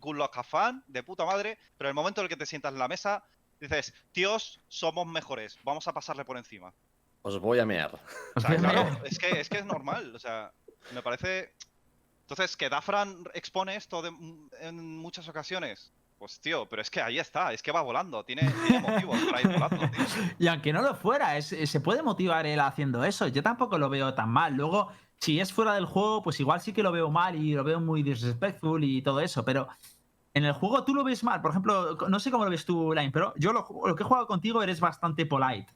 [0.00, 2.72] good luck, have fun, de puta madre, pero el momento en el que te sientas
[2.72, 3.24] en la mesa,
[3.62, 6.72] dices, tíos, somos mejores, vamos a pasarle por encima.
[7.22, 7.98] Os voy a mear.
[8.34, 10.52] O sea, claro, es que, es que es normal, o sea,
[10.92, 11.54] me parece...
[12.22, 14.12] Entonces, que Dafran expone esto de-
[14.60, 18.42] en muchas ocasiones, pues tío, pero es que ahí está, es que va volando, tiene,
[18.66, 20.04] tiene motivos para ir volando, tío.
[20.38, 23.26] Y aunque no lo fuera, es- se puede motivar él haciendo eso.
[23.28, 24.54] Yo tampoco lo veo tan mal.
[24.54, 27.64] Luego, si es fuera del juego, pues igual sí que lo veo mal y lo
[27.64, 29.44] veo muy disrespectful y todo eso.
[29.44, 29.68] Pero
[30.34, 31.40] en el juego tú lo ves mal.
[31.40, 34.06] Por ejemplo, no sé cómo lo ves tú, Line, pero yo lo, lo que he
[34.06, 35.66] jugado contigo eres bastante polite.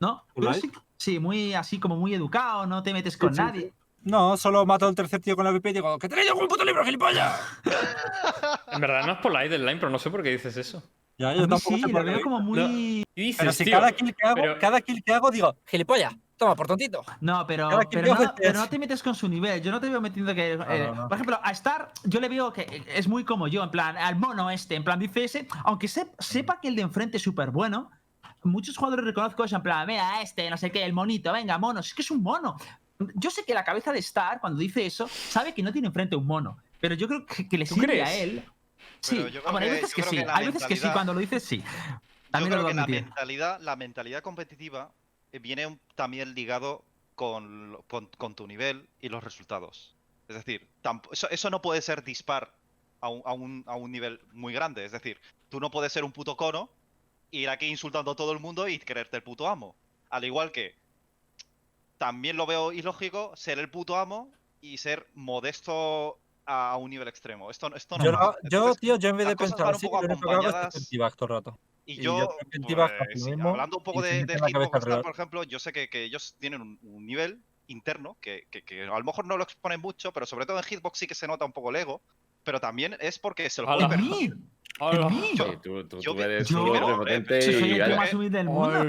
[0.00, 0.24] ¿No?
[0.34, 0.70] ¿Polite?
[0.96, 3.72] Sí, muy así como muy educado, no te metes con sí, nadie.
[4.02, 6.42] No, solo mato al tercer tío con la VP y digo, ¡que te leído con
[6.44, 7.40] un puto libro, gilipollas!
[8.72, 10.82] En verdad no es polite el line, pero no sé por qué dices eso.
[11.18, 13.04] Ya, A yo mí tampoco sí, sé lo veo como muy.
[13.14, 13.72] ¿Qué dices, Pero si tío?
[13.78, 17.04] cada kill que hago, pero- cada kill que hago digo, gilipollas, toma, por tontito.
[17.20, 19.60] No, pero, pero, no, pero te metes con su nivel.
[19.60, 20.52] Yo no te veo metiendo que.
[20.52, 21.08] eh, no.
[21.08, 24.14] Por ejemplo, a Star, yo le veo que es muy como yo, en plan, al
[24.14, 25.48] mono este, en plan, dice ese.
[25.64, 27.90] Aunque se- sepa que el de enfrente es súper bueno,
[28.44, 31.80] muchos jugadores reconozco eso, en plan, vea, este, no sé qué, el monito, venga, mono,
[31.80, 32.56] es que es un mono.
[33.16, 36.14] Yo sé que la cabeza de Star, cuando dice eso, sabe que no tiene enfrente
[36.14, 36.58] un mono.
[36.80, 38.44] Pero yo creo que, que le ¿Tú sirve a él.
[39.00, 40.16] Sí, yo creo hay veces yo que creo sí.
[40.18, 41.58] que la Hay veces que sí, mentalidad- cuando lo dices sí.
[41.58, 41.64] Yo
[42.30, 43.04] También creo lo que la admitir.
[43.04, 44.92] mentalidad, la mentalidad competitiva
[45.32, 46.84] eh, viene un- también ligado
[47.14, 49.94] con, con, con tu nivel y los resultados.
[50.28, 50.68] Es decir,
[51.10, 52.52] eso, eso no puede ser dispar
[53.00, 54.84] a un, a, un, a un nivel muy grande.
[54.84, 55.18] Es decir,
[55.48, 56.68] tú no puedes ser un puto cono,
[57.30, 59.74] ir aquí insultando a todo el mundo y creerte el puto amo.
[60.10, 60.74] Al igual que
[61.98, 64.30] también lo veo ilógico ser el puto amo
[64.60, 66.18] y ser modesto
[66.48, 67.50] a, un nivel extremo.
[67.50, 70.08] Esto, esto no Yo, no- yo, Entonces, tío, yo en vez de pensar poco lo
[70.08, 71.58] único que hago es todo el rato.
[71.84, 72.28] Y Y yo,
[73.06, 76.04] pues, sí, mismo hablando un poco de, de Hitbox por ejemplo, yo sé que, que
[76.04, 79.80] ellos tienen un, un nivel interno que, que- que a lo mejor no lo exponen
[79.80, 82.00] mucho, pero sobre todo en Hitbox sí que se nota un poco el ego,
[82.44, 83.68] pero también es porque se lo
[85.50, 86.58] Sí, tú, tú, yo tú eres yo-
[87.58, 88.68] soy el más del mundo.
[88.68, 88.84] Hola,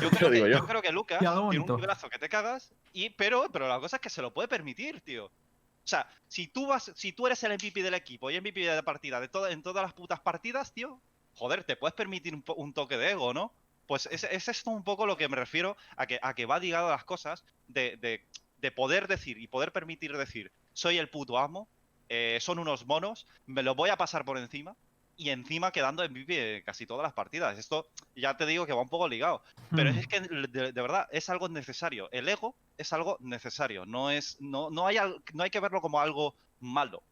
[0.00, 0.46] Yo creo, que, yo.
[0.48, 3.96] yo creo que Lucas tiene un nivelazo que te cagas, y, pero, pero la cosa
[3.96, 5.26] es que se lo puede permitir, tío.
[5.26, 8.76] O sea, si tú vas, si tú eres el MVP del equipo y MVP de
[8.76, 11.00] la partida, de en todas las putas partidas, tío,
[11.34, 13.52] joder, te puedes permitir un, toque de ego, ¿no?
[13.86, 16.58] Pues es, es esto un poco lo que me refiero a que, a que va
[16.60, 18.24] ligado a las cosas de, de-
[18.62, 21.68] de poder decir y poder permitir decir, soy el puto amo,
[22.08, 24.76] eh, son unos monos, me lo voy a pasar por encima
[25.22, 27.58] y encima quedando MVP en casi todas las partidas.
[27.58, 27.86] Esto
[28.16, 29.42] ya te digo que va un poco ligado.
[29.74, 29.98] Pero Mm.
[29.98, 32.08] es que de, de verdad es algo necesario.
[32.12, 33.86] El ego es algo necesario.
[33.86, 37.02] No es, no, no hay, al- no hay que verlo como algo malo.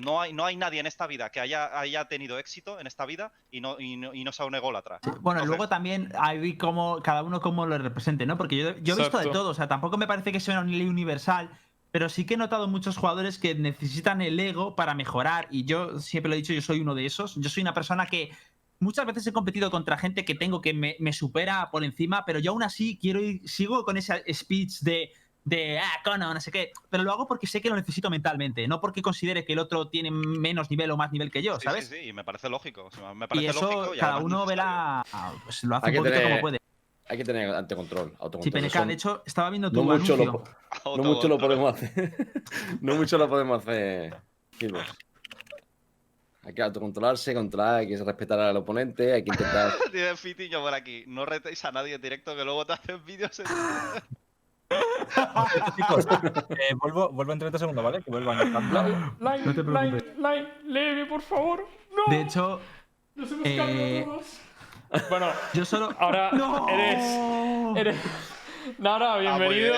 [0.00, 3.04] No hay, no hay nadie en esta vida que haya, haya tenido éxito en esta
[3.04, 5.00] vida y no, y no, y no sea un ególatra.
[5.02, 8.36] Bueno, Entonces- luego también hay como cada uno como lo represente, ¿no?
[8.38, 10.70] Porque yo, yo he visto de todo, o sea, tampoco me parece que sea una
[10.70, 11.50] ley universal,
[11.90, 15.98] pero sí que he notado muchos jugadores que necesitan el ego para mejorar y yo
[16.00, 17.34] siempre lo he dicho, yo soy uno de esos.
[17.36, 18.30] Yo soy una persona que
[18.80, 22.38] muchas veces he competido contra gente que tengo que me, me supera por encima, pero
[22.38, 25.10] yo aún así quiero ir, sigo con ese speech de,
[25.44, 28.68] de, ah, cono, no sé qué, pero lo hago porque sé que lo necesito mentalmente,
[28.68, 31.64] no porque considere que el otro tiene menos nivel o más nivel que yo, Sí,
[31.64, 31.88] ¿sabes?
[31.88, 32.84] sí, sí, y me parece lógico.
[32.84, 35.04] o sea, me Y eso lógico y cada uno ve la...
[35.44, 36.58] Pues lo hace un poquito tener- como puede.
[37.08, 38.10] Hay que tener autocontrol.
[38.10, 38.62] Sí, autocontrol.
[38.62, 40.44] PNK, de hecho, estaba viendo tu no mucho, anuncio.
[40.84, 42.14] lo, no mucho lo podemos hacer.
[42.80, 44.16] no mucho lo podemos hacer.
[44.58, 44.88] Gilbert.
[46.44, 49.72] Hay que autocontrolarse, controlar, hay que respetar al oponente, hay que intentar.
[49.92, 51.04] Tiene Fitiño por aquí.
[51.06, 53.46] No retéis a nadie en directo que luego te hacen vídeos en...
[55.76, 56.06] Chicos,
[56.50, 58.02] eh, vuelvo, vuelvo en 30 segundos, ¿vale?
[58.02, 59.64] Que vuelvo a Line, No te preocupes.
[59.64, 61.66] line, line, leve, por favor.
[61.90, 62.60] No, De hecho,
[63.14, 64.40] nos hemos eh, cambiado todos.
[65.10, 65.94] Bueno, yo solo...
[65.98, 66.68] ahora ¡No!
[66.68, 67.76] eres.
[67.76, 67.96] Eres.
[68.78, 69.74] Nara, Ah, bienvenido.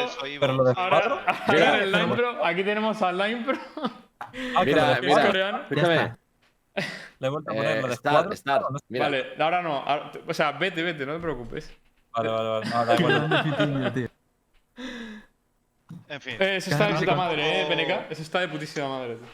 [0.77, 3.59] Ahora, ahora Mira, en el Line Pro, aquí tenemos al Line Pro.
[4.57, 5.27] Ah, Mira, es mira.
[5.27, 5.59] coreano.
[5.63, 6.15] Escúchame.
[7.19, 9.77] Le he vuelto a poner Eh, lo de Mira, Vale, ahora no.
[9.79, 11.73] ahora- o sea, vete, vete, no te preocupes.
[12.13, 12.95] Vale, vale, vale.
[12.99, 13.93] Igual.
[13.95, 14.09] tío.
[16.09, 18.11] En fin, Eh, eso está de puta madre, eh, PNK.
[18.13, 19.17] Eso está de putísima madre.
[19.17, 19.27] tío.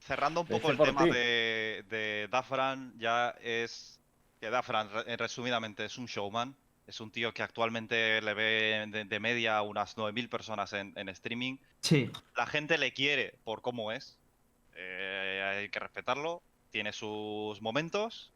[0.00, 3.97] cerrando un poco hice el tema de, de Dafran, ya es
[4.40, 6.54] que Dafran, re- resumidamente, es un showman.
[6.86, 11.08] Es un tío que actualmente le ve de, de media unas 9.000 personas en, en
[11.10, 11.58] streaming.
[11.82, 12.10] Sí.
[12.34, 14.18] La gente le quiere por cómo es.
[14.74, 16.40] Eh, hay que respetarlo.
[16.70, 18.32] Tiene sus momentos.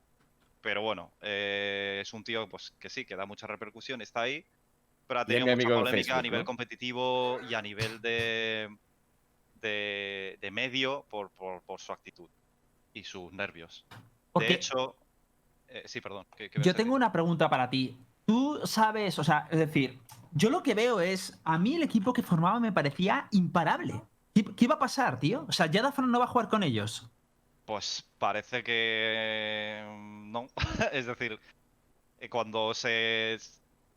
[0.61, 4.45] Pero bueno, eh, es un tío pues que sí, que da mucha repercusión, está ahí.
[5.07, 6.45] Pero ha tenido mucha polémica a nivel ¿no?
[6.45, 8.69] competitivo y a nivel de,
[9.63, 12.29] de, de medio por, por, por su actitud
[12.93, 13.85] y sus nervios.
[14.35, 14.95] De hecho,
[15.73, 16.27] eh, sí, perdón.
[16.37, 17.97] ¿qué- qué ibas yo tengo una pregunta para ti.
[18.27, 19.99] Tú sabes, o sea, es decir,
[20.33, 24.01] yo lo que veo es, a mí el equipo que formaba me parecía imparable.
[24.35, 25.45] ¿Qué, qué iba a pasar, tío?
[25.49, 27.11] O sea, ya Dafran no va a jugar con ellos.
[27.65, 30.47] Pues parece que mm, no.
[30.93, 31.39] es decir,
[32.19, 33.39] eh, cuando se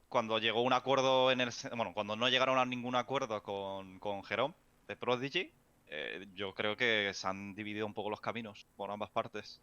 [0.10, 4.23] cuando llegó un acuerdo en el bueno, cuando no llegaron a ningún acuerdo con, con
[4.23, 4.53] Jerome
[4.88, 5.52] de Prodigy,
[5.88, 9.60] eh, yo creo que se han dividido un poco los caminos por ambas partes.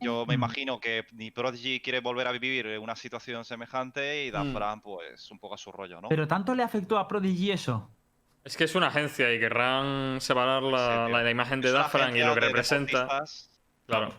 [0.00, 0.38] Yo me Mm.
[0.40, 4.32] imagino que ni Prodigy quiere volver a vivir una situación semejante y Mm.
[4.32, 6.08] Dafran, pues, un poco a su rollo, ¿no?
[6.08, 7.90] Pero tanto le afectó a Prodigy eso.
[8.42, 11.16] Es que es una agencia y querrán separar la, Sí, tío.
[11.16, 13.02] la- la imagen de Dafran y lo que de representa.
[13.04, 13.50] deportistas.
[13.86, 14.14] Claro.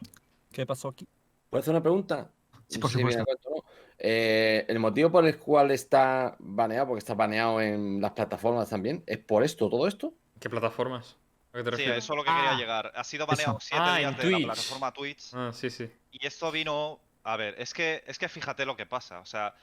[0.52, 1.08] ¿Qué pasó aquí?
[1.50, 2.30] ¿puedo hacer una pregunta?
[2.68, 3.24] Sí, por supuesto.
[3.24, 3.62] da.
[4.00, 9.04] Eh, el motivo por el cual está baneado, porque está baneado en las plataformas también,
[9.08, 10.14] ¿es por esto, todo esto?
[10.40, 11.16] ¿Qué plataformas?
[11.56, 12.04] ¿A qué te Sí, refieres?
[12.04, 12.92] eso es lo que quería Ah, llegar.
[12.96, 13.68] Ha sido baneado eso.
[13.68, 15.34] siete Ah, días de la plataforma Twitch.
[15.34, 15.90] Ah, sí, sí.
[16.12, 17.00] Y esto vino.
[17.24, 19.20] A ver, es que, es que fíjate lo que pasa.
[19.20, 19.56] O sea,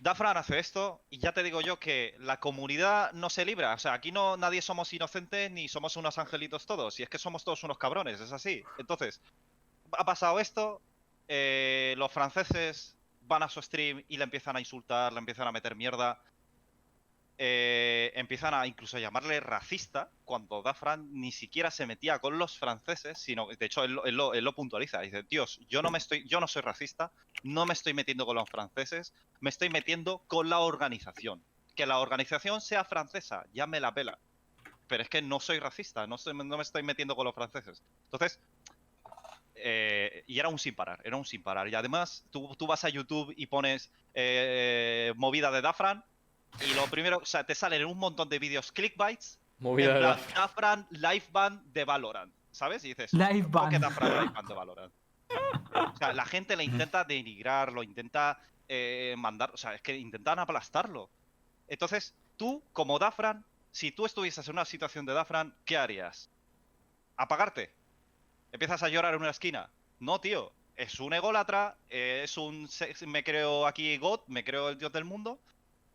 [0.00, 3.72] Dafran hace esto y ya te digo yo que la comunidad no se libra.
[3.74, 7.00] O sea, aquí no nadie somos inocentes ni somos unos angelitos todos.
[7.00, 8.62] Y es que somos todos unos cabrones, es así.
[8.78, 9.20] Entonces,
[9.92, 10.80] ha pasado esto.
[11.28, 15.52] eh, los franceses van a su stream y le empiezan a insultar, le empiezan a
[15.52, 16.20] meter mierda.
[17.38, 23.18] Eh, empiezan a incluso llamarle racista cuando Dafran ni siquiera se metía con los franceses,
[23.18, 26.40] sino de hecho él, lo- él lo, puntualiza, dice, Dios, yo no me estoy, yo
[26.40, 30.60] no soy racista, no me estoy metiendo con los franceses, me estoy metiendo con la
[30.60, 31.44] organización.
[31.74, 34.18] Que la organización sea francesa, ya me la pela.
[34.88, 36.16] Pero es que no soy racista, no
[36.56, 37.84] me estoy metiendo con los franceses.
[38.04, 38.40] Entonces,
[39.54, 41.68] eh, y era un sin parar, era un sin parar.
[41.68, 46.04] Y además, tú, tú vas a YouTube y pones eh, movida de Dafran,
[46.60, 50.00] y lo primero, o sea, te salen un montón de vídeos clickbaits Movida en de
[50.00, 50.88] plan, Dafran.
[51.32, 52.84] Ban de Valorant, ¿sabes?
[52.84, 53.82] Y dices, Live ¿cómo que ban.
[53.82, 54.92] Dafran Live Ban de Valorant?
[55.74, 59.96] O sea, la gente le intenta denigrar, lo intenta eh, mandar, o sea, es que
[59.96, 61.10] intentan aplastarlo.
[61.68, 66.30] Entonces, tú, como Dafran, si tú estuvieses en una situación de Dafran, ¿qué harías?
[67.16, 67.72] ¿Apagarte?
[68.52, 69.70] ¿Empiezas a llorar en una esquina?
[69.98, 70.52] No, tío.
[70.76, 72.68] Es un ególatra, eh, es un...
[73.06, 75.40] Me creo aquí God, me creo el dios del mundo,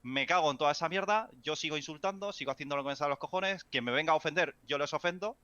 [0.03, 3.07] me cago en toda esa mierda, yo sigo insultando, sigo haciendo lo que me sale
[3.07, 5.37] a los cojones, quien me venga a ofender, yo les ofendo,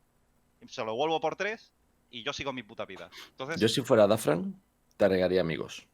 [0.68, 1.72] se lo vuelvo por tres
[2.10, 3.10] y yo sigo mi puta vida.
[3.32, 4.60] Entonces, Yo si fuera Dafran,
[4.98, 5.86] te agregaría amigos.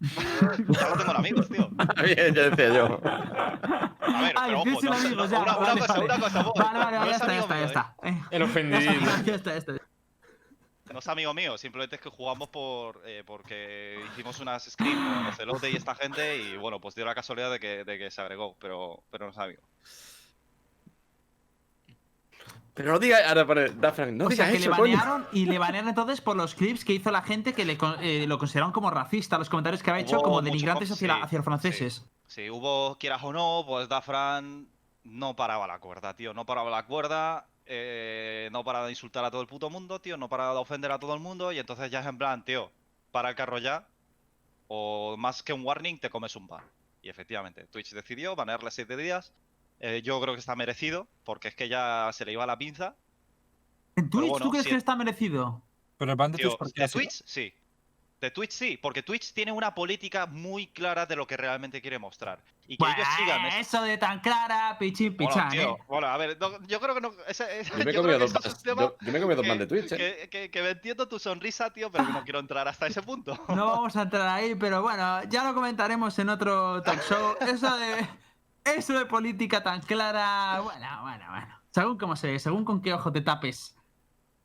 [0.00, 1.68] ya no tengo amigos, tío.
[2.04, 3.00] Bien, ya decía yo.
[3.04, 6.04] A ver, Ay, pero ojo, no no, ya, una, una vale, cosa, vale.
[6.06, 7.94] una cosa, vos, Vale, vale, no ya es está, ya amigo está, ya está.
[8.02, 8.80] Eh, El ya ofendido.
[8.90, 9.72] está, ya está, ya está.
[10.94, 15.26] No es amigo mío, simplemente es que jugamos por eh, porque hicimos unas scrims con
[15.26, 18.20] Ocelote y esta gente y bueno, pues dio la casualidad de que, de que se
[18.20, 19.60] agregó, pero, pero no es amigo.
[22.74, 24.96] Pero no digas, ahora pone Dafran, no o sea, que le coño.
[24.96, 28.26] banearon y le banearon entonces por los clips que hizo la gente que le, eh,
[28.28, 31.38] lo consideraron como racista, los comentarios que había hecho como denigrantes hacia, la- sí, hacia
[31.38, 32.04] los franceses.
[32.28, 34.68] Si hubo, quieras o no, pues Dafran
[35.02, 36.32] no paraba la cuerda, tío.
[36.34, 40.16] No paraba la cuerda, eh, no paraba de insultar a todo el puto mundo, tío.
[40.16, 41.52] No paraba de ofender a todo el mundo.
[41.52, 42.70] Y entonces ya es en plan, tío,
[43.10, 43.86] para el carro ya,
[44.68, 46.64] o más que un warning, te comes un ban.
[47.02, 49.32] Y efectivamente, Twitch decidió banearle 7 días.
[49.80, 52.96] Eh, yo creo que está merecido, porque es que ya se le iba la pinza.
[53.96, 55.62] ¿En Twitch bueno, tú crees que está merecido?
[55.98, 56.88] Pero el ban de Tío, Twitch, ¿por qué de?
[56.88, 57.52] Twitch sí.
[58.24, 61.98] De Twitch sí, porque Twitch tiene una política muy clara de lo que realmente quiere
[61.98, 62.38] mostrar.
[62.66, 65.82] Y que ellos sigan es- eso de tan clara, pichín, Bueno, pichán, tío, ¿eh?
[65.86, 67.12] bueno, a ver, no, yo creo que no.
[67.28, 69.42] ese- ese- Yo me he yo creo comido que dos Yo, yo me he comido
[69.42, 69.96] bans de Twitch, ¿eh?
[69.98, 73.38] que, que- que me entiendo tu sonrisa, tío, pero no quiero entrar hasta ese punto.
[73.48, 77.36] No vamos a entrar ahí, pero bueno, ya lo comentaremos en otro talk show.
[77.42, 78.08] Eso de,
[78.64, 81.60] eso de política tan clara, bueno, bueno, bueno.
[81.70, 83.76] Según cómo se ve, según con qué ojo te tapes.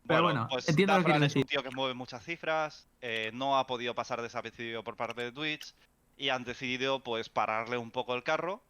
[0.09, 3.67] Pero bueno, entiendo lo que es un tío que mueve muchas cifras, eh, no ha
[3.67, 5.73] podido pasar desapercibido por parte de Twitch
[6.17, 8.63] y han decidido pues pararle un poco el carro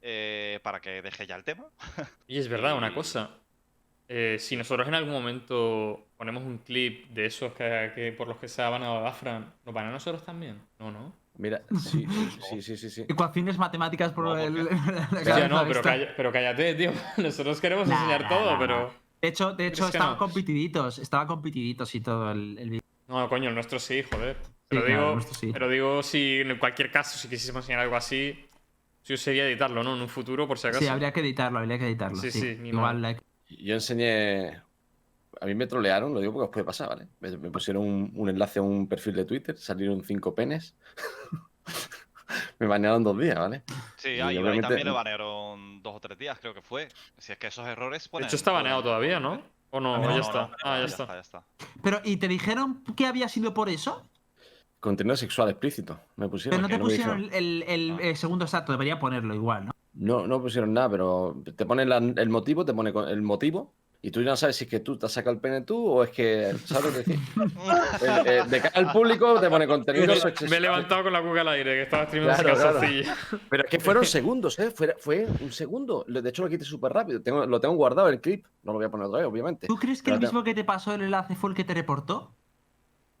[0.00, 1.66] eh, para que deje ya el tema.
[2.26, 3.30] Y es verdad, una cosa.
[4.08, 8.38] eh, si nosotros en algún momento ponemos un clip de esos que, que por los
[8.38, 10.60] que se ha banado a Dafran, ¿nos van a nosotros también?
[10.78, 11.12] No, no.
[11.38, 12.06] Mira, sí,
[12.48, 13.04] sí, sí, sí, sí.
[13.06, 14.54] Ecuaciones matemáticas por No, ¿por el.
[15.50, 16.92] no, pero, calla- pero cállate, tío.
[17.18, 19.05] Nosotros queremos Nah, enseñar nah, todo, nah, pero.
[19.26, 20.18] De hecho, de hecho ¿Crees que estaban no?
[20.18, 22.82] competiditos, estaba competiditos y todo el, el vídeo.
[23.08, 24.36] No, coño, el nuestro sí, joder.
[24.68, 25.50] Pero, digo, sí.
[25.52, 28.38] pero digo, si en cualquier caso, si quisiésemos enseñar algo así,
[29.04, 29.96] yo sería editarlo, ¿no?
[29.96, 30.80] En un futuro, por si acaso.
[30.80, 32.16] Sí, habría que editarlo, habría que editarlo.
[32.16, 34.62] Sí, Sí, sí, ni Igual, like, Yo enseñé.
[35.40, 37.08] A mí me trolearon, lo digo porque os puede pasar, ¿vale?
[37.18, 40.76] Me, me pusieron un, un enlace a un perfil de Twitter, salieron cinco penes.
[42.58, 43.62] me banearon dos días, ¿vale?
[43.96, 46.88] Sí, Y a Ibai obviamente- también le banearon dos o tres días, creo que fue.
[47.18, 48.26] Si es que esos errores De ponen.
[48.26, 49.40] hecho, está baneado todavía, ¿no?
[49.70, 49.98] ¿O no?
[49.98, 50.46] No, ya está.
[50.48, 51.02] no, ah, ya, ya está.
[51.04, 51.42] está, ya está.
[51.82, 54.08] Pero, ¿y te dijeron que había sido por eso?
[54.80, 55.98] Contenido sexual explícito.
[56.16, 56.58] Me pusieron.
[56.60, 57.98] Pero no te pusieron el, el- No.
[58.00, 59.72] el segundo exacto, debería ponerlo igual, ¿no?
[59.94, 63.72] No, no pusieron nada, pero te ponen la- el motivo, te pone con- el motivo.
[64.06, 65.84] Y tú ya no sabes si es que tú te has sacado el pene tú
[65.84, 66.54] o es que.
[66.64, 67.18] ¿Sabes lo que decir?
[68.00, 70.14] El- el- de cara al público te pone contenido
[70.48, 73.40] Me, he levantado con la cuca al aire, que estaba streamando Claro, claro.
[73.50, 74.70] Pero es que fueron segundos, ¿eh?
[74.70, 76.04] Fue, fue un segundo.
[76.06, 77.20] De hecho, lo quité súper rápido.
[77.20, 78.46] Tengo, lo tengo guardado el clip.
[78.62, 79.66] No lo voy a poner otra vez, obviamente.
[79.66, 81.74] ¿Tú crees que Pero el mismo que te pasó el enlace fue el que te
[81.74, 82.32] reportó?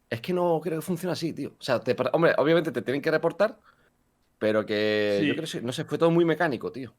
[0.08, 1.48] Es que no creo que funcione así, tío.
[1.58, 3.58] O sea, te, hombre, obviamente te tienen que reportar,
[4.38, 5.26] pero que Sí.
[5.26, 6.94] yo creo que, no sé, fue todo muy mecánico, tío.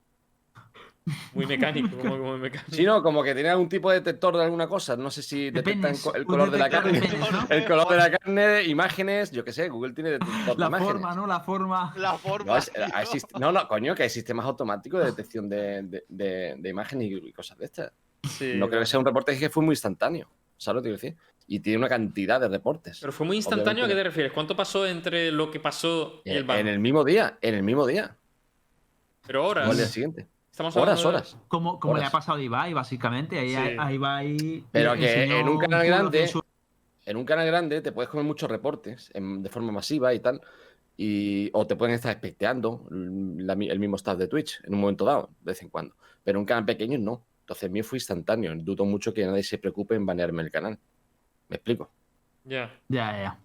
[1.33, 2.71] Muy mecánico, como, como mecánico.
[2.75, 4.97] Sí, no, como que tenía algún tipo de detector de alguna cosa.
[4.97, 7.17] No sé si De detectan el color de la detector de carne.
[7.17, 7.47] penes, ¿no?
[7.49, 10.91] El color de la carne, imágenes, yo qué sé, Google tiene detector de La imágenes.
[10.93, 11.25] forma, ¿no?
[11.27, 11.93] La forma.
[11.97, 12.57] La No, forma.
[12.57, 13.13] es- hay tío.
[13.13, 17.07] sist- no, no, coño, que hay sistemas automáticos de detección de, de, de- de imágenes
[17.11, 17.91] y, cosas de estas.
[18.29, 20.29] Sí, No creo que sea un reporte que fue muy instantáneo.
[20.57, 21.15] ¿Sabes lo que quiero decir?
[21.47, 22.99] Y tiene una cantidad de reportes.
[22.99, 24.33] Pero fue muy instantáneo, ¿a qué te refieres?
[24.33, 26.57] ¿Cuánto pasó entre lo que pasó y el En, ban?
[26.59, 28.17] en el mismo día, en el mismo día.
[29.25, 29.69] Pero O horas.
[29.69, 30.27] al día siguiente.
[30.57, 31.37] Estamos Horas, de- horas.
[31.47, 33.37] Como, como le ha pasado a Ibai, básicamente.
[33.37, 33.75] Ahí, Sí.
[33.77, 34.63] a Ibai.
[34.71, 36.31] Pero que en un canal grande-.
[37.05, 40.41] En un canal grande te puedes comer muchos reportes en- de forma masiva y tal.
[40.97, 45.05] Y, o te pueden estar expecteando la el mismo staff de Twitch en un momento
[45.05, 45.93] dado, de vez en cuando.
[46.23, 47.23] Pero en un canal pequeño no.
[47.41, 48.51] Entonces, el mío fue instantáneo.
[48.57, 50.79] Dudo mucho que nadie se preocupe en banearme el canal.
[51.49, 51.91] ¿Me explico?
[52.45, 52.73] Ya.
[52.89, 53.39] Ya, ya, ya.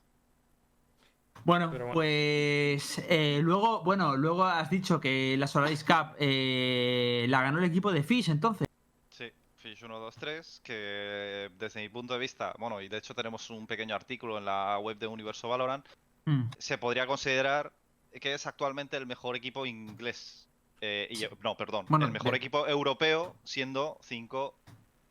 [1.45, 7.59] Bueno, pues eh, luego, bueno, luego has dicho que la Solaris Cup eh, la ganó
[7.59, 8.69] el equipo de Fish, entonces.
[9.09, 13.15] Sí, Fish 1, 2, 3, que desde mi punto de vista, bueno, y de hecho
[13.15, 15.87] tenemos un pequeño artículo en la web de Universo Valorant,
[16.25, 16.45] Mm.
[16.57, 17.73] se podría considerar
[18.21, 20.47] que es actualmente el mejor equipo inglés.
[20.81, 24.55] Eh, y- no, perdón, Bueno, el mejor de- equipo europeo siendo cinco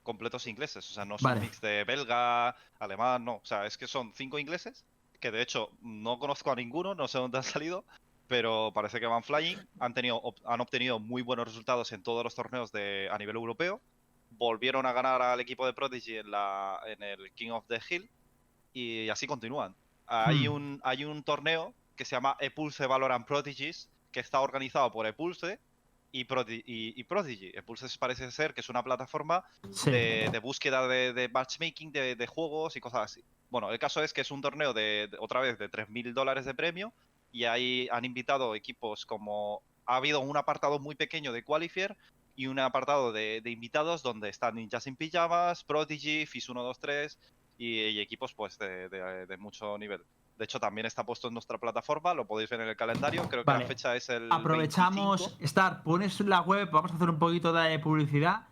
[0.03, 0.89] completos ingleses.
[0.89, 1.41] O sea, no son Vale.
[1.41, 3.35] mix de belga, alemán, no.
[3.35, 4.85] O sea, es que son cinco ingleses,
[5.21, 7.85] que de hecho no conozco a ninguno, no sé dónde han salido,
[8.27, 9.57] pero parece que van flying.
[9.79, 13.79] Han, tenido, han obtenido muy buenos resultados en todos los torneos de, a nivel europeo.
[14.31, 18.09] Volvieron a ganar al equipo de Prodigy en, la, en el King of the Hill
[18.73, 19.75] y así continúan.
[20.07, 20.53] Hay, Hmm.
[20.53, 25.59] un, hay un torneo que se llama Epulse Valorant Prodigies, que está organizado por Epulse
[26.11, 27.51] y, Prodi- y, y Prodigy.
[27.53, 29.91] Epulse parece ser que es una plataforma Sí.
[29.91, 33.23] de, de búsqueda de, de matchmaking de, de juegos y cosas así.
[33.51, 36.45] Bueno, el caso es que es un torneo de, de- otra vez de 3.000 dólares
[36.45, 36.93] de premio
[37.31, 39.61] y ahí han invitado equipos como...
[39.85, 41.97] Ha habido un apartado muy pequeño de Qualifier
[42.35, 47.19] y un apartado de, de invitados donde están Ninjas sin Pijamas, Prodigy, FIS 123
[47.57, 50.01] y, y equipos pues de, de- de mucho nivel.
[50.37, 53.27] De hecho, también está puesto en nuestra plataforma, lo podéis ver en el calendario.
[53.27, 54.31] Creo que la fecha es el.
[54.31, 55.43] Aprovechamos, 25.
[55.45, 58.47] Star, pones la web, vamos a hacer un poquito de publicidad.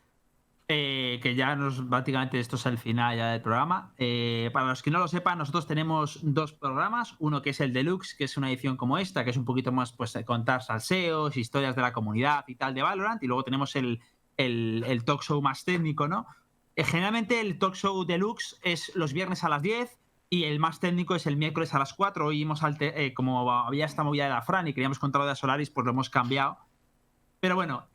[0.72, 3.92] Eh, que ya nos prácticamente esto es el final ya del programa.
[3.98, 7.16] Eh, para los que no lo sepan, nosotros tenemos dos programas.
[7.18, 9.72] Uno que es el Deluxe, que es una edición como esta, que es un poquito
[9.72, 13.24] más pues contar salseos, historias de la comunidad y tal de Valorant.
[13.24, 14.00] Y luego tenemos el,
[14.38, 16.28] el, el talk show más técnico, ¿no?
[16.76, 20.00] Eh, generalmente el talk show Deluxe es los viernes a las 10.
[20.30, 22.28] Y el más técnico es el miércoles a las 4.
[22.28, 22.62] Hoy hemos
[23.16, 25.94] como había esta movida de la Fran y queríamos contar lo de Solaris, pues lo
[25.94, 26.60] hemos cambiado.
[27.40, 27.88] Pero bueno,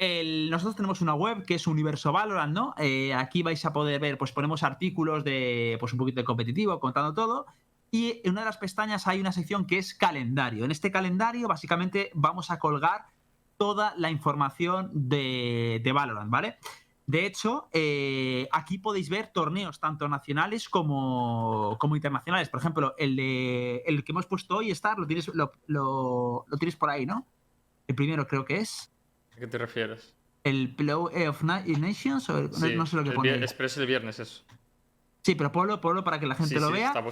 [0.51, 2.75] nosotros tenemos una web que es Universo Valorant, ¿no?
[2.79, 6.81] Eh, aquí vais a poder ver, pues ponemos artículos de, pues un poquito de competitivo,
[6.81, 7.47] contando todo.
[7.91, 10.65] Y en una de las pestañas hay una sección que es calendario.
[10.65, 13.07] En este calendario, básicamente, vamos a colgar
[13.59, 16.57] toda la información de, de Valorant, ¿vale?
[17.07, 22.49] De hecho, eh, aquí podéis ver torneos tanto nacionales como, como internacionales.
[22.49, 26.57] Por ejemplo, el, de, el que hemos puesto hoy, Star, lo tienes, lo, lo- lo
[26.57, 27.27] tienes por ahí, ¿no?
[27.87, 28.91] El primero creo que es.
[29.35, 30.15] ¿A qué te refieres?
[30.43, 33.44] El Play of Na- Nations, o el- no, Sí, no sé lo que el pone.
[33.44, 34.44] es- pero es el viernes eso.
[35.23, 36.89] Sí, pero ponlo, ponlo para que la gente Sí, lo sí, vea.
[36.94, 37.02] está.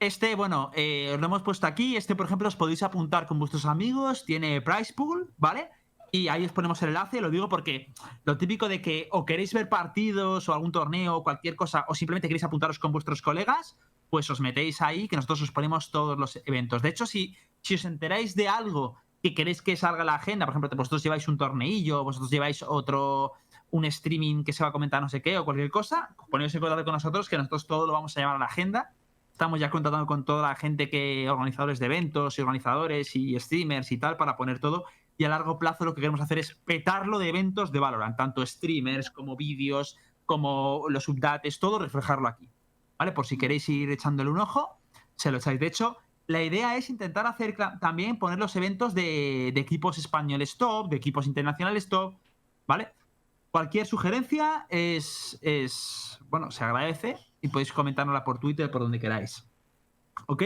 [0.00, 1.96] Este, bueno, eh, os lo hemos puesto aquí.
[1.96, 4.24] Este, por ejemplo, os podéis apuntar con vuestros amigos.
[4.24, 5.70] Tiene Price Pool, ¿vale?
[6.10, 7.20] Y ahí os ponemos el enlace.
[7.20, 7.92] Lo digo porque
[8.24, 11.94] lo típico de que o queréis ver partidos o algún torneo o cualquier cosa, o
[11.94, 13.76] simplemente queréis apuntaros con vuestros colegas,
[14.10, 16.82] pues os metéis ahí, que nosotros os ponemos todos los eventos.
[16.82, 20.52] De hecho, si, si os enteráis de algo que queréis que salga la agenda, por
[20.52, 23.32] ejemplo, vosotros lleváis un torneillo, vosotros lleváis otro,
[23.70, 26.60] un streaming que se va a comentar no sé qué o cualquier cosa, ponéis en
[26.60, 28.92] contacto con nosotros, que nosotros todo lo vamos a llevar a la agenda.
[29.32, 33.92] Estamos ya contactando con toda la gente que, organizadores de eventos y organizadores y streamers
[33.92, 34.84] y tal, para poner todo.
[35.16, 38.44] Y a largo plazo lo que queremos hacer es petarlo de eventos de Valorant, tanto
[38.44, 39.96] streamers como vídeos,
[40.26, 42.50] como los updates, todo reflejarlo aquí.
[42.98, 43.12] ¿Vale?
[43.12, 44.78] Por si queréis ir echándole un ojo,
[45.16, 45.58] se lo echáis.
[45.58, 45.96] De hecho,
[46.26, 50.96] la idea es intentar hacer también poner los eventos de, de equipos españoles top, de
[50.96, 52.14] equipos internacionales top,
[52.66, 52.88] ¿vale?
[53.50, 59.48] Cualquier sugerencia es, es, bueno, se agradece y podéis comentárnosla por Twitter, por donde queráis.
[60.26, 60.42] ¿Ok?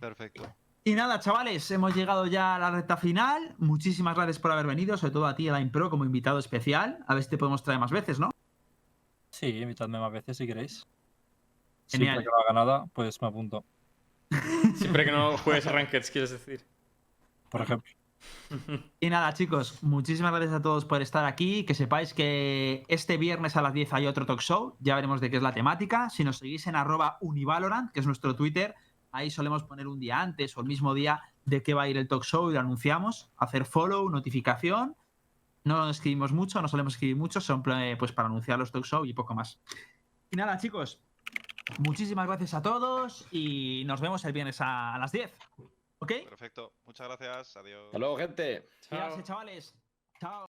[0.00, 0.44] Perfecto.
[0.84, 3.56] Y nada, chavales, hemos llegado ya a la recta final.
[3.58, 7.04] Muchísimas gracias por haber venido, sobre todo a ti, a la Impro, como invitado especial.
[7.08, 8.30] A ver si te podemos traer más veces, ¿no?
[9.30, 10.86] Sí, invitadme más veces si queréis.
[11.88, 12.18] Genial.
[12.18, 13.64] Que no haga nada, pues me apunto.
[14.76, 16.64] Siempre que no juegues Rankeds, quieres decir.
[17.50, 17.90] Por ejemplo.
[19.00, 21.64] Y nada, chicos, muchísimas gracias a todos por estar aquí.
[21.64, 24.76] Que sepáis que este viernes a las 10 hay otro talk show.
[24.80, 26.10] Ya veremos de qué es la temática.
[26.10, 28.74] Si nos seguís en arroba univalorant, que es nuestro Twitter,
[29.12, 31.96] ahí solemos poner un día antes o el mismo día de qué va a ir
[31.96, 33.30] el talk show y lo anunciamos.
[33.36, 34.96] Hacer follow, notificación.
[35.64, 39.04] No escribimos mucho, no solemos escribir mucho, son eh, pues para anunciar los talk show
[39.04, 39.60] y poco más.
[40.30, 41.00] Y nada, chicos,
[41.78, 45.32] muchísimas gracias a todos y nos vemos el viernes a, a las 10.
[45.98, 46.12] ¿Ok?
[46.28, 46.74] Perfecto.
[46.84, 47.56] Muchas gracias.
[47.56, 47.86] Adiós.
[47.86, 48.68] Hasta luego, gente.
[48.88, 49.74] Cuídense, chavales.
[50.20, 50.45] Chao.